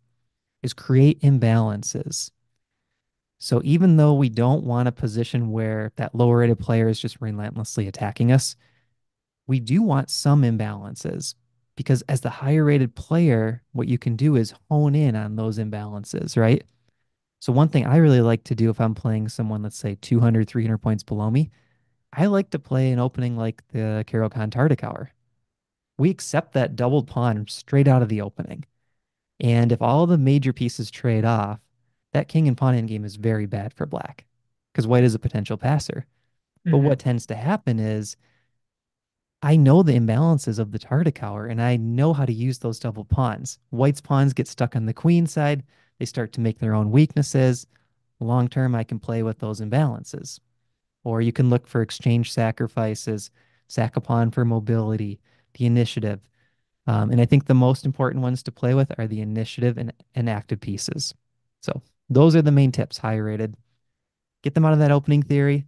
is 0.62 0.72
create 0.72 1.20
imbalances. 1.20 2.30
So 3.38 3.60
even 3.64 3.96
though 3.96 4.14
we 4.14 4.28
don't 4.28 4.64
want 4.64 4.88
a 4.88 4.92
position 4.92 5.52
where 5.52 5.92
that 5.96 6.14
lower 6.14 6.38
rated 6.38 6.58
player 6.58 6.88
is 6.88 6.98
just 6.98 7.20
relentlessly 7.20 7.86
attacking 7.86 8.32
us, 8.32 8.56
we 9.46 9.60
do 9.60 9.82
want 9.82 10.10
some 10.10 10.42
imbalances 10.42 11.34
because 11.76 12.02
as 12.02 12.22
the 12.22 12.30
higher 12.30 12.64
rated 12.64 12.94
player, 12.94 13.62
what 13.72 13.88
you 13.88 13.98
can 13.98 14.16
do 14.16 14.36
is 14.36 14.54
hone 14.70 14.94
in 14.94 15.14
on 15.14 15.36
those 15.36 15.58
imbalances, 15.58 16.36
right? 16.36 16.64
So 17.40 17.52
one 17.52 17.68
thing 17.68 17.86
I 17.86 17.96
really 17.96 18.22
like 18.22 18.44
to 18.44 18.54
do 18.54 18.70
if 18.70 18.80
I'm 18.80 18.94
playing 18.94 19.28
someone, 19.28 19.62
let's 19.62 19.76
say 19.76 19.96
200, 20.00 20.48
300 20.48 20.78
points 20.78 21.02
below 21.02 21.30
me, 21.30 21.50
I 22.12 22.26
like 22.26 22.50
to 22.50 22.58
play 22.58 22.90
an 22.90 22.98
opening 22.98 23.36
like 23.36 23.62
the 23.68 24.04
Caro-Kann 24.06 24.50
Tartakower. 24.50 25.08
We 25.98 26.10
accept 26.10 26.54
that 26.54 26.76
doubled 26.76 27.06
pawn 27.06 27.46
straight 27.48 27.88
out 27.88 28.02
of 28.02 28.08
the 28.08 28.22
opening. 28.22 28.64
And 29.38 29.70
if 29.70 29.82
all 29.82 30.06
the 30.06 30.18
major 30.18 30.52
pieces 30.52 30.90
trade 30.90 31.24
off, 31.24 31.60
that 32.12 32.28
king 32.28 32.48
and 32.48 32.56
pawn 32.56 32.74
endgame 32.74 33.04
is 33.04 33.16
very 33.16 33.44
bad 33.44 33.74
for 33.74 33.84
black 33.84 34.24
because 34.72 34.86
white 34.86 35.04
is 35.04 35.14
a 35.14 35.18
potential 35.18 35.58
passer. 35.58 36.06
Mm-hmm. 36.60 36.70
But 36.70 36.78
what 36.78 36.98
tends 36.98 37.26
to 37.26 37.34
happen 37.34 37.78
is 37.78 38.16
I 39.42 39.56
know 39.56 39.82
the 39.82 39.92
imbalances 39.92 40.58
of 40.58 40.72
the 40.72 40.78
Tartakower 40.78 41.50
and 41.50 41.60
I 41.60 41.76
know 41.76 42.12
how 42.12 42.24
to 42.24 42.32
use 42.32 42.58
those 42.58 42.78
double 42.78 43.04
pawns. 43.04 43.58
White's 43.70 44.00
pawns 44.00 44.32
get 44.32 44.48
stuck 44.48 44.74
on 44.74 44.86
the 44.86 44.94
queen 44.94 45.26
side. 45.26 45.62
They 45.98 46.06
start 46.06 46.32
to 46.32 46.40
make 46.40 46.58
their 46.58 46.74
own 46.74 46.90
weaknesses. 46.90 47.66
Long 48.18 48.48
term, 48.48 48.74
I 48.74 48.84
can 48.84 48.98
play 48.98 49.22
with 49.22 49.38
those 49.38 49.60
imbalances. 49.60 50.40
Or 51.04 51.20
you 51.20 51.32
can 51.32 51.50
look 51.50 51.66
for 51.66 51.82
exchange 51.82 52.32
sacrifices, 52.32 53.30
sack 53.68 53.96
a 53.96 54.00
pawn 54.00 54.30
for 54.30 54.44
mobility, 54.44 55.20
the 55.54 55.66
initiative. 55.66 56.20
Um, 56.86 57.10
and 57.10 57.20
I 57.20 57.26
think 57.26 57.46
the 57.46 57.54
most 57.54 57.84
important 57.84 58.22
ones 58.22 58.42
to 58.44 58.52
play 58.52 58.74
with 58.74 58.92
are 58.98 59.06
the 59.06 59.20
initiative 59.20 59.76
and, 59.76 59.92
and 60.14 60.30
active 60.30 60.60
pieces. 60.60 61.14
So 61.60 61.82
those 62.08 62.34
are 62.36 62.42
the 62.42 62.52
main 62.52 62.72
tips, 62.72 62.98
higher 62.98 63.24
rated. 63.24 63.56
Get 64.42 64.54
them 64.54 64.64
out 64.64 64.72
of 64.72 64.78
that 64.78 64.92
opening 64.92 65.22
theory, 65.22 65.66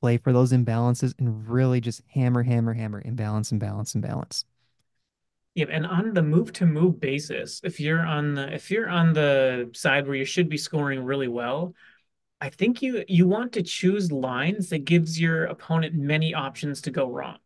play 0.00 0.16
for 0.16 0.32
those 0.32 0.52
imbalances, 0.52 1.14
and 1.18 1.48
really 1.48 1.80
just 1.80 2.02
hammer, 2.08 2.42
hammer, 2.42 2.72
hammer, 2.72 3.02
imbalance, 3.04 3.52
imbalance, 3.52 3.94
imbalance. 3.94 4.44
Yeah, 5.54 5.66
and 5.70 5.86
on 5.86 6.14
the 6.14 6.22
move 6.22 6.52
to 6.54 6.66
move 6.66 7.00
basis, 7.00 7.60
if 7.64 7.80
you're 7.80 8.04
on 8.04 8.34
the 8.34 8.54
if 8.54 8.70
you're 8.70 8.88
on 8.88 9.12
the 9.12 9.70
side 9.74 10.06
where 10.06 10.16
you 10.16 10.24
should 10.24 10.48
be 10.48 10.58
scoring 10.58 11.02
really 11.02 11.28
well, 11.28 11.74
I 12.40 12.50
think 12.50 12.82
you 12.82 13.04
you 13.08 13.26
want 13.26 13.52
to 13.54 13.62
choose 13.62 14.12
lines 14.12 14.68
that 14.70 14.84
gives 14.84 15.20
your 15.20 15.44
opponent 15.44 15.94
many 15.94 16.34
options 16.34 16.82
to 16.82 16.90
go 16.90 17.10
wrong. 17.10 17.38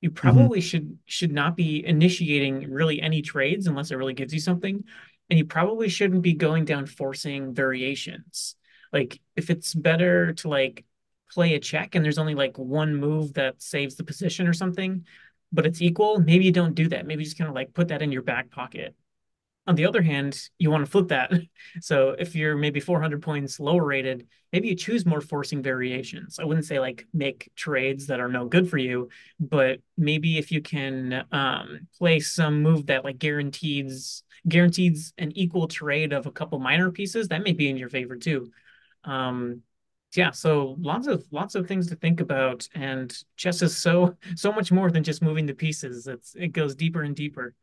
You 0.00 0.10
mm-hmm. 0.10 0.16
probably 0.16 0.58
mm-hmm. 0.58 0.66
should 0.66 0.98
should 1.06 1.32
not 1.32 1.56
be 1.56 1.84
initiating 1.86 2.70
really 2.70 3.00
any 3.00 3.22
trades 3.22 3.66
unless 3.66 3.90
it 3.90 3.96
really 3.96 4.14
gives 4.14 4.34
you 4.34 4.40
something 4.40 4.84
and 5.32 5.38
you 5.38 5.46
probably 5.46 5.88
shouldn't 5.88 6.20
be 6.20 6.34
going 6.34 6.66
down 6.66 6.84
forcing 6.84 7.54
variations. 7.54 8.54
Like 8.92 9.18
if 9.34 9.48
it's 9.48 9.72
better 9.72 10.34
to 10.34 10.48
like 10.50 10.84
play 11.32 11.54
a 11.54 11.60
check 11.60 11.94
and 11.94 12.04
there's 12.04 12.18
only 12.18 12.34
like 12.34 12.58
one 12.58 12.94
move 12.94 13.34
that 13.34 13.62
saves 13.62 13.96
the 13.96 14.04
position 14.04 14.46
or 14.46 14.52
something, 14.52 15.06
but 15.52 15.66
it's 15.66 15.82
equal, 15.82 16.20
maybe 16.20 16.44
you 16.44 16.52
don't 16.52 16.74
do 16.74 16.88
that. 16.88 17.06
Maybe 17.06 17.24
just 17.24 17.38
kind 17.38 17.48
of 17.48 17.54
like 17.54 17.74
put 17.74 17.88
that 17.88 18.02
in 18.02 18.12
your 18.12 18.22
back 18.22 18.50
pocket. 18.50 18.94
On 19.66 19.76
the 19.76 19.86
other 19.86 20.02
hand, 20.02 20.48
you 20.58 20.70
want 20.70 20.84
to 20.84 20.90
flip 20.90 21.08
that. 21.08 21.32
So 21.80 22.10
if 22.18 22.34
you're 22.34 22.56
maybe 22.56 22.80
400 22.80 23.22
points 23.22 23.58
lower 23.58 23.84
rated, 23.84 24.26
maybe 24.52 24.68
you 24.68 24.74
choose 24.74 25.06
more 25.06 25.20
forcing 25.20 25.62
variations. 25.62 26.38
I 26.38 26.44
wouldn't 26.44 26.66
say 26.66 26.80
like 26.80 27.06
make 27.14 27.50
trades 27.56 28.08
that 28.08 28.20
are 28.20 28.28
no 28.28 28.46
good 28.46 28.68
for 28.68 28.76
you, 28.76 29.08
but 29.40 29.80
maybe 29.96 30.36
if 30.36 30.52
you 30.52 30.60
can 30.60 31.24
um, 31.32 31.86
play 31.98 32.20
some 32.20 32.62
move 32.62 32.86
that 32.86 33.04
like 33.04 33.18
guarantees 33.18 34.22
guarantees 34.46 35.14
an 35.18 35.32
equal 35.36 35.68
trade 35.68 36.12
of 36.12 36.26
a 36.26 36.32
couple 36.32 36.58
minor 36.58 36.90
pieces, 36.90 37.28
that 37.28 37.42
may 37.42 37.52
be 37.52 37.68
in 37.68 37.76
your 37.76 37.88
favor 37.88 38.16
too. 38.16 38.50
Um, 39.04 39.62
yeah, 40.14 40.30
so 40.30 40.76
lots 40.80 41.06
of 41.06 41.24
lots 41.30 41.54
of 41.54 41.66
things 41.66 41.88
to 41.88 41.96
think 41.96 42.20
about, 42.20 42.68
and 42.74 43.16
chess 43.36 43.62
is 43.62 43.76
so 43.76 44.16
so 44.36 44.52
much 44.52 44.72
more 44.72 44.90
than 44.90 45.02
just 45.02 45.22
moving 45.22 45.46
the 45.46 45.54
pieces. 45.54 46.06
It's 46.06 46.34
it 46.34 46.48
goes 46.48 46.74
deeper 46.74 47.02
and 47.02 47.14
deeper. 47.14 47.54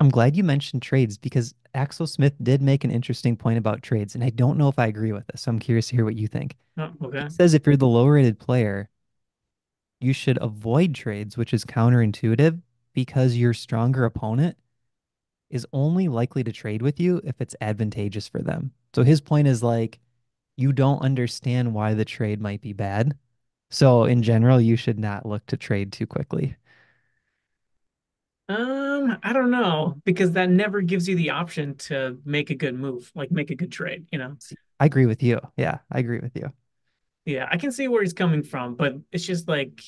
I'm 0.00 0.08
glad 0.08 0.34
you 0.34 0.42
mentioned 0.42 0.82
trades 0.82 1.18
because 1.18 1.54
Axel 1.74 2.06
Smith 2.06 2.32
did 2.42 2.62
make 2.62 2.84
an 2.84 2.90
interesting 2.90 3.36
point 3.36 3.58
about 3.58 3.82
trades, 3.82 4.14
and 4.14 4.24
I 4.24 4.30
don't 4.30 4.56
know 4.56 4.68
if 4.68 4.78
I 4.78 4.86
agree 4.86 5.12
with 5.12 5.26
this. 5.26 5.42
So 5.42 5.50
I'm 5.50 5.58
curious 5.58 5.88
to 5.88 5.96
hear 5.96 6.04
what 6.04 6.16
you 6.16 6.26
think. 6.26 6.56
Oh, 6.78 6.90
okay. 7.04 7.24
He 7.24 7.30
says 7.30 7.54
if 7.54 7.66
you're 7.66 7.76
the 7.76 7.86
lower 7.86 8.12
rated 8.14 8.38
player, 8.38 8.88
you 10.00 10.12
should 10.12 10.38
avoid 10.40 10.94
trades, 10.94 11.36
which 11.36 11.52
is 11.52 11.64
counterintuitive 11.64 12.60
because 12.94 13.36
your 13.36 13.52
stronger 13.52 14.04
opponent 14.04 14.56
is 15.50 15.66
only 15.72 16.08
likely 16.08 16.44
to 16.44 16.52
trade 16.52 16.82
with 16.82 17.00
you 17.00 17.20
if 17.24 17.40
it's 17.40 17.56
advantageous 17.60 18.28
for 18.28 18.40
them. 18.40 18.72
So 18.94 19.02
his 19.02 19.20
point 19.20 19.48
is 19.48 19.62
like, 19.62 19.98
you 20.60 20.72
don't 20.72 21.02
understand 21.02 21.74
why 21.74 21.94
the 21.94 22.04
trade 22.04 22.40
might 22.40 22.60
be 22.60 22.72
bad. 22.72 23.16
So 23.70 24.04
in 24.04 24.22
general, 24.22 24.60
you 24.60 24.76
should 24.76 24.98
not 24.98 25.26
look 25.26 25.46
to 25.46 25.56
trade 25.56 25.92
too 25.92 26.06
quickly. 26.06 26.56
Um, 28.48 29.18
I 29.22 29.32
don't 29.32 29.50
know 29.52 30.00
because 30.04 30.32
that 30.32 30.50
never 30.50 30.80
gives 30.80 31.08
you 31.08 31.14
the 31.14 31.30
option 31.30 31.76
to 31.76 32.18
make 32.24 32.50
a 32.50 32.54
good 32.56 32.74
move, 32.74 33.10
like 33.14 33.30
make 33.30 33.50
a 33.50 33.54
good 33.54 33.70
trade, 33.70 34.06
you 34.10 34.18
know. 34.18 34.36
I 34.80 34.86
agree 34.86 35.06
with 35.06 35.22
you. 35.22 35.40
Yeah, 35.56 35.78
I 35.90 35.98
agree 36.00 36.20
with 36.20 36.34
you. 36.36 36.52
Yeah, 37.24 37.46
I 37.50 37.58
can 37.58 37.70
see 37.70 37.86
where 37.86 38.02
he's 38.02 38.12
coming 38.12 38.42
from, 38.42 38.74
but 38.74 38.94
it's 39.12 39.24
just 39.24 39.46
like 39.46 39.80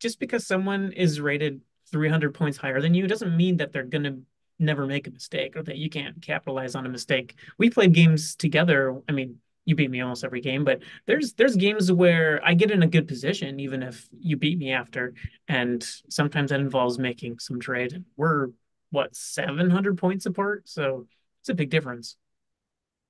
just 0.00 0.18
because 0.18 0.46
someone 0.46 0.92
is 0.92 1.20
rated 1.20 1.60
300 1.90 2.34
points 2.34 2.58
higher 2.58 2.80
than 2.80 2.94
you 2.94 3.06
doesn't 3.06 3.36
mean 3.36 3.56
that 3.58 3.72
they're 3.72 3.84
going 3.84 4.04
to 4.04 4.18
never 4.58 4.86
make 4.86 5.06
a 5.06 5.10
mistake 5.10 5.56
or 5.56 5.62
that 5.62 5.78
you 5.78 5.88
can't 5.88 6.20
capitalize 6.20 6.74
on 6.74 6.84
a 6.86 6.88
mistake. 6.88 7.36
We 7.58 7.70
played 7.70 7.94
games 7.94 8.34
together. 8.36 9.00
I 9.08 9.12
mean, 9.12 9.40
you 9.64 9.74
beat 9.74 9.90
me 9.90 10.00
almost 10.00 10.24
every 10.24 10.40
game, 10.40 10.64
but 10.64 10.80
there's 11.06 11.34
there's 11.34 11.56
games 11.56 11.92
where 11.92 12.40
I 12.44 12.54
get 12.54 12.70
in 12.70 12.82
a 12.82 12.86
good 12.88 13.06
position 13.06 13.60
even 13.60 13.82
if 13.82 14.08
you 14.18 14.36
beat 14.36 14.58
me 14.58 14.72
after, 14.72 15.14
and 15.48 15.82
sometimes 16.08 16.50
that 16.50 16.60
involves 16.60 16.98
making 16.98 17.38
some 17.38 17.60
trade. 17.60 18.04
We're 18.16 18.48
what 18.90 19.14
700 19.14 19.98
points 19.98 20.26
apart, 20.26 20.68
so 20.68 21.06
it's 21.40 21.48
a 21.50 21.54
big 21.54 21.70
difference. 21.70 22.16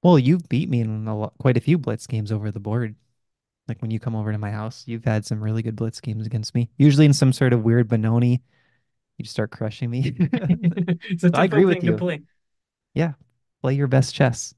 Well, 0.03 0.18
you've 0.18 0.48
beat 0.48 0.68
me 0.68 0.80
in 0.80 1.07
a 1.07 1.16
lot, 1.16 1.34
quite 1.38 1.57
a 1.57 1.61
few 1.61 1.78
blitz 1.78 2.07
games 2.07 2.32
over 2.32 2.51
the 2.51 2.61
board. 2.61 2.94
Like 3.68 3.80
when 3.82 3.90
you 3.90 4.01
come 4.01 4.16
over 4.16 4.32
to 4.32 4.38
my 4.38 4.51
house, 4.51 4.84
you've 4.86 5.05
had 5.05 5.24
some 5.24 5.42
really 5.42 5.62
good 5.62 5.76
blitz 5.76 6.01
games 6.01 6.26
against 6.26 6.55
me. 6.55 6.70
Usually 6.78 7.07
in 7.07 7.12
some 7.12 7.32
sort 7.32 7.53
of 7.53 7.62
weird 7.62 7.88
Benoni, 7.88 8.42
you 9.18 9.22
just 9.22 9.32
start 9.32 9.51
crushing 9.51 9.90
me. 9.90 10.14
It's 11.11 11.24
a 11.24 11.30
I 11.34 11.44
agree 11.44 11.64
with 11.64 11.84
you. 11.84 11.96
play. 11.96 12.22
Yeah, 12.94 13.12
play 13.62 13.74
your 13.74 13.88
best 13.88 14.14
chess. 14.14 14.55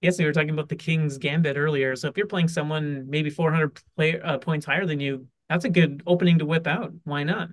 Yes, 0.00 0.18
we 0.18 0.24
were 0.24 0.32
talking 0.32 0.50
about 0.50 0.68
the 0.68 0.76
King's 0.76 1.18
Gambit 1.18 1.56
earlier. 1.56 1.96
So 1.96 2.08
if 2.08 2.16
you're 2.16 2.26
playing 2.26 2.48
someone 2.48 3.10
maybe 3.10 3.30
400 3.30 3.80
play, 3.96 4.20
uh, 4.20 4.38
points 4.38 4.64
higher 4.64 4.86
than 4.86 5.00
you, 5.00 5.26
that's 5.48 5.64
a 5.64 5.68
good 5.68 6.02
opening 6.06 6.38
to 6.38 6.46
whip 6.46 6.66
out. 6.66 6.92
Why 7.04 7.24
not? 7.24 7.48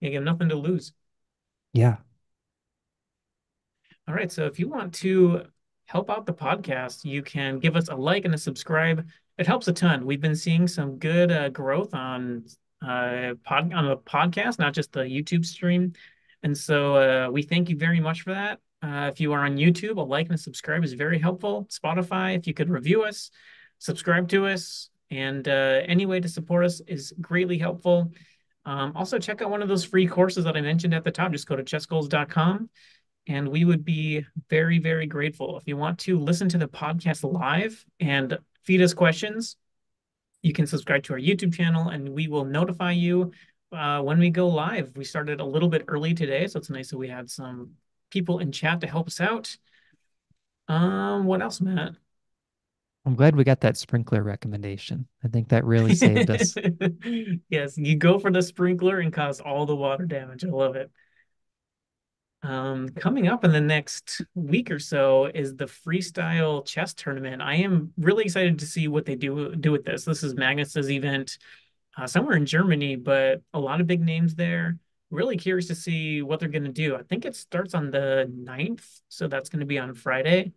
You 0.00 0.14
have 0.14 0.22
nothing 0.22 0.48
to 0.48 0.56
lose. 0.56 0.92
Yeah. 1.74 1.96
All 4.08 4.14
right. 4.14 4.32
So 4.32 4.46
if 4.46 4.58
you 4.58 4.68
want 4.68 4.94
to 4.94 5.42
help 5.84 6.10
out 6.10 6.24
the 6.24 6.32
podcast, 6.32 7.04
you 7.04 7.22
can 7.22 7.58
give 7.58 7.76
us 7.76 7.88
a 7.88 7.94
like 7.94 8.24
and 8.24 8.34
a 8.34 8.38
subscribe. 8.38 9.06
It 9.36 9.46
helps 9.46 9.68
a 9.68 9.72
ton. 9.72 10.06
We've 10.06 10.20
been 10.20 10.36
seeing 10.36 10.66
some 10.66 10.98
good 10.98 11.30
uh, 11.30 11.50
growth 11.50 11.94
on 11.94 12.44
uh, 12.80 13.34
pod 13.44 13.72
on 13.72 13.86
the 13.86 13.96
podcast, 13.98 14.58
not 14.58 14.72
just 14.72 14.92
the 14.92 15.00
YouTube 15.00 15.44
stream. 15.44 15.92
And 16.42 16.56
so 16.56 16.96
uh, 16.96 17.30
we 17.30 17.42
thank 17.42 17.68
you 17.68 17.76
very 17.76 18.00
much 18.00 18.22
for 18.22 18.32
that. 18.32 18.60
Uh, 18.82 19.10
if 19.12 19.20
you 19.20 19.32
are 19.32 19.44
on 19.44 19.56
YouTube, 19.56 19.96
a 19.98 20.00
like 20.00 20.26
and 20.26 20.34
a 20.34 20.38
subscribe 20.38 20.84
is 20.84 20.94
very 20.94 21.18
helpful. 21.18 21.68
Spotify, 21.70 22.36
if 22.36 22.46
you 22.46 22.54
could 22.54 22.70
review 22.70 23.02
us, 23.02 23.30
subscribe 23.78 24.28
to 24.28 24.46
us, 24.46 24.88
and 25.10 25.46
uh, 25.46 25.82
any 25.84 26.06
way 26.06 26.20
to 26.20 26.28
support 26.28 26.64
us 26.64 26.80
is 26.86 27.12
greatly 27.20 27.58
helpful. 27.58 28.12
Um, 28.64 28.92
also, 28.94 29.18
check 29.18 29.42
out 29.42 29.50
one 29.50 29.62
of 29.62 29.68
those 29.68 29.84
free 29.84 30.06
courses 30.06 30.44
that 30.44 30.56
I 30.56 30.60
mentioned 30.60 30.94
at 30.94 31.04
the 31.04 31.10
top. 31.10 31.32
Just 31.32 31.46
go 31.46 31.56
to 31.56 31.62
chessgoals.com 31.62 32.70
and 33.26 33.48
we 33.48 33.64
would 33.64 33.84
be 33.84 34.24
very, 34.48 34.78
very 34.78 35.06
grateful. 35.06 35.58
If 35.58 35.64
you 35.66 35.76
want 35.76 35.98
to 36.00 36.18
listen 36.18 36.48
to 36.50 36.58
the 36.58 36.68
podcast 36.68 37.30
live 37.30 37.84
and 37.98 38.38
feed 38.64 38.82
us 38.82 38.94
questions, 38.94 39.56
you 40.42 40.52
can 40.52 40.66
subscribe 40.66 41.02
to 41.04 41.12
our 41.12 41.18
YouTube 41.18 41.54
channel 41.54 41.88
and 41.88 42.08
we 42.08 42.28
will 42.28 42.44
notify 42.44 42.92
you 42.92 43.32
uh, 43.72 44.00
when 44.00 44.18
we 44.18 44.30
go 44.30 44.48
live. 44.48 44.96
We 44.96 45.04
started 45.04 45.40
a 45.40 45.44
little 45.44 45.68
bit 45.68 45.84
early 45.88 46.14
today, 46.14 46.46
so 46.46 46.58
it's 46.58 46.70
nice 46.70 46.90
that 46.90 46.98
we 46.98 47.08
had 47.08 47.30
some 47.30 47.72
people 48.10 48.38
in 48.38 48.52
chat 48.52 48.80
to 48.80 48.86
help 48.86 49.08
us 49.08 49.20
out. 49.20 49.56
Um, 50.68 51.24
what 51.24 51.42
else, 51.42 51.60
Matt? 51.60 51.94
I'm 53.06 53.14
glad 53.14 53.34
we 53.34 53.44
got 53.44 53.62
that 53.62 53.76
sprinkler 53.76 54.22
recommendation. 54.22 55.06
I 55.24 55.28
think 55.28 55.48
that 55.48 55.64
really 55.64 55.94
saved 55.94 56.30
us. 56.30 56.54
Yes, 57.48 57.76
you 57.76 57.96
go 57.96 58.18
for 58.18 58.30
the 58.30 58.42
sprinkler 58.42 59.00
and 59.00 59.12
cause 59.12 59.40
all 59.40 59.66
the 59.66 59.74
water 59.74 60.04
damage. 60.04 60.44
I 60.44 60.48
love 60.48 60.76
it. 60.76 60.90
Um, 62.42 62.88
coming 62.90 63.28
up 63.28 63.44
in 63.44 63.52
the 63.52 63.60
next 63.60 64.22
week 64.34 64.70
or 64.70 64.78
so 64.78 65.26
is 65.26 65.56
the 65.56 65.66
freestyle 65.66 66.64
chess 66.64 66.94
tournament. 66.94 67.42
I 67.42 67.56
am 67.56 67.92
really 67.98 68.24
excited 68.24 68.58
to 68.60 68.66
see 68.66 68.88
what 68.88 69.04
they 69.04 69.14
do 69.14 69.54
do 69.54 69.72
with 69.72 69.84
this. 69.84 70.04
This 70.04 70.22
is 70.22 70.34
Magnus's 70.34 70.90
event 70.90 71.38
uh, 71.98 72.06
somewhere 72.06 72.36
in 72.36 72.46
Germany, 72.46 72.96
but 72.96 73.42
a 73.52 73.60
lot 73.60 73.80
of 73.80 73.86
big 73.86 74.00
names 74.00 74.34
there. 74.34 74.78
Really 75.10 75.36
curious 75.36 75.66
to 75.68 75.74
see 75.74 76.22
what 76.22 76.40
they're 76.40 76.48
going 76.48 76.64
to 76.64 76.70
do. 76.70 76.96
I 76.96 77.02
think 77.02 77.24
it 77.24 77.34
starts 77.34 77.74
on 77.74 77.90
the 77.90 78.30
9th, 78.32 79.00
so 79.08 79.26
that's 79.26 79.48
going 79.48 79.60
to 79.60 79.66
be 79.66 79.78
on 79.78 79.94
Friday. 79.94 80.52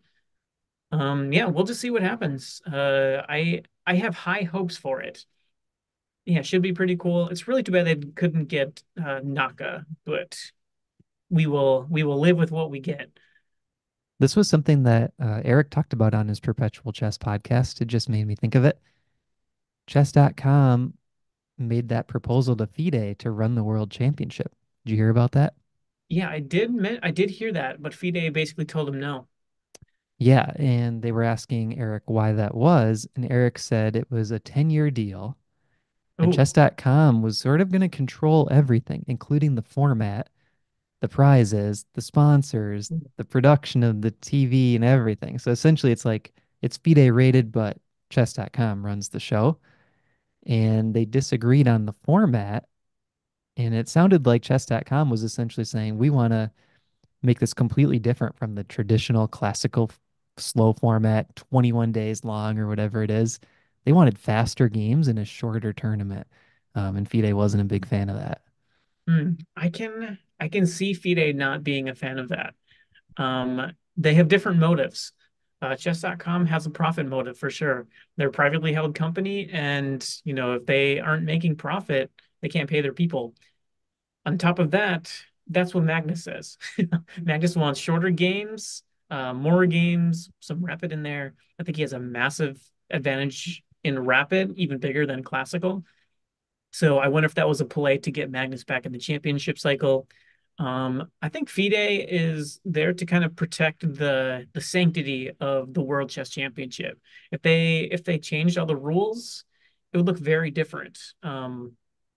Um, 0.92 1.34
yeah, 1.34 1.46
we'll 1.46 1.64
just 1.64 1.82
see 1.82 1.90
what 1.90 2.04
happens. 2.04 2.62
Uh, 2.72 3.24
I 3.28 3.64
I 3.86 3.96
have 3.96 4.16
high 4.16 4.44
hopes 4.44 4.78
for 4.78 5.02
it. 5.02 5.26
Yeah, 6.26 6.44
should 6.44 6.62
be 6.62 6.72
pretty 6.72 6.96
cool. 6.96 7.30
It's 7.30 7.48
really 7.48 7.64
too 7.64 7.72
bad 7.72 7.88
they 7.88 7.96
couldn't 7.96 8.46
get 8.46 8.84
uh, 9.04 9.22
Naka, 9.24 9.86
but 10.06 10.40
we 11.32 11.48
will 11.48 11.88
we 11.90 12.04
will 12.04 12.20
live 12.20 12.38
with 12.38 12.52
what 12.52 12.70
we 12.70 12.80
get. 12.80 13.10
This 14.20 14.36
was 14.36 14.48
something 14.48 14.84
that 14.84 15.14
uh, 15.20 15.42
Eric 15.44 15.72
talked 15.72 15.94
about 15.94 16.14
on 16.14 16.28
his 16.28 16.40
Perpetual 16.40 16.94
Chess 16.94 17.18
podcast. 17.18 17.82
It 17.82 17.86
just 17.86 18.08
made 18.08 18.28
me 18.28 18.36
think 18.36 18.54
of 18.54 18.64
it. 18.64 18.80
Chess.com 19.88 20.94
made 21.58 21.90
that 21.90 22.08
proposal 22.08 22.56
to 22.58 22.68
FIDE 22.68 23.20
to 23.20 23.32
run 23.32 23.56
the 23.56 23.64
world 23.64 23.92
championship. 23.92 24.54
Did 24.86 24.92
you 24.92 24.98
hear 24.98 25.10
about 25.10 25.32
that? 25.34 25.56
Yeah, 26.10 26.30
I 26.30 26.40
did 26.40 26.72
I 27.04 27.12
did 27.12 27.30
hear 27.30 27.52
that, 27.54 27.82
but 27.82 27.94
FIDE 27.94 28.34
basically 28.34 28.66
told 28.66 28.90
him 28.90 29.00
no. 29.00 29.28
Yeah, 30.20 30.52
and 30.56 31.02
they 31.02 31.12
were 31.12 31.24
asking 31.24 31.78
Eric 31.78 32.04
why 32.06 32.34
that 32.34 32.56
was, 32.56 33.08
and 33.16 33.30
Eric 33.32 33.60
said 33.60 33.96
it 33.96 34.10
was 34.10 34.32
a 34.32 34.40
10-year 34.40 34.90
deal, 34.92 35.38
and 36.20 36.32
Oh, 36.32 36.32
chess.com 36.32 37.22
was 37.22 37.38
sort 37.40 37.62
of 37.62 37.72
going 37.72 37.82
to 37.82 37.90
control 37.90 38.48
everything, 38.52 39.04
including 39.08 39.56
the 39.56 39.62
format, 39.62 40.30
the 41.02 41.10
prizes, 41.10 41.86
the 41.94 42.02
sponsors, 42.02 42.90
mm. 42.90 43.02
the 43.18 43.26
production 43.26 43.84
of 43.84 44.02
the 44.02 44.12
TV 44.12 44.76
and 44.76 44.84
everything. 44.86 45.40
So 45.40 45.52
essentially 45.52 45.92
it's 45.92 46.06
like 46.06 46.34
it's 46.62 46.78
FIDE 46.78 47.12
rated, 47.12 47.52
but 47.52 47.78
chess.com 48.10 48.86
runs 48.86 49.10
the 49.10 49.20
show. 49.20 49.58
And 50.46 50.94
they 50.94 51.06
disagreed 51.06 51.68
on 51.68 51.86
the 51.86 51.94
format, 52.04 52.68
and 53.58 53.74
it 53.74 53.90
sounded 53.90 54.26
like 54.26 54.44
chess.com 54.44 55.10
was 55.10 55.24
essentially 55.24 55.66
saying 55.66 55.98
we 55.98 56.10
want 56.10 56.34
to 56.34 56.52
make 57.24 57.40
this 57.40 57.54
completely 57.54 58.00
different 58.00 58.38
from 58.38 58.56
the 58.56 58.64
traditional 58.64 59.28
classical 59.28 59.92
slow 60.38 60.74
format, 60.74 61.36
21 61.36 61.92
days 61.92 62.24
long 62.24 62.60
or 62.60 62.68
whatever 62.68 63.04
it 63.04 63.12
is. 63.12 63.40
They 63.86 63.92
wanted 63.94 64.18
faster 64.20 64.70
games 64.70 65.08
in 65.08 65.18
a 65.18 65.26
shorter 65.26 65.74
tournament. 65.74 66.28
Um, 66.76 66.96
and 66.98 67.10
FIDE 67.10 67.34
wasn't 67.34 67.62
a 67.62 67.66
big 67.66 67.86
fan 67.86 68.10
of 68.10 68.18
that. 68.18 68.42
hmm. 69.08 69.32
I 69.56 69.70
can 69.70 70.18
I 70.40 70.48
can 70.50 70.66
see 70.66 70.94
FIDE 70.94 71.36
not 71.36 71.64
being 71.64 71.90
a 71.90 71.96
fan 71.96 72.20
of 72.20 72.30
that. 72.30 72.54
Um, 73.18 73.74
they 73.96 74.16
have 74.16 74.28
different 74.28 74.60
motives. 74.60 75.14
Uh, 75.64 75.78
chess.com 75.78 76.46
has 76.46 76.66
a 76.66 76.70
profit 76.70 77.08
motive 77.08 77.38
for 77.38 77.50
sure. 77.50 77.88
They're 78.18 78.28
a 78.28 78.32
privately 78.32 78.74
held 78.74 78.96
company, 78.96 79.50
and 79.50 80.06
you 80.26 80.34
know, 80.34 80.56
if 80.56 80.66
they 80.66 81.00
aren't 81.00 81.24
making 81.24 81.56
profit, 81.56 82.12
they 82.42 82.50
can't 82.50 82.70
pay 82.70 82.82
their 82.82 82.92
people. 82.92 83.34
On 84.26 84.38
top 84.38 84.60
of 84.60 84.72
that, 84.72 85.10
that's 85.48 85.74
what 85.74 85.86
Magnus 85.86 86.26
says. 86.26 86.58
Magnus 87.22 87.56
wants 87.56 87.80
shorter 87.80 88.10
games, 88.10 88.84
uh, 89.10 89.34
more 89.34 89.66
games, 89.66 90.30
some 90.42 90.66
rapid 90.66 90.92
in 90.92 91.02
there. 91.02 91.34
I 91.58 91.64
think 91.64 91.78
he 91.78 91.84
has 91.84 91.94
a 91.94 92.00
massive 92.00 92.62
advantage 92.90 93.64
in 93.86 93.98
rapid, 93.98 94.58
even 94.58 94.80
bigger 94.80 95.06
than 95.06 95.24
classical. 95.24 95.86
So 96.74 96.98
I 96.98 97.08
wonder 97.08 97.28
if 97.28 97.36
that 97.36 97.48
was 97.48 97.62
a 97.62 97.66
play 97.66 98.00
to 98.00 98.12
get 98.12 98.30
Magnus 98.30 98.66
back 98.66 98.86
in 98.86 98.92
the 98.92 99.00
championship 99.00 99.58
cycle. 99.58 100.10
Um, 100.60 101.10
I 101.22 101.30
think 101.30 101.50
FIDE 101.50 102.06
is 102.10 102.60
there 102.64 102.94
to 102.94 103.06
kind 103.06 103.24
of 103.24 103.36
protect 103.36 103.82
the 103.82 104.48
the 104.54 104.62
sanctity 104.62 105.32
of 105.40 105.74
the 105.74 105.82
World 105.82 106.10
Chess 106.10 106.30
Championship. 106.30 107.00
If 107.32 107.42
they 107.42 107.80
if 107.92 108.04
they 108.04 108.20
changed 108.20 108.58
all 108.58 108.66
the 108.66 108.76
rules, 108.76 109.46
it 109.92 109.98
would 109.98 110.06
look 110.06 110.20
very 110.20 110.52
different. 110.52 111.00
Um, 111.24 111.74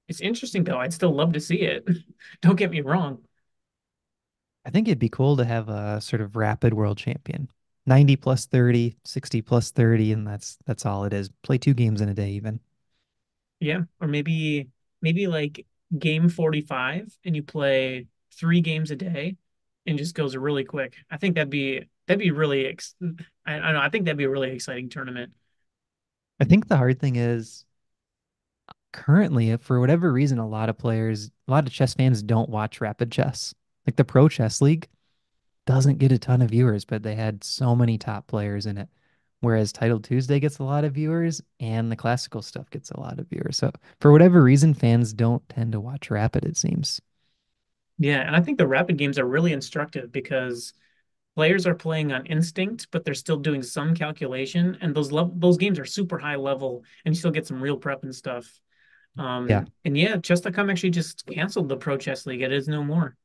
it's 0.08 0.20
interesting 0.20 0.64
though. 0.64 0.78
I'd 0.78 0.92
still 0.92 1.14
love 1.14 1.32
to 1.32 1.40
see 1.40 1.62
it. 1.62 1.88
Don't 2.42 2.56
get 2.56 2.70
me 2.70 2.82
wrong. 2.82 3.24
I 4.64 4.70
think 4.70 4.88
it'd 4.88 4.98
be 4.98 5.08
cool 5.08 5.36
to 5.36 5.44
have 5.44 5.68
a 5.68 6.00
sort 6.00 6.20
of 6.20 6.36
rapid 6.36 6.74
world 6.74 6.98
champion. 6.98 7.48
90 7.86 8.16
plus 8.16 8.46
30, 8.46 8.96
60 9.04 9.42
plus 9.42 9.70
30, 9.70 10.12
and 10.12 10.26
that's 10.26 10.58
that's 10.66 10.84
all 10.84 11.04
it 11.04 11.12
is. 11.12 11.30
Play 11.42 11.58
two 11.58 11.74
games 11.74 12.00
in 12.00 12.08
a 12.08 12.14
day 12.14 12.30
even. 12.30 12.60
Yeah, 13.60 13.82
or 14.00 14.08
maybe 14.08 14.68
maybe 15.00 15.26
like 15.28 15.66
game 15.96 16.28
45 16.28 17.16
and 17.24 17.36
you 17.36 17.42
play 17.42 18.06
three 18.32 18.60
games 18.60 18.90
a 18.90 18.96
day 18.96 19.36
and 19.86 19.98
just 19.98 20.14
goes 20.14 20.36
really 20.36 20.64
quick. 20.64 20.96
I 21.10 21.16
think 21.16 21.34
that'd 21.34 21.50
be 21.50 21.84
that'd 22.06 22.18
be 22.18 22.30
really 22.30 22.66
ex 22.66 22.94
I, 23.02 23.56
I 23.56 23.58
don't 23.58 23.74
know, 23.74 23.80
I 23.80 23.88
think 23.88 24.04
that'd 24.04 24.18
be 24.18 24.24
a 24.24 24.30
really 24.30 24.50
exciting 24.50 24.88
tournament. 24.88 25.32
I 26.40 26.44
think 26.44 26.68
the 26.68 26.76
hard 26.76 27.00
thing 27.00 27.16
is 27.16 27.64
currently, 28.92 29.56
for 29.58 29.80
whatever 29.80 30.12
reason, 30.12 30.38
a 30.38 30.48
lot 30.48 30.68
of 30.68 30.78
players, 30.78 31.30
a 31.46 31.50
lot 31.50 31.66
of 31.66 31.72
chess 31.72 31.94
fans 31.94 32.22
don't 32.22 32.50
watch 32.50 32.80
rapid 32.80 33.12
chess. 33.12 33.54
Like 33.86 33.96
the 33.96 34.04
Pro 34.04 34.28
Chess 34.28 34.60
League 34.60 34.88
doesn't 35.66 35.98
get 35.98 36.12
a 36.12 36.18
ton 36.18 36.42
of 36.42 36.50
viewers, 36.50 36.84
but 36.84 37.02
they 37.02 37.14
had 37.14 37.44
so 37.44 37.76
many 37.76 37.98
top 37.98 38.26
players 38.26 38.66
in 38.66 38.78
it. 38.78 38.88
Whereas 39.40 39.72
Title 39.72 40.00
Tuesday 40.00 40.40
gets 40.40 40.58
a 40.58 40.64
lot 40.64 40.84
of 40.84 40.94
viewers 40.94 41.42
and 41.60 41.92
the 41.92 41.96
classical 41.96 42.42
stuff 42.42 42.70
gets 42.70 42.90
a 42.90 42.98
lot 42.98 43.18
of 43.18 43.28
viewers. 43.28 43.58
So 43.58 43.70
for 44.00 44.10
whatever 44.10 44.42
reason, 44.42 44.74
fans 44.74 45.12
don't 45.12 45.46
tend 45.48 45.72
to 45.72 45.80
watch 45.80 46.10
rapid, 46.10 46.44
it 46.44 46.56
seems. 46.56 47.00
Yeah, 47.98 48.20
and 48.20 48.36
I 48.36 48.40
think 48.40 48.58
the 48.58 48.66
rapid 48.66 48.98
games 48.98 49.18
are 49.18 49.26
really 49.26 49.52
instructive 49.52 50.12
because 50.12 50.74
players 51.34 51.66
are 51.66 51.74
playing 51.74 52.12
on 52.12 52.26
instinct, 52.26 52.88
but 52.90 53.04
they're 53.04 53.14
still 53.14 53.38
doing 53.38 53.62
some 53.62 53.94
calculation, 53.94 54.78
and 54.80 54.94
those 54.94 55.12
level 55.12 55.34
those 55.36 55.56
games 55.56 55.78
are 55.78 55.84
super 55.84 56.18
high 56.18 56.36
level, 56.36 56.84
and 57.04 57.14
you 57.14 57.18
still 57.18 57.30
get 57.30 57.46
some 57.46 57.62
real 57.62 57.76
prep 57.76 58.02
and 58.02 58.14
stuff. 58.14 58.60
Um, 59.18 59.48
Yeah, 59.48 59.64
and 59.84 59.96
yeah, 59.96 60.16
Chess.com 60.18 60.70
actually 60.70 60.90
just 60.90 61.26
canceled 61.26 61.68
the 61.68 61.76
Pro 61.76 61.96
Chess 61.96 62.26
League. 62.26 62.42
It 62.42 62.52
is 62.52 62.68
no 62.68 62.84
more. 62.84 63.16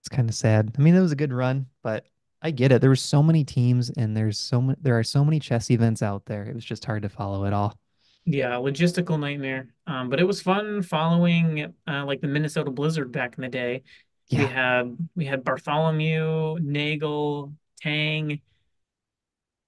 it's 0.00 0.08
kind 0.08 0.28
of 0.28 0.34
sad. 0.34 0.74
I 0.78 0.82
mean, 0.82 0.94
it 0.94 1.00
was 1.00 1.12
a 1.12 1.16
good 1.16 1.32
run, 1.32 1.66
but 1.82 2.06
I 2.42 2.50
get 2.50 2.72
it. 2.72 2.80
There 2.80 2.90
were 2.90 2.96
so 2.96 3.22
many 3.22 3.44
teams 3.44 3.90
and 3.90 4.16
there's 4.16 4.38
so 4.38 4.60
many 4.60 4.78
there 4.82 4.98
are 4.98 5.04
so 5.04 5.24
many 5.24 5.40
chess 5.40 5.70
events 5.70 6.02
out 6.02 6.26
there. 6.26 6.44
It 6.44 6.54
was 6.54 6.64
just 6.64 6.84
hard 6.84 7.02
to 7.02 7.08
follow 7.08 7.44
it 7.44 7.52
all. 7.52 7.78
Yeah, 8.26 8.52
logistical 8.52 9.20
nightmare. 9.20 9.68
Um, 9.86 10.08
but 10.08 10.18
it 10.18 10.24
was 10.24 10.40
fun 10.40 10.82
following 10.82 11.74
uh, 11.86 12.04
like 12.06 12.20
the 12.20 12.26
Minnesota 12.26 12.70
Blizzard 12.70 13.12
back 13.12 13.36
in 13.36 13.42
the 13.42 13.48
day. 13.48 13.82
We 14.30 14.38
had 14.38 14.96
we 15.14 15.26
had 15.26 15.44
Bartholomew, 15.44 16.58
Nagel, 16.60 17.52
Tang, 17.80 18.40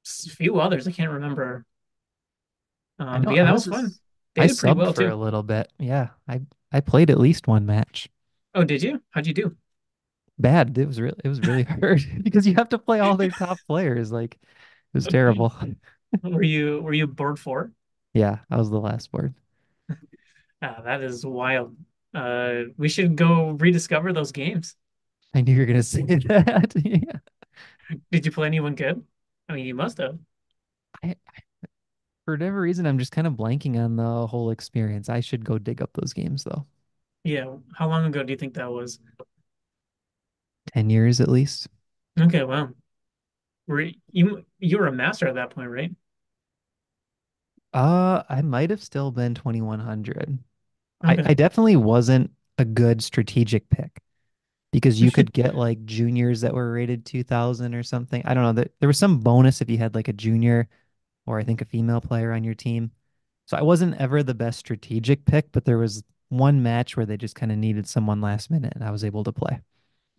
a 0.07 0.31
few 0.31 0.61
others 0.61 0.89
I 0.89 0.93
can't 0.93 1.13
remember. 1.13 1.65
Um, 2.99 3.23
but 3.23 3.35
yeah, 3.35 3.45
that 3.45 3.53
was 3.53 3.67
was 3.67 3.77
fun. 3.77 3.95
They 4.35 4.43
I 4.43 4.47
subbed 4.47 4.77
well 4.77 4.93
for 4.93 5.09
a 5.09 5.17
little 5.17 5.43
bit. 5.43 5.71
Yeah, 5.79 6.09
I 6.29 6.41
I 6.73 6.81
played 6.81 7.11
at 7.11 7.21
least 7.21 7.47
one 7.47 7.67
match. 7.67 8.09
Oh, 8.55 8.65
did 8.65 8.83
you? 8.83 9.03
How'd 9.11 9.27
you 9.27 9.35
do? 9.35 9.57
Bad. 10.39 10.77
It 10.79 10.87
was 10.87 11.01
really 11.01 11.19
it 11.25 11.29
was 11.29 11.41
really 11.41 11.63
hard 11.81 12.03
because 12.23 12.47
you 12.47 12.55
have 12.55 12.71
to 12.71 12.79
play 12.79 13.01
all 13.01 13.17
their 13.17 13.31
top 13.39 13.59
players. 13.67 14.11
Like 14.13 14.35
it 14.35 14.95
was 14.95 15.07
terrible. 15.07 15.53
Were 16.23 16.43
you 16.43 16.81
were 16.83 16.95
you 16.95 17.07
board 17.07 17.39
four? 17.39 17.73
Yeah, 18.17 18.39
I 18.51 18.57
was 18.57 18.71
the 18.71 18.81
last 18.81 19.13
board. 19.13 19.35
Ah, 20.63 20.81
that 20.85 21.03
is 21.03 21.25
wild. 21.25 21.77
Uh, 22.15 22.63
we 22.77 22.89
should 22.89 23.17
go 23.17 23.51
rediscover 23.51 24.13
those 24.13 24.33
games. 24.33 24.75
I 25.35 25.41
knew 25.43 25.53
you 25.53 25.61
were 25.61 25.67
gonna 25.67 25.83
say 25.83 26.03
that. 26.29 26.73
Yeah. 26.85 27.19
Did 28.11 28.27
you 28.27 28.33
play 28.33 28.47
anyone 28.47 28.75
good? 28.75 29.05
I 29.49 29.55
mean, 29.55 29.67
you 29.67 29.75
must 29.75 29.99
have. 29.99 30.19
I, 31.03 31.15
for 32.25 32.35
whatever 32.35 32.61
reason, 32.61 32.87
I'm 32.87 32.99
just 32.99 33.13
kind 33.13 33.27
of 33.27 33.35
blanking 33.35 33.77
on 33.83 33.97
the 33.97 34.27
whole 34.27 34.51
experience. 34.51 35.09
I 35.09 35.21
should 35.21 35.45
go 35.45 35.59
dig 35.59 35.81
up 35.81 35.91
those 35.95 36.13
games 36.13 36.45
though. 36.45 36.67
Yeah. 37.25 37.57
How 37.75 37.89
long 37.89 38.05
ago 38.07 38.23
do 38.23 38.33
you 38.33 38.39
think 38.39 38.55
that 38.55 38.71
was? 38.71 39.01
10 40.73 40.89
years 40.91 41.21
at 41.21 41.29
least. 41.29 41.69
Okay, 42.19 42.43
wow. 42.45 42.71
Were 43.67 43.91
you 44.13 44.45
you 44.61 44.79
were 44.79 44.87
a 44.89 44.93
master 44.93 45.29
at 45.29 45.37
that 45.37 45.51
point, 45.51 45.71
right? 45.71 45.93
Uh, 47.77 48.25
I 48.29 48.43
might 48.43 48.71
have 48.71 48.83
still 48.83 49.13
been 49.13 49.35
2100. 49.35 50.39
I, 51.07 51.19
Okay. 51.19 51.23
I 51.25 51.35
definitely 51.35 51.77
wasn't 51.77 52.33
a 52.59 52.65
good 52.65 53.03
strategic 53.05 53.69
pick 53.71 54.01
because 54.73 55.03
you 55.03 55.11
could 55.13 55.33
get 55.33 55.55
like 55.57 55.85
juniors 55.87 56.43
that 56.43 56.55
were 56.55 56.73
rated 56.73 57.07
2000 57.07 57.75
or 57.75 57.83
something. 57.85 58.23
I 58.27 58.35
don't 58.35 58.45
know. 58.45 58.53
There, 58.55 58.71
there 58.81 58.89
was 58.89 58.99
some 58.99 59.21
bonus 59.21 59.61
if 59.63 59.71
you 59.71 59.79
had 59.79 59.95
like 59.97 60.09
a 60.09 60.13
junior 60.15 60.69
or 61.27 61.39
I 61.41 61.45
think 61.45 61.63
a 61.63 61.67
female 61.67 62.01
player 62.03 62.33
on 62.33 62.45
your 62.45 62.55
team. 62.57 62.93
So 63.47 63.57
I 63.59 63.63
wasn't 63.63 63.97
ever 64.01 64.23
the 64.23 64.35
best 64.35 64.61
strategic 64.61 65.25
pick, 65.27 65.53
but 65.53 65.65
there 65.67 65.79
was 65.79 66.05
one 66.31 66.63
match 66.63 66.97
where 66.97 67.07
they 67.07 67.17
just 67.19 67.37
kind 67.37 67.53
of 67.53 67.59
needed 67.59 67.89
someone 67.89 68.21
last 68.23 68.51
minute 68.51 68.75
and 68.77 68.85
I 68.85 68.93
was 68.93 69.05
able 69.05 69.25
to 69.25 69.33
play. 69.33 69.61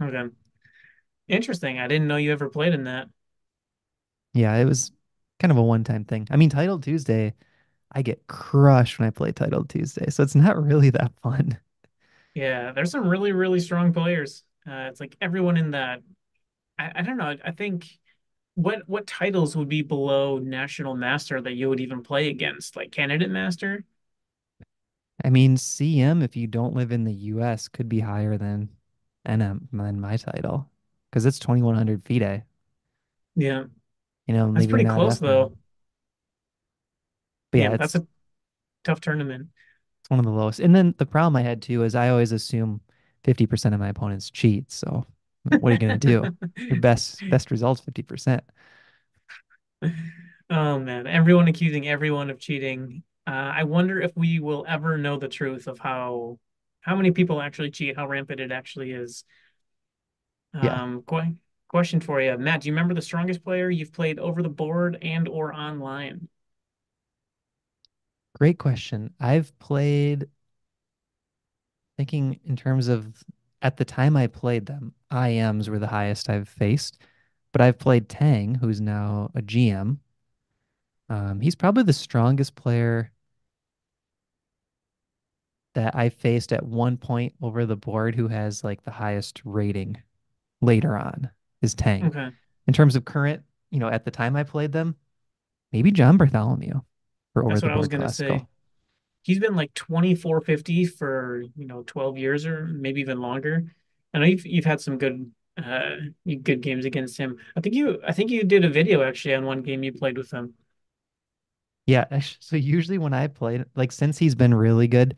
Okay. 0.02 0.30
Interesting. 1.28 1.80
I 1.80 1.88
didn't 1.88 2.08
know 2.08 2.18
you 2.18 2.32
ever 2.34 2.50
played 2.50 2.74
in 2.74 2.86
that. 2.86 3.10
Yeah, 4.34 4.56
it 4.58 4.66
was 4.66 4.92
kind 5.40 5.52
of 5.52 5.58
a 5.58 5.64
one-time 5.64 6.06
thing. 6.06 6.28
I 6.32 6.38
mean, 6.38 6.50
Title 6.50 6.80
Tuesday, 6.80 7.34
I 7.94 8.02
get 8.02 8.28
crushed 8.28 9.00
when 9.00 9.08
I 9.08 9.12
play 9.12 9.32
Title 9.32 9.66
Tuesday, 9.66 10.10
so 10.10 10.24
it's 10.24 10.36
not 10.36 10.62
really 10.62 10.90
that 10.92 11.14
fun. 11.22 11.60
Yeah, 12.34 12.72
there's 12.72 12.92
some 12.92 13.08
really, 13.08 13.32
really 13.32 13.60
strong 13.60 13.94
players. 13.94 14.44
Uh, 14.68 14.88
it's 14.92 15.00
like 15.00 15.16
everyone 15.22 15.58
in 15.58 15.72
that. 15.72 16.02
I, 16.80 16.92
I 16.98 17.02
don't 17.04 17.18
know. 17.18 17.38
I 17.46 17.52
think 17.52 17.88
what 18.56 18.88
what 18.90 19.08
titles 19.08 19.56
would 19.58 19.70
be 19.70 19.82
below 19.84 20.40
National 20.40 20.96
Master 20.96 21.42
that 21.42 21.54
you 21.54 21.70
would 21.70 21.82
even 21.82 22.04
play 22.04 22.30
against? 22.30 22.76
Like 22.76 22.92
Candidate 22.92 23.32
Master? 23.32 23.86
I 25.24 25.30
mean, 25.30 25.58
CM, 25.58 26.22
if 26.24 26.36
you 26.36 26.48
don't 26.48 26.76
live 26.76 26.92
in 26.92 27.04
the 27.04 27.14
US, 27.14 27.68
could 27.68 27.90
be 27.90 28.00
higher 28.02 28.38
than 28.38 28.70
NM 29.26 29.68
than 29.72 30.00
my 30.02 30.18
title 30.18 30.70
because 31.10 31.26
it's 31.26 31.40
2100 31.40 32.04
FIDE. 32.06 32.46
Yeah, 33.36 33.66
You 34.28 34.34
know, 34.34 34.52
that's 34.56 34.68
pretty 34.68 34.86
close 34.86 35.20
though. 35.20 35.58
But 37.52 37.60
yeah, 37.62 37.70
Damn, 37.70 37.78
that's 37.78 37.96
a 37.96 38.06
tough 38.84 39.02
tournament. 39.02 39.50
it's 40.02 40.10
one 40.10 40.20
of 40.20 40.26
the 40.26 40.32
lowest. 40.32 40.60
And 40.60 40.76
then 40.76 40.96
the 40.98 41.06
problem 41.06 41.36
I 41.36 41.42
had 41.42 41.62
too 41.62 41.84
is 41.84 41.96
I 41.96 42.10
always 42.10 42.32
assume 42.32 42.82
50% 43.24 43.74
of 43.76 43.80
my 43.82 43.90
opponents 43.90 44.30
cheat. 44.30 44.72
So 44.72 45.06
what 45.60 45.70
are 45.70 45.74
you 45.74 45.78
gonna 45.80 45.98
do? 45.98 46.30
Your 46.70 46.78
best 46.78 47.28
best 47.30 47.52
results 47.52 47.82
50%. 47.82 48.44
Oh 50.50 50.80
man, 50.80 51.08
everyone 51.08 51.50
accusing 51.50 51.88
everyone 51.90 52.30
of 52.30 52.40
cheating. 52.40 53.04
Uh, 53.26 53.32
I 53.32 53.64
wonder 53.66 54.00
if 54.00 54.16
we 54.16 54.40
will 54.40 54.66
ever 54.68 54.98
know 54.98 55.18
the 55.18 55.28
truth 55.28 55.68
of 55.68 55.78
how 55.78 56.40
how 56.80 56.96
many 56.96 57.12
people 57.12 57.42
actually 57.42 57.72
cheat, 57.72 57.98
how 57.98 58.08
rampant 58.08 58.40
it 58.40 58.52
actually 58.52 58.92
is. 58.94 59.26
Yeah, 60.62 60.80
Um, 60.80 61.04
qu 61.04 61.38
question 61.68 62.00
for 62.00 62.22
you, 62.22 62.38
Matt. 62.38 62.62
Do 62.62 62.68
you 62.68 62.74
remember 62.74 62.94
the 62.94 63.02
strongest 63.02 63.44
player 63.44 63.70
you've 63.70 63.94
played 63.94 64.20
over 64.20 64.42
the 64.42 64.50
board 64.50 64.98
and 65.02 65.28
or 65.28 65.54
online? 65.54 66.30
Great 68.38 68.60
question. 68.60 69.14
I've 69.20 69.58
played 69.60 70.28
thinking 71.98 72.40
in 72.46 72.56
terms 72.56 72.88
of 72.88 73.24
at 73.62 73.78
the 73.78 73.86
time 73.86 74.16
I 74.16 74.28
played 74.28 74.68
them, 74.68 74.94
IMs 75.12 75.68
were 75.68 75.80
the 75.80 75.88
highest 75.88 76.30
I've 76.30 76.48
faced, 76.48 77.00
but 77.52 77.62
I've 77.62 77.80
played 77.80 78.08
Tang, 78.08 78.56
who's 78.56 78.80
now 78.80 79.32
a 79.34 79.42
GM. 79.42 79.98
Um, 81.10 81.40
he's 81.40 81.56
probably 81.56 81.84
the 81.84 81.94
strongest 81.94 82.56
player 82.56 83.12
that 85.74 85.96
I 85.96 86.10
faced 86.10 86.54
at 86.54 86.64
one 86.66 86.98
point 86.98 87.34
over 87.42 87.66
the 87.66 87.76
board 87.76 88.16
who 88.16 88.28
has 88.28 88.64
like 88.64 88.84
the 88.84 88.92
highest 88.92 89.42
rating 89.46 89.98
later 90.62 90.96
on 90.96 91.30
is 91.62 91.74
Tang. 91.74 92.06
Okay, 92.06 92.30
In 92.68 92.74
terms 92.74 92.96
of 92.96 93.06
current, 93.06 93.44
you 93.72 93.80
know, 93.80 93.90
at 93.90 94.06
the 94.06 94.12
time 94.12 94.36
I 94.36 94.44
played 94.44 94.72
them, 94.72 94.96
maybe 95.72 95.92
John 95.92 96.18
Bartholomew 96.18 96.82
over 97.46 97.46
that's 97.48 97.62
the 97.62 97.70
what 97.70 97.72
I 97.72 97.78
was 97.78 97.88
board 97.88 97.90
gonna 97.90 98.10
say. 98.10 98.46
classical. 98.46 98.50
He's 99.24 99.40
been 99.40 99.56
like 99.56 99.74
2450 99.74 100.86
for, 100.86 101.44
you 101.58 101.66
know, 101.68 101.84
12 101.88 102.18
years 102.18 102.46
or 102.46 102.68
maybe 102.68 103.02
even 103.02 103.22
longer. 103.22 103.76
I 104.14 104.20
know 104.20 104.26
you've 104.26 104.46
you've 104.46 104.66
had 104.66 104.82
some 104.82 104.98
good 104.98 105.32
uh 105.58 105.98
good 106.44 106.62
games 106.62 106.86
against 106.86 107.18
him. 107.18 107.38
I 107.56 107.62
think 107.62 107.76
you 107.76 108.02
I 108.08 108.14
think 108.14 108.32
you 108.32 108.44
did 108.44 108.66
a 108.66 108.70
video 108.70 109.04
actually 109.04 109.36
on 109.36 109.46
one 109.46 109.64
game 109.64 109.84
you 109.84 109.94
played 109.94 110.18
with 110.18 110.32
him. 110.32 110.56
Yeah, 111.86 112.06
actu- 112.12 112.36
so 112.40 112.56
usually 112.56 112.98
when 112.98 113.14
I 113.14 113.28
played, 113.28 113.66
like 113.76 113.92
since 113.92 114.18
he's 114.18 114.36
been 114.36 114.54
really 114.54 114.88
good, 114.88 115.16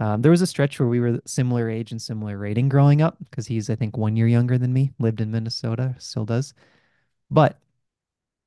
um, 0.00 0.22
there 0.22 0.32
was 0.32 0.42
a 0.42 0.46
stretch 0.48 0.80
where 0.80 0.88
we 0.88 1.00
were 1.00 1.20
similar 1.26 1.70
age 1.70 1.92
and 1.92 2.02
similar 2.02 2.38
rating 2.38 2.68
growing 2.68 3.02
up 3.02 3.18
because 3.30 3.46
he's 3.46 3.70
I 3.70 3.76
think 3.76 3.96
one 3.96 4.16
year 4.16 4.28
younger 4.28 4.58
than 4.58 4.72
me, 4.72 4.92
lived 4.98 5.20
in 5.22 5.30
Minnesota, 5.32 5.94
still 5.98 6.24
does. 6.26 6.54
But 7.30 7.58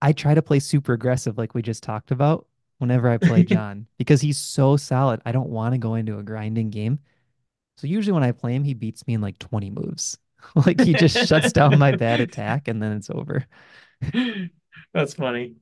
I 0.02 0.14
try 0.14 0.36
to 0.36 0.42
play 0.44 0.60
super 0.60 0.94
aggressive 0.94 1.38
like 1.38 1.56
we 1.56 1.62
just 1.64 1.84
talked 1.84 2.12
about 2.12 2.48
whenever 2.82 3.10
I 3.10 3.18
play 3.18 3.44
John 3.46 3.88
because 3.98 4.22
he's 4.22 4.38
so 4.38 4.78
solid. 4.78 5.22
I 5.26 5.32
don't 5.32 5.50
want 5.50 5.74
to 5.74 5.78
go 5.78 5.96
into 5.96 6.18
a 6.18 6.24
grinding 6.24 6.70
game. 6.70 7.00
So 7.78 7.88
usually 7.88 8.14
when 8.14 8.24
I 8.24 8.32
play 8.32 8.54
him, 8.54 8.64
he 8.64 8.74
beats 8.74 9.08
me 9.08 9.14
in 9.14 9.22
like 9.22 9.40
20 9.40 9.70
moves. 9.70 10.18
Like 10.56 10.82
he 10.82 10.94
just 10.94 11.28
shuts 11.28 11.54
down 11.54 11.78
my 11.78 11.96
bad 11.96 12.20
attack 12.20 12.68
and 12.68 12.82
then 12.82 12.94
it's 12.94 13.12
over. 13.12 13.46
That's 14.92 15.14
funny. 15.14 15.54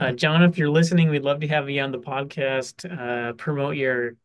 Uh, 0.00 0.10
John, 0.10 0.42
if 0.42 0.58
you're 0.58 0.70
listening, 0.70 1.08
we'd 1.08 1.22
love 1.22 1.38
to 1.40 1.46
have 1.46 1.70
you 1.70 1.80
on 1.80 1.92
the 1.92 2.00
podcast, 2.00 2.84
uh, 2.84 3.34
promote 3.34 3.76
your 3.76 4.16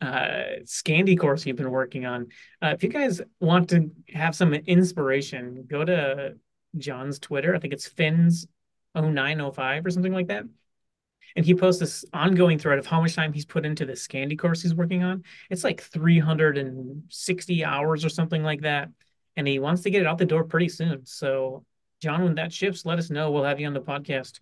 uh, 0.00 0.60
Scandi 0.62 1.18
course 1.18 1.44
you've 1.44 1.56
been 1.56 1.70
working 1.70 2.06
on. 2.06 2.28
Uh, 2.62 2.68
if 2.68 2.82
you 2.82 2.88
guys 2.88 3.20
want 3.40 3.70
to 3.70 3.90
have 4.10 4.34
some 4.36 4.54
inspiration, 4.54 5.66
go 5.68 5.84
to 5.84 6.36
John's 6.78 7.18
Twitter. 7.18 7.54
I 7.54 7.58
think 7.58 7.72
it's 7.72 7.88
Fins0905 7.88 9.86
or 9.86 9.90
something 9.90 10.12
like 10.12 10.28
that. 10.28 10.44
And 11.36 11.44
he 11.44 11.54
posts 11.54 11.80
this 11.80 12.04
ongoing 12.12 12.58
thread 12.58 12.78
of 12.78 12.86
how 12.86 13.00
much 13.00 13.14
time 13.14 13.32
he's 13.32 13.44
put 13.44 13.64
into 13.66 13.86
the 13.86 13.92
Scandi 13.92 14.38
course 14.38 14.62
he's 14.62 14.74
working 14.74 15.02
on. 15.02 15.24
It's 15.48 15.64
like 15.64 15.80
360 15.80 17.64
hours 17.64 18.04
or 18.04 18.08
something 18.08 18.42
like 18.42 18.62
that. 18.62 18.88
And 19.36 19.46
he 19.46 19.58
wants 19.58 19.82
to 19.82 19.90
get 19.90 20.02
it 20.02 20.06
out 20.06 20.18
the 20.18 20.26
door 20.26 20.44
pretty 20.44 20.68
soon. 20.68 21.06
So, 21.06 21.64
John, 22.00 22.24
when 22.24 22.34
that 22.34 22.52
ships, 22.52 22.84
let 22.84 22.98
us 22.98 23.10
know. 23.10 23.30
We'll 23.30 23.44
have 23.44 23.60
you 23.60 23.66
on 23.66 23.74
the 23.74 23.80
podcast. 23.80 24.40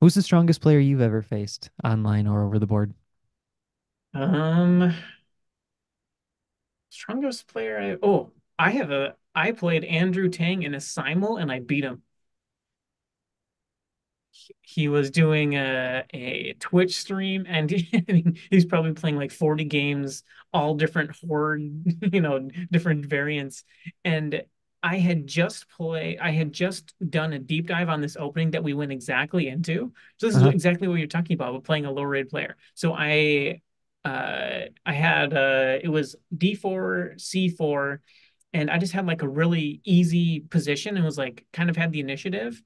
Who's 0.00 0.14
the 0.14 0.22
strongest 0.22 0.60
player 0.60 0.78
you've 0.78 1.00
ever 1.00 1.22
faced 1.22 1.70
online 1.82 2.26
or 2.26 2.44
over 2.44 2.58
the 2.58 2.66
board? 2.66 2.92
Um, 4.12 4.94
strongest 6.90 7.48
player. 7.48 7.80
I, 7.80 8.06
oh, 8.06 8.32
I 8.58 8.70
have 8.70 8.90
a. 8.90 9.16
I 9.34 9.52
played 9.52 9.84
Andrew 9.84 10.28
Tang 10.28 10.62
in 10.62 10.74
a 10.74 10.80
simul 10.80 11.38
and 11.38 11.50
I 11.50 11.58
beat 11.58 11.84
him. 11.84 12.02
He 14.62 14.88
was 14.88 15.10
doing 15.10 15.54
a, 15.56 16.04
a 16.12 16.54
Twitch 16.60 16.96
stream 16.98 17.44
and 17.48 17.70
he's 18.50 18.64
probably 18.66 18.92
playing 18.92 19.16
like 19.16 19.32
40 19.32 19.64
games, 19.64 20.22
all 20.52 20.74
different 20.74 21.16
horde, 21.16 21.60
you 22.12 22.20
know, 22.20 22.48
different 22.70 23.06
variants. 23.06 23.64
And 24.04 24.42
I 24.82 24.98
had 24.98 25.26
just 25.26 25.68
play 25.70 26.18
I 26.20 26.30
had 26.30 26.52
just 26.52 26.94
done 27.10 27.32
a 27.32 27.38
deep 27.38 27.66
dive 27.68 27.88
on 27.88 28.00
this 28.02 28.16
opening 28.18 28.50
that 28.52 28.62
we 28.64 28.74
went 28.74 28.92
exactly 28.92 29.48
into. 29.48 29.92
So 30.18 30.26
this 30.26 30.36
is 30.36 30.42
Uh-huh. 30.42 30.52
exactly 30.52 30.88
what 30.88 30.96
you're 30.96 31.06
talking 31.06 31.34
about 31.34 31.54
with 31.54 31.64
playing 31.64 31.86
a 31.86 31.90
low 31.92 32.02
rated 32.02 32.30
player. 32.30 32.56
So 32.74 32.92
I 32.94 33.60
uh 34.04 34.66
I 34.84 34.92
had 34.92 35.32
uh 35.32 35.78
it 35.82 35.88
was 35.88 36.16
D4, 36.36 37.14
C4, 37.16 38.00
and 38.52 38.70
I 38.70 38.78
just 38.78 38.92
had 38.92 39.06
like 39.06 39.22
a 39.22 39.28
really 39.28 39.80
easy 39.84 40.40
position 40.40 40.96
and 40.96 41.04
was 41.04 41.18
like 41.18 41.46
kind 41.52 41.70
of 41.70 41.76
had 41.76 41.92
the 41.92 42.00
initiative. 42.00 42.62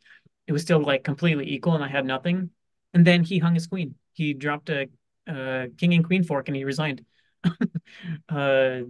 It 0.49 0.53
was 0.53 0.63
still 0.63 0.81
like 0.81 1.05
completely 1.05 1.53
equal, 1.53 1.75
and 1.75 1.85
I 1.85 1.89
had 1.89 2.07
nothing. 2.07 2.51
And 2.95 3.07
then 3.07 3.23
he 3.23 3.39
hung 3.39 3.55
his 3.55 3.67
queen. 3.67 3.95
He 4.15 4.33
dropped 4.33 4.71
a, 4.71 4.89
a 5.29 5.69
king 5.77 5.93
and 5.93 6.05
queen 6.05 6.25
fork, 6.25 6.49
and 6.49 6.57
he 6.57 6.65
resigned. 6.65 7.05
uh, 8.29 8.81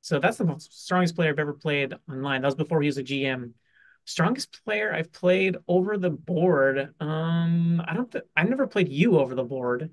so 0.00 0.18
that's 0.18 0.38
the 0.38 0.56
strongest 0.58 1.14
player 1.14 1.30
I've 1.30 1.38
ever 1.38 1.52
played 1.52 1.94
online. 2.10 2.40
That 2.40 2.48
was 2.48 2.54
before 2.54 2.80
he 2.80 2.88
was 2.88 2.96
a 2.96 3.04
GM. 3.04 3.52
Strongest 4.06 4.64
player 4.64 4.92
I've 4.92 5.12
played 5.12 5.58
over 5.68 5.98
the 5.98 6.10
board. 6.10 6.94
Um, 6.98 7.82
I 7.86 7.94
don't. 7.94 8.10
Th- 8.10 8.24
I've 8.34 8.48
never 8.48 8.66
played 8.66 8.88
you 8.88 9.18
over 9.18 9.34
the 9.34 9.44
board. 9.44 9.90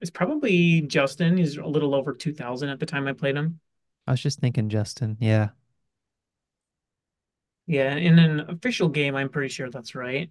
It's 0.00 0.10
probably 0.10 0.80
Justin. 0.80 1.36
He's 1.36 1.58
a 1.58 1.66
little 1.66 1.94
over 1.94 2.14
two 2.14 2.32
thousand 2.32 2.70
at 2.70 2.80
the 2.80 2.86
time 2.86 3.06
I 3.06 3.12
played 3.12 3.36
him. 3.36 3.60
I 4.06 4.12
was 4.12 4.22
just 4.22 4.40
thinking 4.40 4.70
Justin. 4.70 5.18
Yeah. 5.20 5.50
Yeah, 7.66 7.94
in 7.96 8.18
an 8.18 8.40
official 8.50 8.88
game, 8.88 9.16
I'm 9.16 9.28
pretty 9.28 9.48
sure 9.48 9.70
that's 9.70 9.94
right. 9.94 10.30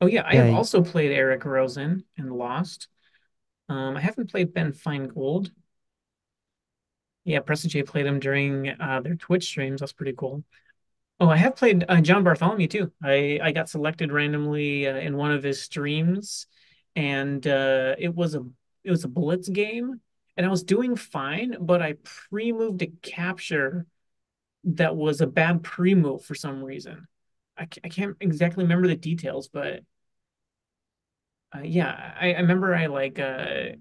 Oh 0.00 0.06
yeah, 0.06 0.22
I 0.26 0.34
have 0.36 0.48
Yeah. 0.48 0.56
also 0.56 0.82
played 0.82 1.12
Eric 1.12 1.44
Rosen 1.44 2.04
and 2.16 2.32
lost. 2.32 2.88
Um, 3.68 3.96
I 3.96 4.00
haven't 4.00 4.30
played 4.30 4.54
Ben 4.54 4.72
Finegold. 4.72 5.50
Yeah, 7.24 7.40
Preston 7.40 7.70
J 7.70 7.82
played 7.82 8.06
him 8.06 8.20
during 8.20 8.68
uh, 8.80 9.00
their 9.00 9.16
Twitch 9.16 9.44
streams. 9.44 9.80
That's 9.80 9.92
pretty 9.92 10.12
cool. 10.16 10.44
Oh, 11.20 11.28
I 11.28 11.36
have 11.36 11.56
played 11.56 11.84
uh, 11.88 12.00
John 12.00 12.24
Bartholomew 12.24 12.66
too. 12.68 12.92
I 13.02 13.38
I 13.42 13.52
got 13.52 13.68
selected 13.68 14.12
randomly 14.12 14.86
uh, 14.88 14.96
in 14.96 15.16
one 15.16 15.30
of 15.30 15.42
his 15.42 15.62
streams, 15.62 16.46
and 16.96 17.46
uh, 17.46 17.94
it 17.98 18.14
was 18.14 18.34
a 18.34 18.44
it 18.82 18.90
was 18.90 19.04
a 19.04 19.08
blitz 19.08 19.48
game, 19.48 20.00
and 20.36 20.44
I 20.44 20.48
was 20.50 20.64
doing 20.64 20.96
fine, 20.96 21.56
but 21.60 21.80
I 21.80 21.94
pre-moved 22.02 22.82
a 22.82 22.88
capture 23.02 23.86
that 24.64 24.96
was 24.96 25.20
a 25.20 25.26
bad 25.26 25.62
pre-move 25.62 26.24
for 26.24 26.34
some 26.34 26.62
reason. 26.62 27.06
I, 27.58 27.68
I 27.84 27.88
can't 27.88 28.16
exactly 28.20 28.64
remember 28.64 28.88
the 28.88 28.96
details, 28.96 29.48
but 29.48 29.80
uh, 31.54 31.60
yeah, 31.62 32.14
I, 32.20 32.34
I 32.34 32.40
remember 32.40 32.74
I 32.74 32.86
like 32.86 33.18
uh 33.18 33.76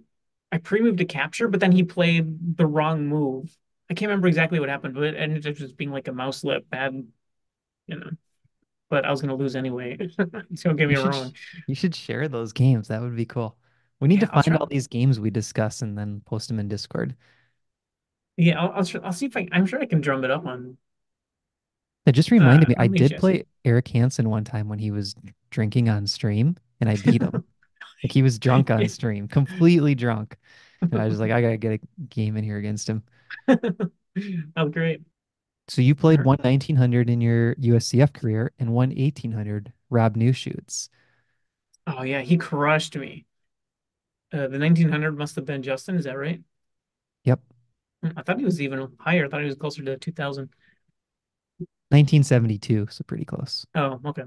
I 0.51 0.57
pre-moved 0.59 1.01
a 1.01 1.05
capture, 1.05 1.47
but 1.47 1.59
then 1.59 1.71
he 1.71 1.83
played 1.83 2.57
the 2.57 2.65
wrong 2.67 3.07
move. 3.07 3.55
I 3.89 3.95
can't 3.95 4.09
remember 4.09 4.27
exactly 4.27 4.59
what 4.59 4.69
happened, 4.69 4.93
but 4.95 5.03
it 5.03 5.15
ended 5.17 5.47
up 5.47 5.55
just 5.55 5.77
being 5.77 5.91
like 5.91 6.07
a 6.07 6.13
mouse 6.13 6.39
slip, 6.39 6.69
bad, 6.69 6.93
you 7.87 7.97
know. 7.97 8.11
But 8.89 9.05
I 9.05 9.11
was 9.11 9.21
gonna 9.21 9.35
lose 9.35 9.55
anyway. 9.55 9.97
so 10.17 10.25
don't 10.63 10.77
get 10.77 10.89
me 10.89 10.95
should 10.95 11.15
wrong. 11.15 11.35
sh- 11.35 11.55
you 11.67 11.75
should 11.75 11.95
share 11.95 12.27
those 12.27 12.53
games. 12.53 12.87
That 12.87 13.01
would 13.01 13.15
be 13.15 13.25
cool. 13.25 13.57
We 13.99 14.07
need 14.07 14.19
to 14.21 14.27
Yeah, 14.27 14.29
I'll 14.31 14.43
find 14.43 14.55
all 14.57 14.65
these 14.67 14.87
games 14.87 15.19
we 15.19 15.29
discuss 15.29 15.81
and 15.81 15.97
then 15.97 16.21
post 16.25 16.47
them 16.49 16.59
in 16.59 16.67
Discord. 16.67 17.15
Yeah, 18.37 18.59
I'll 18.61 18.71
I'll, 18.71 19.05
I'll 19.05 19.13
see 19.13 19.25
if 19.27 19.37
I. 19.37 19.47
I'm 19.51 19.65
sure 19.65 19.79
I 19.81 19.85
can 19.85 20.01
drum 20.01 20.23
it 20.23 20.31
up 20.31 20.45
on 20.45 20.77
That 22.05 22.13
just 22.13 22.31
uh 22.37 22.43
reminded 22.43 22.67
me, 22.67 22.75
I 22.77 22.87
did 22.87 23.15
play 23.15 23.45
Eric 23.63 23.87
Hansen 23.89 24.29
one 24.29 24.43
time 24.43 24.67
when 24.67 24.79
he 24.79 24.91
was 24.91 25.15
drinking 25.51 25.87
on 25.89 26.05
stream 26.07 26.57
and 26.81 26.89
I 26.89 26.97
beat 26.97 27.21
him. 27.21 27.43
Like 28.03 28.11
he 28.13 28.23
was 28.23 28.39
drunk 28.39 28.71
on 28.71 28.87
stream, 28.89 29.27
completely 29.27 29.95
drunk. 29.95 30.37
And 30.91 31.01
I 31.01 31.07
was 31.07 31.19
like, 31.19 31.31
I 31.31 31.41
gotta 31.41 31.57
get 31.57 31.73
a 31.81 32.05
game 32.09 32.37
in 32.37 32.43
here 32.43 32.57
against 32.57 32.89
him. 32.89 33.03
Oh, 34.55 34.69
great. 34.69 35.01
So 35.67 35.81
you 35.81 35.95
played 35.95 36.21
one 36.21 36.37
1900 36.43 37.09
in 37.09 37.19
your 37.21 37.55
USCF 37.57 38.13
career 38.13 38.51
and 38.59 38.73
one 38.73 38.91
1800 38.95 39.73
Rob 39.89 40.15
New 40.15 40.33
shoots. 40.33 40.89
Oh 41.87 42.03
yeah, 42.03 42.21
he 42.21 42.37
crushed 42.37 42.95
me. 42.97 43.25
Uh, 44.33 44.47
the 44.47 44.59
1900 44.59 45.17
must 45.17 45.35
have 45.35 45.45
been 45.45 45.63
Justin. 45.63 45.95
Is 45.97 46.05
that 46.05 46.17
right? 46.17 46.41
I 48.17 48.21
thought 48.23 48.39
he 48.39 48.45
was 48.45 48.61
even 48.61 48.89
higher. 48.99 49.25
I 49.25 49.29
thought 49.29 49.41
he 49.41 49.47
was 49.47 49.55
closer 49.55 49.83
to 49.83 49.97
2000. 49.97 50.49
1972, 51.91 52.87
so 52.89 53.03
pretty 53.03 53.25
close. 53.25 53.65
Oh, 53.75 53.99
okay. 54.05 54.23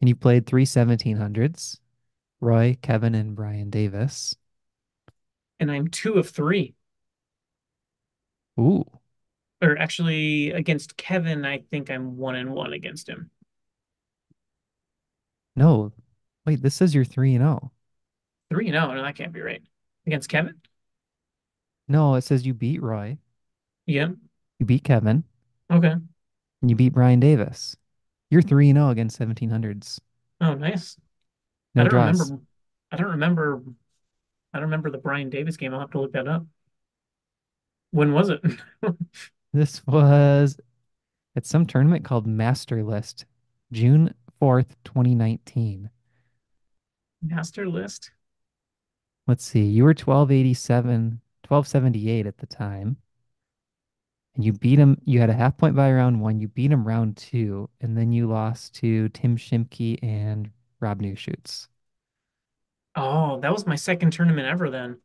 And 0.00 0.08
you 0.08 0.14
played 0.14 0.46
three 0.46 0.66
1700s, 0.66 1.80
Roy, 2.40 2.78
Kevin, 2.82 3.14
and 3.14 3.34
Brian 3.34 3.70
Davis. 3.70 4.36
And 5.58 5.68
I'm 5.70 5.88
two 5.88 6.14
of 6.14 6.30
three. 6.30 6.74
Ooh, 8.58 8.84
Or 9.62 9.76
actually, 9.78 10.50
against 10.52 10.96
Kevin, 10.96 11.44
I 11.44 11.58
think 11.58 11.90
I'm 11.90 12.16
one 12.16 12.36
and 12.36 12.52
one 12.52 12.72
against 12.72 13.08
him. 13.08 13.30
no. 15.56 15.92
Wait, 16.46 16.62
this 16.62 16.74
says 16.74 16.94
you're 16.94 17.04
3 17.04 17.34
and 17.34 17.42
0. 17.44 17.72
Three? 18.50 18.70
No, 18.70 18.90
oh. 18.90 18.94
no, 18.94 19.02
that 19.02 19.16
can't 19.16 19.32
be 19.32 19.40
right. 19.40 19.62
Against 20.06 20.28
Kevin? 20.28 20.60
No, 21.88 22.14
it 22.14 22.22
says 22.22 22.46
you 22.46 22.54
beat 22.54 22.82
Roy, 22.82 23.18
Yeah. 23.86 24.08
you 24.58 24.66
beat 24.66 24.84
Kevin, 24.84 25.24
Okay. 25.70 25.92
and 25.92 26.70
you 26.70 26.76
beat 26.76 26.92
Brian 26.92 27.20
Davis. 27.20 27.76
You're 28.30 28.42
3 28.42 28.70
and 28.70 28.76
0 28.78 28.90
against 28.90 29.16
1700s. 29.16 30.00
Oh, 30.40 30.54
nice. 30.54 30.98
I 31.76 31.84
don't 31.84 31.90
draws. 31.90 32.20
remember. 32.20 32.44
I 32.92 32.96
don't 32.96 33.10
remember. 33.12 33.62
I 34.52 34.58
don't 34.58 34.64
remember 34.64 34.90
the 34.90 34.98
Brian 34.98 35.30
Davis 35.30 35.56
game. 35.56 35.74
I'll 35.74 35.80
have 35.80 35.90
to 35.92 36.00
look 36.00 36.12
that 36.12 36.28
up. 36.28 36.46
When 37.92 38.12
was 38.12 38.28
it? 38.30 38.42
This 39.52 39.86
was 39.86 40.58
at 41.36 41.46
some 41.46 41.66
tournament 41.66 42.04
called 42.04 42.26
Master 42.26 42.82
List, 42.82 43.24
June 43.72 44.14
4th, 44.40 44.76
2019. 44.84 45.90
Master 47.22 47.68
list. 47.68 48.12
Let's 49.26 49.44
see. 49.44 49.64
You 49.64 49.84
were 49.84 49.94
1287, 49.94 51.20
1278 51.46 52.26
at 52.26 52.38
the 52.38 52.46
time. 52.46 52.96
And 54.34 54.44
you 54.44 54.52
beat 54.52 54.78
him. 54.78 55.00
You 55.04 55.20
had 55.20 55.30
a 55.30 55.34
half 55.34 55.56
point 55.56 55.76
by 55.76 55.92
round 55.92 56.20
one. 56.20 56.40
You 56.40 56.48
beat 56.48 56.72
him 56.72 56.86
round 56.86 57.16
two. 57.16 57.68
And 57.80 57.96
then 57.96 58.12
you 58.12 58.26
lost 58.26 58.74
to 58.76 59.08
Tim 59.10 59.36
Shimke 59.36 59.98
and 60.02 60.50
Rob 60.80 61.00
Newshoots. 61.00 61.68
Oh, 62.96 63.38
that 63.40 63.52
was 63.52 63.66
my 63.66 63.76
second 63.76 64.12
tournament 64.12 64.46
ever 64.48 64.68
then. 64.70 65.00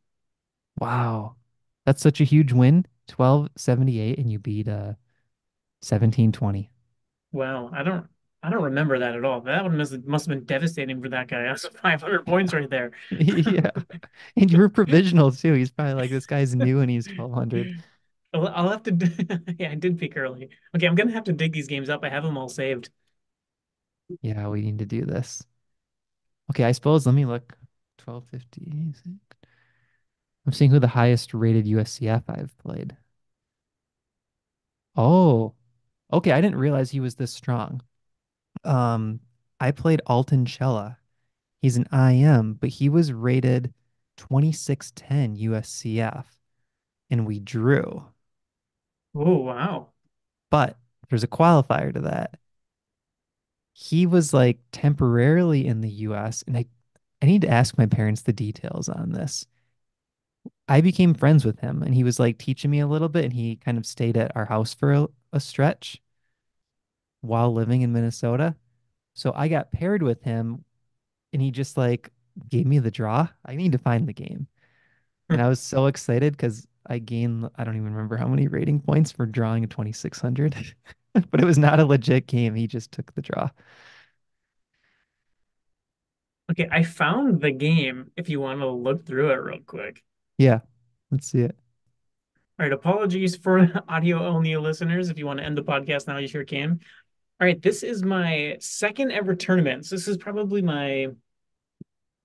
Wow. 0.80 1.36
That's 1.86 2.02
such 2.02 2.20
a 2.20 2.24
huge 2.24 2.52
win. 2.52 2.86
1278 3.14 4.18
and 4.18 4.30
you 4.30 4.38
beat 4.38 4.68
uh 4.68 4.94
1720. 5.82 6.70
Wow. 7.32 7.70
I 7.72 7.82
don't. 7.82 8.08
I 8.42 8.48
don't 8.48 8.62
remember 8.62 8.98
that 9.00 9.14
at 9.14 9.24
all. 9.24 9.42
That 9.42 9.62
one 9.64 9.76
must 9.76 9.92
must 10.06 10.26
have 10.26 10.34
been 10.34 10.46
devastating 10.46 11.02
for 11.02 11.10
that 11.10 11.28
guy. 11.28 11.42
That's 11.44 11.66
500 11.66 12.24
points 12.26 12.52
right 12.54 12.70
there. 12.70 12.92
Yeah. 13.10 13.70
And 14.36 14.50
you 14.50 14.58
were 14.58 14.68
provisional 14.68 15.30
too. 15.30 15.52
He's 15.52 15.70
probably 15.70 15.94
like, 15.94 16.10
this 16.10 16.26
guy's 16.26 16.54
new 16.54 16.80
and 16.80 16.90
he's 16.90 17.06
1200. 17.06 17.82
I'll, 18.34 18.48
I'll 18.48 18.68
have 18.70 18.82
to. 18.84 18.92
Yeah, 19.58 19.70
I 19.70 19.74
did 19.74 19.98
peak 19.98 20.16
early. 20.16 20.50
Okay, 20.74 20.86
I'm 20.86 20.94
gonna 20.94 21.12
have 21.12 21.24
to 21.24 21.32
dig 21.32 21.52
these 21.52 21.66
games 21.66 21.90
up. 21.90 22.04
I 22.04 22.08
have 22.08 22.22
them 22.22 22.38
all 22.38 22.48
saved. 22.48 22.90
Yeah, 24.22 24.48
we 24.48 24.62
need 24.62 24.78
to 24.80 24.86
do 24.86 25.04
this. 25.04 25.42
Okay, 26.50 26.64
I 26.64 26.72
suppose 26.72 27.06
let 27.06 27.14
me 27.14 27.24
look. 27.24 27.56
1250. 27.98 28.94
I'm 30.46 30.52
seeing 30.52 30.70
who 30.70 30.78
the 30.78 30.88
highest 30.88 31.32
rated 31.32 31.66
USCF 31.66 32.24
I've 32.28 32.56
played. 32.58 32.94
Oh, 34.96 35.54
okay. 36.12 36.32
I 36.32 36.40
didn't 36.40 36.58
realize 36.58 36.90
he 36.90 37.00
was 37.00 37.16
this 37.16 37.32
strong. 37.32 37.82
Um, 38.64 39.20
I 39.60 39.70
played 39.72 40.02
Alton 40.06 40.46
Chella. 40.46 40.98
He's 41.62 41.76
an 41.76 41.88
IM, 41.92 42.54
but 42.54 42.70
he 42.70 42.88
was 42.88 43.12
rated 43.12 43.74
2610 44.16 45.36
USCF, 45.36 46.38
and 47.10 47.26
we 47.26 47.40
drew. 47.40 48.06
Oh, 49.14 49.36
wow. 49.44 49.92
But 50.50 50.78
there's 51.08 51.24
a 51.24 51.28
qualifier 51.28 51.92
to 51.94 52.00
that. 52.02 52.38
He 53.72 54.06
was 54.06 54.32
like 54.32 54.58
temporarily 54.72 55.66
in 55.66 55.80
the 55.80 55.90
US, 55.90 56.42
and 56.46 56.56
I, 56.56 56.66
I 57.22 57.26
need 57.26 57.42
to 57.42 57.48
ask 57.48 57.76
my 57.78 57.86
parents 57.86 58.22
the 58.22 58.32
details 58.32 58.88
on 58.88 59.10
this. 59.12 59.46
I 60.68 60.80
became 60.80 61.14
friends 61.14 61.44
with 61.44 61.60
him, 61.60 61.82
and 61.82 61.94
he 61.94 62.04
was 62.04 62.18
like 62.18 62.38
teaching 62.38 62.70
me 62.70 62.80
a 62.80 62.86
little 62.86 63.08
bit, 63.08 63.24
and 63.24 63.32
he 63.34 63.56
kind 63.56 63.76
of 63.78 63.86
stayed 63.86 64.16
at 64.16 64.34
our 64.36 64.46
house 64.46 64.72
for 64.74 64.92
a, 64.92 65.08
a 65.32 65.40
stretch 65.40 66.00
while 67.20 67.52
living 67.52 67.82
in 67.82 67.92
Minnesota. 67.92 68.54
So 69.14 69.32
I 69.34 69.48
got 69.48 69.72
paired 69.72 70.02
with 70.02 70.22
him, 70.22 70.64
and 71.32 71.42
he 71.42 71.50
just 71.50 71.76
like 71.76 72.10
gave 72.48 72.66
me 72.66 72.78
the 72.78 72.90
draw. 72.90 73.28
I 73.44 73.56
need 73.56 73.72
to 73.72 73.78
find 73.78 74.08
the 74.08 74.12
game. 74.12 74.46
Hmm. 75.28 75.34
And 75.34 75.42
I 75.42 75.48
was 75.48 75.60
so 75.60 75.86
excited 75.86 76.32
because 76.32 76.66
I 76.86 76.98
gained, 76.98 77.48
I 77.56 77.64
don't 77.64 77.76
even 77.76 77.92
remember 77.92 78.16
how 78.16 78.28
many 78.28 78.48
rating 78.48 78.80
points 78.80 79.12
for 79.12 79.26
drawing 79.26 79.64
a 79.64 79.66
2600, 79.66 80.74
but 81.30 81.40
it 81.40 81.44
was 81.44 81.58
not 81.58 81.80
a 81.80 81.84
legit 81.84 82.26
game. 82.26 82.54
He 82.54 82.66
just 82.66 82.92
took 82.92 83.14
the 83.14 83.22
draw. 83.22 83.50
Okay, 86.50 86.68
I 86.70 86.82
found 86.82 87.40
the 87.40 87.52
game 87.52 88.10
if 88.16 88.28
you 88.28 88.40
want 88.40 88.60
to 88.60 88.68
look 88.68 89.06
through 89.06 89.30
it 89.30 89.36
real 89.36 89.60
quick. 89.64 90.02
Yeah, 90.36 90.60
let's 91.10 91.30
see 91.30 91.42
it. 91.42 91.56
All 92.58 92.66
right, 92.66 92.72
apologies 92.72 93.36
for 93.36 93.70
audio 93.88 94.26
only 94.26 94.56
listeners. 94.56 95.10
If 95.10 95.18
you 95.18 95.26
want 95.26 95.38
to 95.38 95.44
end 95.44 95.56
the 95.56 95.62
podcast 95.62 96.08
now, 96.08 96.18
you 96.18 96.26
sure 96.26 96.44
can. 96.44 96.80
All 97.40 97.46
right, 97.46 97.62
this 97.62 97.82
is 97.82 98.02
my 98.02 98.58
second 98.60 99.12
ever 99.12 99.34
tournament. 99.34 99.86
So 99.86 99.96
this 99.96 100.08
is 100.08 100.18
probably 100.18 100.60
my 100.60 101.08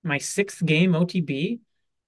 my 0.02 0.18
sixth 0.18 0.64
game 0.64 0.92
OTB, 0.92 1.58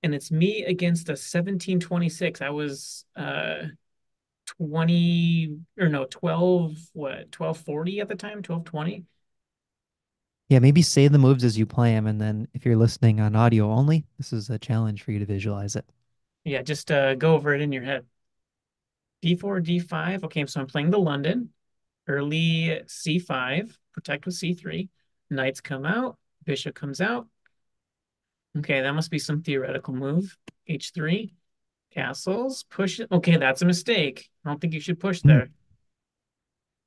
and 0.03 0.15
it's 0.15 0.31
me 0.31 0.65
against 0.65 1.09
a 1.09 1.13
1726. 1.13 2.43
I 2.43 2.51
was 2.51 3.07
uh 3.17 3.69
20 4.59 5.57
or 5.79 5.89
no, 5.89 6.05
12, 6.05 6.77
what, 6.93 7.13
1240 7.35 8.01
at 8.01 8.09
the 8.09 8.15
time, 8.15 8.43
1220. 8.43 9.05
Yeah, 10.51 10.59
maybe 10.59 10.83
say 10.83 11.09
the 11.09 11.19
moves 11.19 11.45
as 11.45 11.59
you 11.59 11.65
play 11.65 11.93
them, 11.93 12.07
and 12.07 12.21
then 12.21 12.49
if 12.53 12.67
you're 12.67 12.77
listening 12.77 13.21
on 13.21 13.37
audio 13.37 13.71
only, 13.71 14.05
this 14.19 14.35
is 14.35 14.51
a 14.51 14.59
challenge 14.59 15.03
for 15.03 15.13
you 15.13 15.19
to 15.19 15.27
visualize 15.27 15.77
it. 15.77 15.85
Yeah, 16.45 16.61
just 16.61 16.91
uh, 16.91 17.15
go 17.15 17.35
over 17.35 17.55
it 17.55 17.63
in 17.63 17.73
your 17.73 17.85
head. 17.85 18.05
D4, 19.23 19.61
D5. 19.61 20.25
Okay, 20.25 20.45
so 20.47 20.61
I'm 20.61 20.67
playing 20.67 20.91
the 20.91 20.99
London. 20.99 21.51
Early 22.09 22.81
C5, 22.87 23.77
protect 23.93 24.25
with 24.25 24.35
C3. 24.35 24.89
Knights 25.31 25.61
come 25.61 25.85
out, 25.85 26.17
bishop 26.45 26.75
comes 26.75 27.03
out. 27.03 27.27
Okay, 28.57 28.81
that 28.81 28.93
must 28.93 29.11
be 29.11 29.19
some 29.19 29.43
theoretical 29.43 29.95
move. 29.95 30.37
H3, 30.69 31.35
castles, 31.93 32.65
push 32.65 32.99
it. 32.99 33.09
Okay, 33.13 33.37
that's 33.37 33.61
a 33.61 33.67
mistake. 33.67 34.31
I 34.45 34.49
don't 34.49 34.61
think 34.61 34.73
you 34.73 34.81
should 34.81 34.99
push 34.99 35.21
hmm. 35.21 35.29
there. 35.29 35.51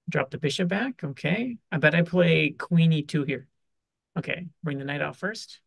Drop 0.09 0.31
the 0.31 0.39
bishop 0.39 0.67
back. 0.67 1.03
Okay, 1.03 1.57
I 1.71 1.77
bet 1.77 1.93
I 1.93 2.01
play 2.01 2.49
queen 2.49 2.91
E2 2.91 3.27
here. 3.27 3.47
Okay, 4.17 4.47
bring 4.63 4.79
the 4.79 4.85
knight 4.85 5.01
out 5.01 5.15
first. 5.15 5.61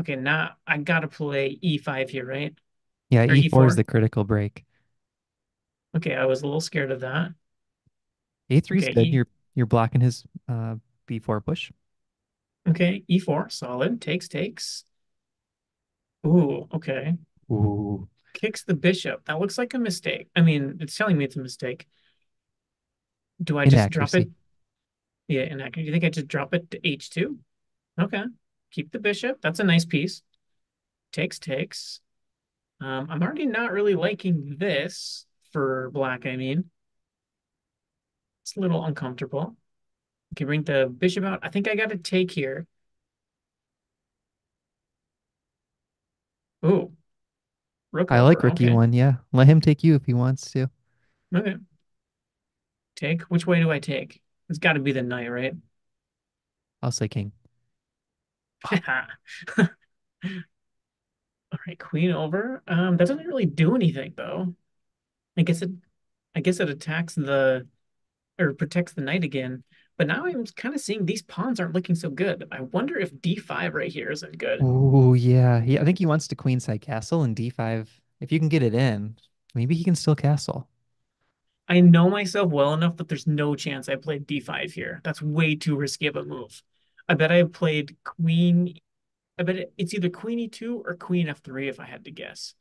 Okay, 0.00 0.16
now 0.16 0.56
I 0.66 0.78
gotta 0.78 1.06
play 1.06 1.56
E5 1.62 2.10
here, 2.10 2.26
right? 2.26 2.54
Yeah, 3.10 3.22
Or 3.22 3.28
E4 3.28 3.68
is 3.68 3.74
E4. 3.74 3.76
the 3.76 3.84
critical 3.84 4.24
break. 4.24 4.64
Okay, 5.96 6.14
I 6.14 6.24
was 6.24 6.42
a 6.42 6.46
little 6.46 6.60
scared 6.60 6.90
of 6.90 7.00
that. 7.00 7.32
A3 8.52 8.78
is 8.78 8.88
Okay, 8.88 8.92
good. 8.94 9.08
E 9.08 9.12
You're 9.12 9.28
you're 9.54 9.66
blocking 9.66 10.00
his 10.00 10.24
uh 10.48 10.76
B4 11.06 11.40
push. 11.40 11.70
okay, 12.68 13.04
E4, 13.08 13.48
solid. 13.48 14.00
Takes, 14.00 14.28
takes. 14.28 14.84
Ooh, 16.26 16.68
okay. 16.72 17.16
Ooh. 17.50 18.08
Kicks 18.34 18.64
the 18.64 18.74
bishop. 18.74 19.24
That 19.26 19.40
looks 19.40 19.58
like 19.58 19.74
a 19.74 19.78
mistake. 19.78 20.28
I 20.34 20.40
mean, 20.40 20.78
it's 20.80 20.96
telling 20.96 21.18
me 21.18 21.24
it's 21.24 21.36
a 21.36 21.40
mistake. 21.40 21.86
Do 23.42 23.58
I 23.58 23.66
just 23.66 23.90
drop 23.90 24.14
it? 24.14 24.28
Inaccuracy. 24.28 24.32
Yeah, 25.28 25.42
inaccurate. 25.42 25.84
Do 25.84 25.86
you 25.86 25.92
think 25.92 26.04
I 26.04 26.10
just 26.10 26.28
drop 26.28 26.54
it 26.54 26.70
to 26.72 26.86
H2? 26.86 27.38
Okay. 28.00 28.24
Keep 28.70 28.92
the 28.92 28.98
bishop. 28.98 29.40
That's 29.42 29.60
a 29.60 29.64
nice 29.64 29.84
piece. 29.84 30.22
Takes, 31.12 31.38
takes. 31.38 32.00
Um, 32.80 33.08
I'm 33.10 33.22
already 33.22 33.46
not 33.46 33.72
really 33.72 33.96
liking 33.96 34.56
this 34.58 35.26
for 35.52 35.90
black, 35.92 36.26
I 36.26 36.36
mean. 36.36 36.70
It's 38.42 38.56
a 38.56 38.60
little 38.60 38.84
uncomfortable. 38.84 39.56
Okay, 40.34 40.44
bring 40.44 40.64
the 40.64 40.86
bishop 40.86 41.24
out. 41.24 41.40
I 41.42 41.50
think 41.50 41.68
I 41.68 41.74
got 41.74 41.90
to 41.90 41.98
take 41.98 42.30
here. 42.30 42.66
Ooh, 46.64 46.92
rook 47.92 48.10
I 48.10 48.20
like. 48.20 48.42
Rookie 48.44 48.64
Okay. 48.64 48.68
one, 48.68 48.92
yeah. 48.92 49.14
Let 49.32 49.48
him 49.48 49.60
take 49.60 49.82
you 49.82 49.96
if 49.96 50.06
he 50.06 50.14
wants 50.14 50.50
to. 50.52 50.70
Okay. 51.34 51.56
Take. 52.96 53.22
Which 53.22 53.46
way 53.46 53.60
do 53.60 53.70
I 53.70 53.78
take? 53.78 54.22
It's 54.48 54.58
got 54.58 54.74
to 54.74 54.80
be 54.80 54.92
the 54.92 55.02
knight, 55.02 55.30
right? 55.30 55.54
I'll 56.82 56.92
say 56.92 57.08
king. 57.08 57.32
All 58.72 58.78
right, 61.66 61.78
queen 61.78 62.12
over. 62.12 62.62
Um, 62.66 62.96
that 62.96 63.08
doesn't 63.08 63.26
really 63.26 63.46
do 63.46 63.74
anything 63.74 64.14
though. 64.16 64.54
I 65.36 65.42
guess 65.42 65.62
it 65.62 65.70
I 66.34 66.40
guess 66.40 66.60
it 66.60 66.70
attacks 66.70 67.14
the 67.16 67.66
or 68.42 68.54
protects 68.54 68.92
the 68.92 69.02
knight 69.02 69.24
again. 69.24 69.64
But 69.98 70.06
now 70.06 70.24
I'm 70.24 70.44
kind 70.46 70.74
of 70.74 70.80
seeing 70.80 71.04
these 71.04 71.22
pawns 71.22 71.60
aren't 71.60 71.74
looking 71.74 71.94
so 71.94 72.10
good. 72.10 72.48
I 72.50 72.62
wonder 72.62 72.98
if 72.98 73.14
d5 73.14 73.74
right 73.74 73.92
here 73.92 74.10
isn't 74.10 74.38
good. 74.38 74.60
Oh 74.60 75.14
yeah. 75.14 75.60
He, 75.60 75.78
I 75.78 75.84
think 75.84 75.98
he 75.98 76.06
wants 76.06 76.28
to 76.28 76.36
queenside 76.36 76.80
castle 76.80 77.22
and 77.22 77.36
d5. 77.36 77.88
If 78.20 78.32
you 78.32 78.38
can 78.38 78.48
get 78.48 78.62
it 78.62 78.74
in, 78.74 79.16
maybe 79.54 79.74
he 79.74 79.84
can 79.84 79.94
still 79.94 80.14
castle. 80.14 80.68
I 81.68 81.80
know 81.80 82.10
myself 82.10 82.50
well 82.50 82.74
enough 82.74 82.96
that 82.96 83.08
there's 83.08 83.26
no 83.26 83.54
chance 83.54 83.88
I 83.88 83.96
played 83.96 84.26
d5 84.26 84.72
here. 84.72 85.00
That's 85.04 85.22
way 85.22 85.54
too 85.54 85.76
risky 85.76 86.06
of 86.06 86.16
a 86.16 86.24
move. 86.24 86.62
I 87.08 87.14
bet 87.14 87.32
I 87.32 87.44
played 87.44 87.96
queen. 88.04 88.74
I 89.38 89.42
bet 89.42 89.72
it's 89.76 89.94
either 89.94 90.08
queen 90.08 90.38
e2 90.38 90.82
or 90.84 90.94
queen 90.94 91.28
f3 91.28 91.68
if 91.68 91.80
I 91.80 91.84
had 91.84 92.04
to 92.04 92.10
guess. 92.10 92.54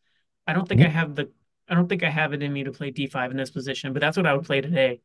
I 0.47 0.53
don't 0.53 0.67
think 0.67 0.81
hmm? 0.81 0.87
I 0.87 0.89
have 0.89 1.15
the 1.15 1.31
I 1.69 1.75
don't 1.75 1.87
think 1.87 2.03
I 2.03 2.09
have 2.09 2.33
it 2.33 2.43
in 2.43 2.51
me 2.51 2.65
to 2.65 2.71
play 2.71 2.91
d5 2.91 3.31
in 3.31 3.37
this 3.37 3.51
position, 3.51 3.93
but 3.93 4.01
that's 4.01 4.17
what 4.17 4.25
I 4.25 4.33
would 4.33 4.45
play 4.45 4.61
today. 4.61 5.01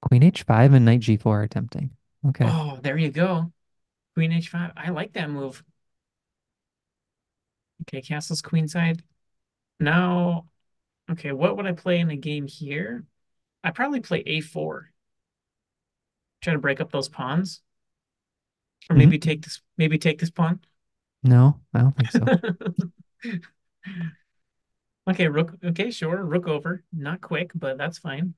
Queen 0.00 0.22
h5 0.22 0.74
and 0.74 0.84
knight 0.84 1.00
g4 1.00 1.44
are 1.44 1.48
tempting. 1.48 1.90
Okay. 2.28 2.44
Oh, 2.46 2.78
there 2.82 2.98
you 2.98 3.10
go. 3.10 3.52
Queen 4.14 4.32
h5. 4.32 4.72
I 4.76 4.90
like 4.90 5.12
that 5.14 5.30
move. 5.30 5.62
Okay, 7.82 8.02
castle's 8.02 8.42
queenside. 8.42 9.00
Now, 9.80 10.46
okay, 11.10 11.32
what 11.32 11.56
would 11.56 11.66
I 11.66 11.72
play 11.72 12.00
in 12.00 12.10
a 12.10 12.16
game 12.16 12.46
here? 12.46 13.04
I 13.62 13.70
probably 13.70 14.00
play 14.00 14.22
a4. 14.26 14.90
Try 16.42 16.52
to 16.52 16.58
break 16.58 16.80
up 16.80 16.90
those 16.90 17.08
pawns. 17.08 17.60
Or 18.90 18.94
Mhm. 18.94 18.98
maybe 18.98 19.18
take 19.18 19.42
this 19.42 19.60
maybe 19.76 19.98
take 19.98 20.18
this 20.18 20.30
pawn. 20.30 20.60
No, 21.22 21.60
I 21.74 21.80
don't 21.80 21.96
think 21.96 22.10
so. 22.10 22.24
Okay, 25.08 25.26
rook. 25.26 25.54
Okay, 25.64 25.90
sure. 25.90 26.22
Rook 26.22 26.46
over. 26.46 26.84
Not 26.92 27.22
quick, 27.22 27.52
but 27.54 27.78
that's 27.78 27.96
fine. 27.98 28.34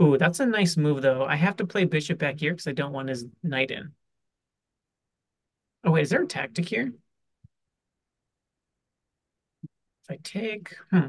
Ooh, 0.00 0.16
that's 0.16 0.40
a 0.40 0.46
nice 0.46 0.76
move 0.76 1.02
though. 1.02 1.24
I 1.24 1.36
have 1.36 1.56
to 1.56 1.66
play 1.66 1.84
bishop 1.84 2.18
back 2.18 2.38
here 2.38 2.52
because 2.52 2.68
I 2.68 2.72
don't 2.72 2.92
want 2.92 3.08
his 3.08 3.26
knight 3.42 3.70
in. 3.70 3.92
Oh 5.84 5.92
wait, 5.92 6.02
is 6.02 6.10
there 6.10 6.22
a 6.22 6.26
tactic 6.26 6.68
here? 6.68 6.92
If 10.04 10.10
I 10.10 10.18
take, 10.22 10.76
hmm. 10.90 11.08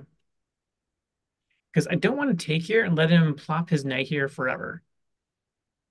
Because 1.72 1.88
I 1.90 1.96
don't 1.96 2.18
want 2.18 2.38
to 2.38 2.46
take 2.46 2.64
here 2.64 2.84
and 2.84 2.96
let 2.96 3.12
him 3.12 3.36
plop 3.36 3.70
his 3.70 3.86
knight 3.86 4.08
here 4.08 4.28
forever. 4.28 4.82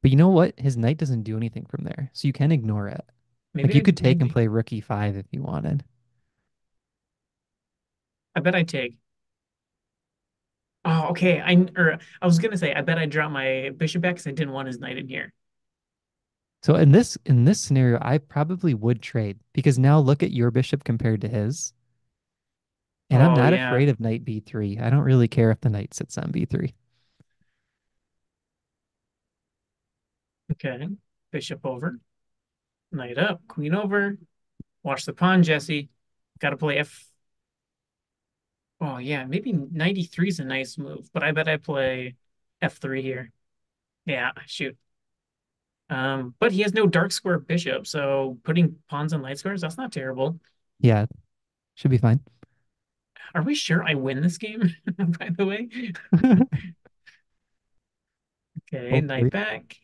But 0.03 0.11
you 0.11 0.17
know 0.17 0.29
what? 0.29 0.59
His 0.59 0.77
knight 0.77 0.99
doesn't 0.99 1.23
do 1.23 1.37
anything 1.37 1.67
from 1.67 1.85
there, 1.85 2.11
so 2.13 2.27
you 2.27 2.33
can 2.33 2.53
ignore 2.53 2.89
it. 2.89 3.05
Like 3.55 3.65
Maybe 3.65 3.75
you 3.75 3.81
I 3.81 3.85
could 3.85 3.97
take 3.97 4.21
and 4.21 4.31
play 4.31 4.49
rook 4.49 4.67
e5 4.67 5.17
if 5.19 5.27
you 5.31 5.43
wanted. 5.43 5.85
I 8.35 8.41
bet 8.41 8.55
I 8.55 8.63
take. 8.63 8.99
Oh, 10.91 11.09
okay. 11.11 11.41
I 11.41 11.67
or 11.77 11.99
I 12.23 12.27
was 12.27 12.39
gonna 12.39 12.57
say 12.57 12.73
I 12.73 12.81
bet 12.81 12.99
I 12.99 13.07
drop 13.07 13.31
my 13.31 13.71
bishop 13.77 14.01
back 14.03 14.15
because 14.15 14.27
I 14.27 14.31
didn't 14.33 14.53
want 14.55 14.69
his 14.69 14.79
knight 14.79 14.97
in 14.97 15.07
here. 15.09 15.33
So 16.63 16.77
in 16.77 16.93
this 16.93 17.19
in 17.27 17.45
this 17.45 17.61
scenario, 17.61 17.99
I 18.01 18.19
probably 18.19 18.73
would 18.73 19.03
trade 19.03 19.41
because 19.53 19.77
now 19.79 19.99
look 19.99 20.23
at 20.23 20.31
your 20.33 20.51
bishop 20.53 20.85
compared 20.85 21.21
to 21.23 21.29
his. 21.29 21.73
And 23.11 23.23
I'm 23.23 23.35
Oh 23.35 23.35
not 23.35 23.53
yeah. 23.53 23.69
afraid 23.69 23.89
of 23.91 24.01
knight 24.01 24.25
b3. 24.25 24.79
I 24.79 24.89
don't 24.91 25.01
really 25.05 25.29
care 25.29 25.51
if 25.51 25.61
the 25.61 25.69
knight 25.71 25.93
sits 25.95 26.17
on 26.19 26.31
b3. 26.33 26.73
Okay. 30.53 30.87
Bishop 31.31 31.65
over. 31.65 31.99
Knight 32.93 33.19
up. 33.19 33.43
Queen 33.49 33.75
over. 33.75 34.19
Watch 34.85 35.07
the 35.07 35.15
pawn, 35.15 35.45
Jesse. 35.45 35.91
Got 36.41 36.53
to 36.53 36.59
play 36.59 36.79
F. 36.79 37.08
Oh 38.81 38.99
yeah, 38.99 39.25
maybe 39.25 39.53
93 39.53 40.29
is 40.29 40.39
a 40.41 40.45
nice 40.45 40.79
move, 40.79 41.11
but 41.13 41.23
I 41.25 41.33
bet 41.33 41.49
I 41.49 41.57
play 41.57 42.17
F3 42.63 43.03
here. 43.03 43.33
Yeah, 44.07 44.33
shoot. 44.47 44.79
Um, 45.91 46.35
but 46.39 46.53
he 46.53 46.61
has 46.63 46.75
no 46.75 46.87
dark 46.87 47.13
square 47.13 47.39
bishop, 47.39 47.87
so 47.87 48.39
putting 48.45 48.77
pawns 48.91 49.13
on 49.15 49.23
light 49.23 49.39
squares, 49.39 49.63
that's 49.63 49.79
not 49.79 49.91
terrible. 49.93 50.39
Yeah, 50.81 51.07
should 51.77 51.91
be 51.93 51.99
fine. 51.99 52.21
Are 53.35 53.43
we 53.43 53.55
sure 53.55 53.83
I 53.85 53.95
win 53.95 54.23
this 54.23 54.39
game, 54.39 54.75
by 55.19 55.31
the 55.37 55.45
way? 55.47 55.69
Okay, 58.73 59.01
Hopefully. 59.01 59.01
knight 59.01 59.31
back. 59.31 59.79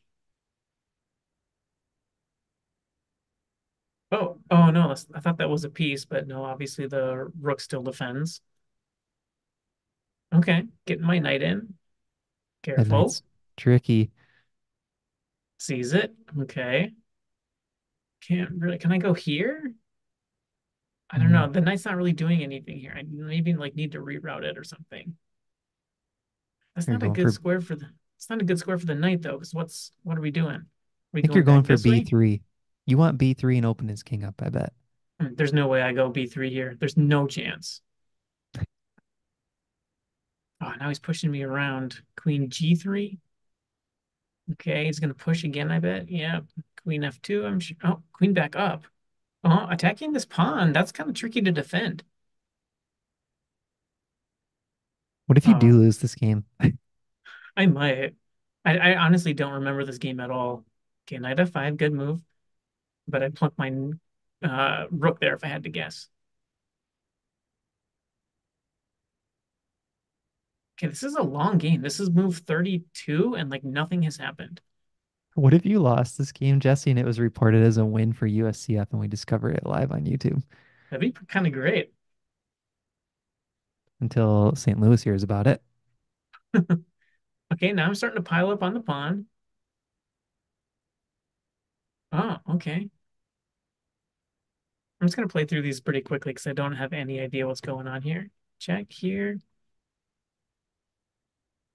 Oh, 4.13 4.39
oh 4.51 4.71
no, 4.71 4.95
I 5.15 5.21
thought 5.21 5.39
that 5.39 5.49
was 5.51 5.65
a 5.65 5.71
piece, 5.71 6.05
but 6.05 6.27
no, 6.29 6.45
obviously 6.45 6.87
the 6.87 7.31
rook 7.41 7.61
still 7.61 7.83
defends. 7.83 8.41
Okay, 10.35 10.65
getting 10.87 11.05
my 11.05 11.19
knight 11.19 11.43
in. 11.43 11.75
Careful. 12.63 13.15
tricky. 13.57 14.11
Sees 15.59 15.93
it. 15.95 16.15
Okay. 16.41 16.93
Can't 18.23 18.51
really, 18.53 18.79
can 18.79 18.91
I 18.93 18.99
go 18.99 19.15
here? 19.15 19.73
I 21.11 21.19
don't 21.19 21.29
Mm, 21.29 21.33
know. 21.33 21.49
The 21.49 21.61
knight's 21.61 21.85
not 21.85 21.97
really 21.97 22.13
doing 22.13 22.43
anything 22.43 22.79
here. 22.79 22.93
I 22.97 23.03
maybe 23.09 23.55
like 23.55 23.75
need 23.75 23.93
to 23.93 23.99
reroute 24.01 24.43
it 24.45 24.59
or 24.59 24.65
something. 24.65 25.17
That's 26.75 26.89
You're 26.89 26.95
not 26.95 27.03
a 27.05 27.09
good 27.11 27.31
for 27.31 27.31
square 27.31 27.61
for 27.61 27.77
the, 27.77 27.87
it's 28.17 28.29
not 28.29 28.41
a 28.41 28.45
good 28.45 28.59
square 28.59 28.79
for 28.79 28.87
the 28.87 28.95
knight 28.95 29.23
though, 29.23 29.35
because 29.35 29.55
what's, 29.55 29.93
what 30.03 30.19
are 30.19 30.21
we 30.23 30.31
doing? 30.31 30.57
Are 30.57 30.65
we 31.13 31.21
I 31.21 31.23
think 31.23 31.35
you're 31.35 31.45
going 31.45 31.63
for 31.65 31.77
b3. 31.79 32.43
You 32.87 32.99
want 32.99 33.19
b3 33.19 33.57
and 33.57 33.67
open 33.67 33.89
his 33.89 34.03
king 34.03 34.25
up, 34.25 34.41
I 34.43 34.51
bet. 34.51 34.73
Hmm, 35.21 35.35
There's 35.35 35.53
no 35.53 35.69
way 35.69 35.83
I 35.83 35.93
go 35.93 36.09
B3 36.11 36.51
here. 36.51 36.77
There's 36.79 36.97
no 36.97 37.27
chance. 37.27 37.81
Oh, 40.65 40.73
now 40.81 40.89
he's 40.89 40.99
pushing 40.99 41.31
me 41.31 41.43
around. 41.45 42.03
Queen 42.17 42.51
G3. 42.51 43.19
Okay, 44.53 44.85
he's 44.87 45.01
gonna 45.01 45.15
push 45.15 45.45
again, 45.45 45.71
I 45.71 45.79
bet. 45.81 46.09
Yeah. 46.11 46.41
Queen 46.83 47.05
F2, 47.05 47.47
I'm 47.47 47.61
sure. 47.61 47.77
Oh, 47.85 48.03
queen 48.13 48.35
back 48.35 48.57
up. 48.57 48.85
Oh, 49.45 49.67
attacking 49.71 50.13
this 50.13 50.27
pawn. 50.27 50.73
That's 50.73 50.93
kind 50.93 51.11
of 51.11 51.17
tricky 51.17 51.43
to 51.43 51.53
defend. 51.53 52.05
What 55.27 55.39
if 55.39 55.47
you 55.47 55.55
do 55.55 55.73
Oh, 55.73 55.79
lose 55.79 55.99
this 55.99 56.15
game? 56.15 56.45
I 57.57 57.67
might. 57.67 58.15
I, 58.65 58.79
I 58.79 58.97
honestly 58.97 59.35
don't 59.35 59.53
remember 59.55 59.85
this 59.85 59.99
game 59.99 60.21
at 60.21 60.31
all. 60.31 60.65
Okay, 61.07 61.19
knight 61.19 61.39
f5, 61.41 61.77
good 61.77 61.93
move. 61.93 62.23
But 63.09 63.23
I 63.23 63.31
plunked 63.31 63.59
my 63.59 63.73
uh, 64.45 64.87
rook 64.91 65.21
there 65.21 65.35
if 65.35 65.45
I 65.45 65.49
had 65.49 65.65
to 65.65 65.71
guess. 65.71 66.09
Okay, 70.79 70.89
this 70.89 71.03
is 71.03 71.15
a 71.15 71.23
long 71.23 71.59
game. 71.59 71.83
This 71.83 72.01
is 72.01 72.11
move 72.11 72.39
32 72.39 73.35
and 73.37 73.51
like 73.51 73.65
nothing 73.65 74.03
has 74.03 74.17
happened. 74.17 74.61
What 75.37 75.55
if 75.55 75.65
you 75.67 75.79
lost 75.81 76.19
this 76.19 76.33
game, 76.33 76.59
Jesse, 76.61 76.91
and 76.91 76.99
it 76.99 77.05
was 77.07 77.19
reported 77.21 77.63
as 77.63 77.77
a 77.77 77.85
win 77.85 78.13
for 78.13 78.27
USCF 78.27 78.91
and 78.91 79.01
we 79.01 79.07
discovered 79.09 79.55
it 79.57 79.65
live 79.67 79.91
on 79.93 80.05
YouTube 80.07 80.43
That'd 80.91 81.01
be 81.15 81.27
kind 81.27 81.47
of 81.47 81.53
great. 81.53 81.93
until 84.01 84.55
St. 84.55 84.79
Louis 84.81 85.03
hears 85.03 85.23
about 85.23 85.47
it? 85.47 85.63
Okay, 87.53 87.73
now 87.73 87.87
I'm 87.87 87.95
starting 87.95 88.17
to 88.23 88.29
pile 88.29 88.51
up 88.51 88.63
on 88.63 88.75
the 88.75 88.81
pawn. 88.81 89.27
Oh, 92.13 92.39
okay. 92.49 92.89
I'm 95.01 95.07
just 95.07 95.17
gonna 95.17 95.29
play 95.29 95.45
through 95.45 95.63
these 95.63 95.81
pretty 95.81 96.01
quickly 96.01 96.31
because 96.33 96.47
I 96.47 96.53
don't 96.53 96.77
have 96.77 96.93
any 96.93 97.21
idea 97.21 97.47
what's 97.47 97.61
going 97.61 97.87
on 97.87 98.03
here. 98.03 98.31
Check 98.59 98.91
here. 98.93 99.39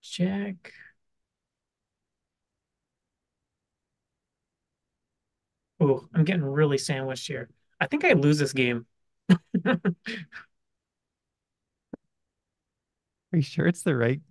Check. 0.02 0.74
Oh, 5.80 6.08
I'm 6.14 6.24
getting 6.26 6.44
really 6.44 6.78
sandwiched 6.78 7.28
here. 7.28 7.50
I 7.80 7.88
think 7.88 8.04
I 8.04 8.14
lose 8.14 8.38
this 8.40 8.54
game. 8.54 8.86
Are 9.66 9.80
you 13.34 13.42
sure 13.42 13.68
it's 13.68 13.84
the 13.84 13.96
right? 13.96 14.22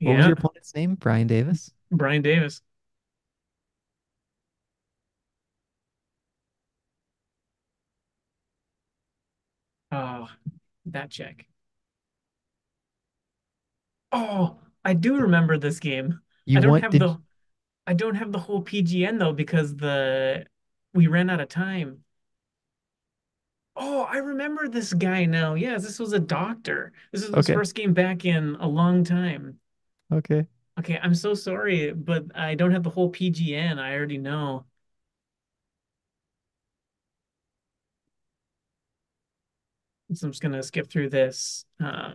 What 0.00 0.16
was 0.16 0.26
your 0.26 0.34
opponent's 0.34 0.74
name? 0.74 0.94
Brian 0.94 1.26
Davis? 1.26 1.72
Brian 1.90 2.22
Davis. 2.22 2.62
Oh, 9.92 10.28
that 10.86 11.10
check. 11.10 11.46
Oh, 14.12 14.58
I 14.84 14.94
do 14.94 15.16
remember 15.16 15.58
this 15.58 15.80
game. 15.80 16.20
I 16.54 16.60
don't 16.60 16.70
want 16.70 16.84
have 16.84 16.92
did 16.92 17.00
the 17.00 17.20
I 17.86 17.94
don't 17.94 18.16
have 18.16 18.32
the 18.32 18.38
whole 18.38 18.62
PGN 18.62 19.18
though 19.18 19.32
because 19.32 19.76
the 19.76 20.46
we 20.94 21.06
ran 21.06 21.30
out 21.30 21.40
of 21.40 21.48
time. 21.48 22.04
Oh, 23.76 24.02
I 24.02 24.18
remember 24.18 24.68
this 24.68 24.92
guy 24.92 25.24
now. 25.24 25.54
Yes, 25.54 25.84
this 25.84 25.98
was 25.98 26.12
a 26.12 26.18
doctor. 26.18 26.92
This 27.12 27.22
is 27.22 27.34
okay, 27.34 27.54
first 27.54 27.74
game 27.74 27.94
back 27.94 28.24
in 28.24 28.56
a 28.56 28.66
long 28.68 29.04
time. 29.04 29.60
okay. 30.12 30.46
Okay, 30.78 30.98
I'm 31.02 31.14
so 31.14 31.34
sorry, 31.34 31.92
but 31.92 32.24
I 32.36 32.54
don't 32.54 32.70
have 32.70 32.84
the 32.84 32.90
whole 32.90 33.10
PGN. 33.10 33.78
I 33.78 33.94
already 33.96 34.18
know. 34.18 34.64
So 40.14 40.26
I'm 40.26 40.32
just 40.32 40.42
gonna 40.42 40.62
skip 40.62 40.88
through 40.88 41.10
this. 41.10 41.64
Uh, 41.82 42.14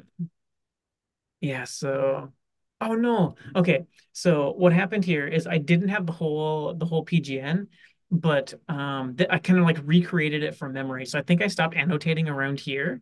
yeah, 1.43 1.65
so 1.65 2.31
oh 2.79 2.95
no. 2.95 3.35
Okay. 3.55 3.85
So 4.13 4.53
what 4.53 4.71
happened 4.71 5.03
here 5.03 5.27
is 5.27 5.45
I 5.45 5.57
didn't 5.57 5.89
have 5.89 6.05
the 6.05 6.13
whole 6.13 6.73
the 6.73 6.85
whole 6.85 7.03
PGN, 7.03 7.67
but 8.09 8.53
um 8.69 9.15
th 9.17 9.29
I 9.29 9.39
kind 9.39 9.59
of 9.59 9.65
like 9.65 9.79
recreated 9.83 10.43
it 10.43 10.55
from 10.55 10.71
memory. 10.71 11.05
So 11.05 11.19
I 11.19 11.21
think 11.21 11.41
I 11.41 11.47
stopped 11.47 11.75
annotating 11.75 12.29
around 12.29 12.61
here. 12.61 13.01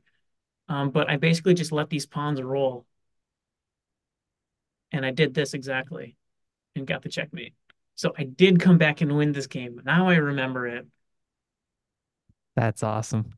Um, 0.69 0.89
but 0.89 1.09
I 1.09 1.17
basically 1.17 1.53
just 1.53 1.71
let 1.71 1.89
these 1.89 2.07
pawns 2.07 2.41
roll. 2.41 2.87
And 4.91 5.05
I 5.05 5.11
did 5.11 5.33
this 5.33 5.53
exactly 5.53 6.17
and 6.75 6.87
got 6.87 7.03
the 7.03 7.09
checkmate. 7.09 7.53
So 7.95 8.13
I 8.17 8.23
did 8.23 8.59
come 8.59 8.79
back 8.79 9.01
and 9.01 9.15
win 9.15 9.33
this 9.33 9.47
game. 9.47 9.81
Now 9.85 10.09
I 10.09 10.15
remember 10.15 10.67
it. 10.67 10.87
That's 12.55 12.83
awesome. 12.83 13.33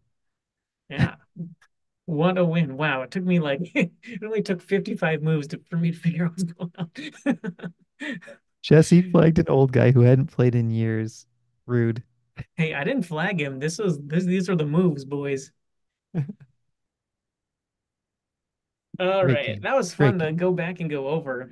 Yeah. 0.89 1.15
What 2.05 2.37
a 2.37 2.43
win. 2.45 2.77
Wow. 2.77 3.01
It 3.03 3.11
took 3.11 3.23
me 3.23 3.39
like 3.39 3.59
it 3.75 3.91
only 4.23 4.41
took 4.41 4.61
55 4.61 5.21
moves 5.21 5.47
to, 5.49 5.61
for 5.69 5.77
me 5.77 5.91
to 5.91 5.97
figure 5.97 6.25
out 6.25 6.31
what's 6.31 6.43
going 6.43 6.71
on. 6.77 6.91
Jesse 8.63 9.03
flagged 9.03 9.37
an 9.37 9.47
old 9.47 9.71
guy 9.71 9.91
who 9.91 10.01
hadn't 10.01 10.25
played 10.31 10.55
in 10.55 10.71
years. 10.71 11.27
Rude. 11.67 12.03
Hey, 12.55 12.73
I 12.73 12.83
didn't 12.83 13.03
flag 13.03 13.39
him. 13.39 13.59
This 13.59 13.77
was 13.77 13.99
this 14.01 14.25
these 14.25 14.49
are 14.49 14.55
the 14.55 14.65
moves, 14.65 15.05
boys. 15.05 15.51
All 18.99 19.25
Great 19.25 19.25
right. 19.25 19.41
game. 19.41 19.61
That 19.61 19.75
was 19.75 19.93
Great 19.97 20.15
fun 20.15 20.19
to 20.19 20.31
game. 20.31 20.33
go 20.33 20.51
back 20.51 20.79
and 20.79 20.89
go 20.89 21.07
over. 21.07 21.51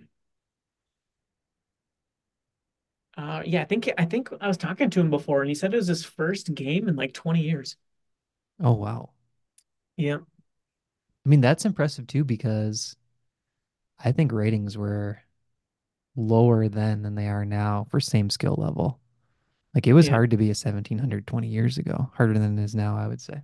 Uh 3.17 3.43
yeah, 3.45 3.61
I 3.61 3.65
think 3.65 3.89
I 3.97 4.05
think 4.05 4.29
I 4.39 4.47
was 4.47 4.57
talking 4.57 4.89
to 4.91 4.99
him 5.01 5.09
before 5.09 5.41
and 5.41 5.49
he 5.49 5.55
said 5.55 5.73
it 5.73 5.77
was 5.77 5.87
his 5.87 6.05
first 6.05 6.53
game 6.53 6.87
in 6.87 6.95
like 6.95 7.13
20 7.13 7.41
years. 7.41 7.75
Oh 8.61 8.71
wow. 8.75 9.09
Yeah. 9.97 10.19
I 11.25 11.29
mean, 11.29 11.41
that's 11.41 11.65
impressive 11.65 12.07
too 12.07 12.23
because 12.23 12.95
I 13.99 14.11
think 14.11 14.31
ratings 14.33 14.77
were 14.77 15.21
lower 16.15 16.69
then 16.69 17.03
than 17.03 17.15
they 17.15 17.27
are 17.29 17.45
now 17.45 17.85
for 17.91 17.99
same 17.99 18.29
skill 18.29 18.55
level. 18.57 18.99
Like 19.75 19.87
it 19.87 19.93
was 19.93 20.07
Yeah. 20.07 20.09
hard 20.09 20.31
to 20.31 20.37
be 20.37 20.51
a 20.51 20.55
1700 20.55 21.27
20 21.27 21.49
years 21.49 21.77
ago, 21.79 22.11
harder 22.15 22.37
than 22.39 22.59
it 22.59 22.63
is 22.63 22.75
now, 22.75 22.97
I 22.97 23.07
would 23.07 23.21
say. 23.21 23.41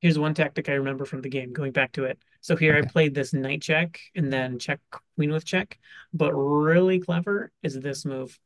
Here's 0.00 0.18
one 0.18 0.34
tactic 0.34 0.68
I 0.68 0.74
remember 0.74 1.04
from 1.04 1.22
the 1.22 1.28
game, 1.28 1.52
going 1.52 1.72
back 1.72 1.92
to 1.92 2.04
it. 2.04 2.18
So 2.40 2.54
here 2.56 2.76
I 2.76 2.82
played 2.82 3.14
this 3.14 3.32
knight 3.32 3.62
check 3.62 4.00
and 4.14 4.32
then 4.32 4.58
check 4.58 4.80
queen 5.16 5.32
with 5.32 5.44
check, 5.44 5.78
but 6.12 6.32
really 6.34 7.00
clever 7.00 7.50
is 7.62 7.78
this 7.80 8.04
move. 8.04 8.38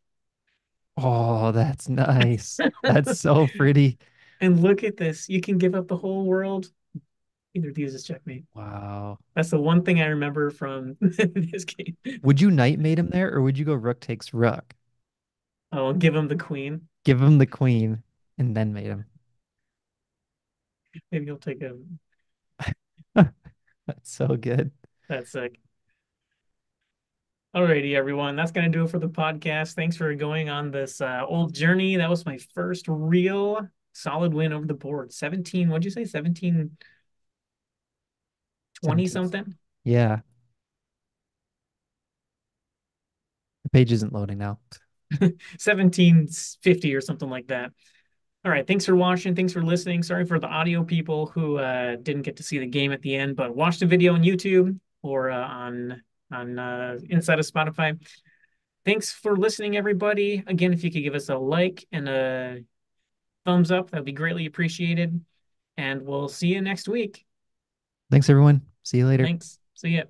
Oh, 0.97 1.53
that's 1.53 1.89
nice. 1.89 2.63
That's 2.87 3.13
so 3.13 3.47
pretty. 3.47 3.99
And 4.41 4.61
look 4.61 4.83
at 4.85 4.97
this. 4.97 5.29
You 5.29 5.41
can 5.41 5.59
give 5.59 5.75
up 5.75 5.89
the 5.89 5.97
whole 5.97 6.25
world. 6.27 6.71
Either 7.55 7.73
these 7.73 7.95
is 7.95 8.05
checkmate. 8.05 8.45
Wow. 8.55 9.19
That's 9.35 9.51
the 9.51 9.61
one 9.61 9.83
thing 9.83 10.01
I 10.01 10.07
remember 10.07 10.51
from 10.51 10.97
this 11.01 11.65
game. 11.65 11.97
Would 12.23 12.41
you 12.41 12.51
knight 12.51 12.79
mate 12.79 12.99
him 12.99 13.11
there, 13.11 13.33
or 13.33 13.43
would 13.43 13.59
you 13.59 13.65
go 13.65 13.75
rook 13.75 14.01
takes 14.01 14.33
rook? 14.33 14.75
Oh, 15.71 15.93
give 15.93 16.15
him 16.15 16.29
the 16.29 16.37
queen. 16.37 16.89
Give 17.05 17.21
him 17.21 17.39
the 17.39 17.47
queen 17.47 18.03
and 18.39 18.57
then 18.57 18.73
mate 18.73 18.87
him. 18.87 19.05
Maybe 21.11 21.27
he'll 21.27 21.39
take 21.39 21.61
him. 21.61 21.99
That's 23.15 23.31
so 24.03 24.37
good. 24.37 24.71
that's 25.09 25.33
sick. 25.33 25.59
Alrighty, 27.55 27.95
everyone. 27.95 28.37
That's 28.37 28.53
gonna 28.53 28.71
do 28.71 28.85
it 28.85 28.91
for 28.91 28.99
the 28.99 29.09
podcast. 29.09 29.75
Thanks 29.75 29.97
for 29.97 30.15
going 30.15 30.49
on 30.49 30.71
this 30.71 31.01
uh, 31.01 31.23
old 31.27 31.55
journey. 31.55 31.97
That 31.97 32.09
was 32.09 32.25
my 32.25 32.39
first 32.55 32.87
real 32.89 33.69
solid 33.93 34.33
win 34.33 34.53
over 34.53 34.67
the 34.67 34.75
board. 34.75 35.13
17, 35.13 35.69
what'd 35.69 35.85
you 35.85 35.91
say? 35.91 36.05
17 36.05 36.71
20 38.85 39.07
something? 39.07 39.55
Yeah. 39.85 40.21
The 43.65 43.71
page 43.71 43.93
isn't 43.93 44.13
loading 44.13 44.39
now. 44.39 44.59
1750 45.19 46.95
or 46.95 47.01
something 47.01 47.29
like 47.29 47.49
that. 47.49 47.71
All 48.45 48.51
right. 48.51 48.67
Thanks 48.67 48.85
for 48.85 48.97
watching. 48.97 49.37
Thanks 49.37 49.53
for 49.53 49.63
listening. 49.63 50.03
Sorry 50.03 50.25
for 50.25 50.39
the 50.39 50.49
audio 50.49 50.83
people 50.83 51.27
who 51.27 51.59
uh, 51.59 51.97
didn't 51.97 52.23
get 52.23 52.37
to 52.39 52.43
see 52.43 52.59
the 52.59 52.67
game 52.67 52.93
at 52.93 53.03
the 53.03 53.15
end, 53.15 53.37
but 53.37 53.55
watch 53.55 53.79
the 53.79 53.87
video 53.87 54.15
on 54.15 54.23
YouTube 54.23 54.79
or 55.03 55.31
uh, 55.31 55.47
on 55.47 56.03
on 56.33 56.59
uh, 56.59 56.99
inside 57.09 57.39
of 57.39 57.47
Spotify. 57.47 58.01
Thanks 58.85 59.13
for 59.13 59.37
listening, 59.37 59.77
everybody. 59.77 60.43
Again, 60.47 60.73
if 60.73 60.83
you 60.83 60.91
could 60.91 61.05
give 61.05 61.15
us 61.15 61.29
a 61.29 61.37
like 61.37 61.87
and 61.93 62.09
a 62.09 62.59
thumbs 63.45 63.71
up, 63.71 63.91
that 63.91 63.99
would 63.99 64.05
be 64.05 64.13
greatly 64.13 64.47
appreciated. 64.47 65.25
And 65.77 66.03
we'll 66.03 66.29
see 66.29 66.49
you 66.49 66.61
next 66.61 66.89
week. 66.89 67.25
Thanks, 68.11 68.29
everyone. 68.29 68.72
See 68.83 68.99
you 68.99 69.07
later. 69.07 69.25
Thanks. 69.25 69.59
See 69.75 69.91
ya. 69.91 70.05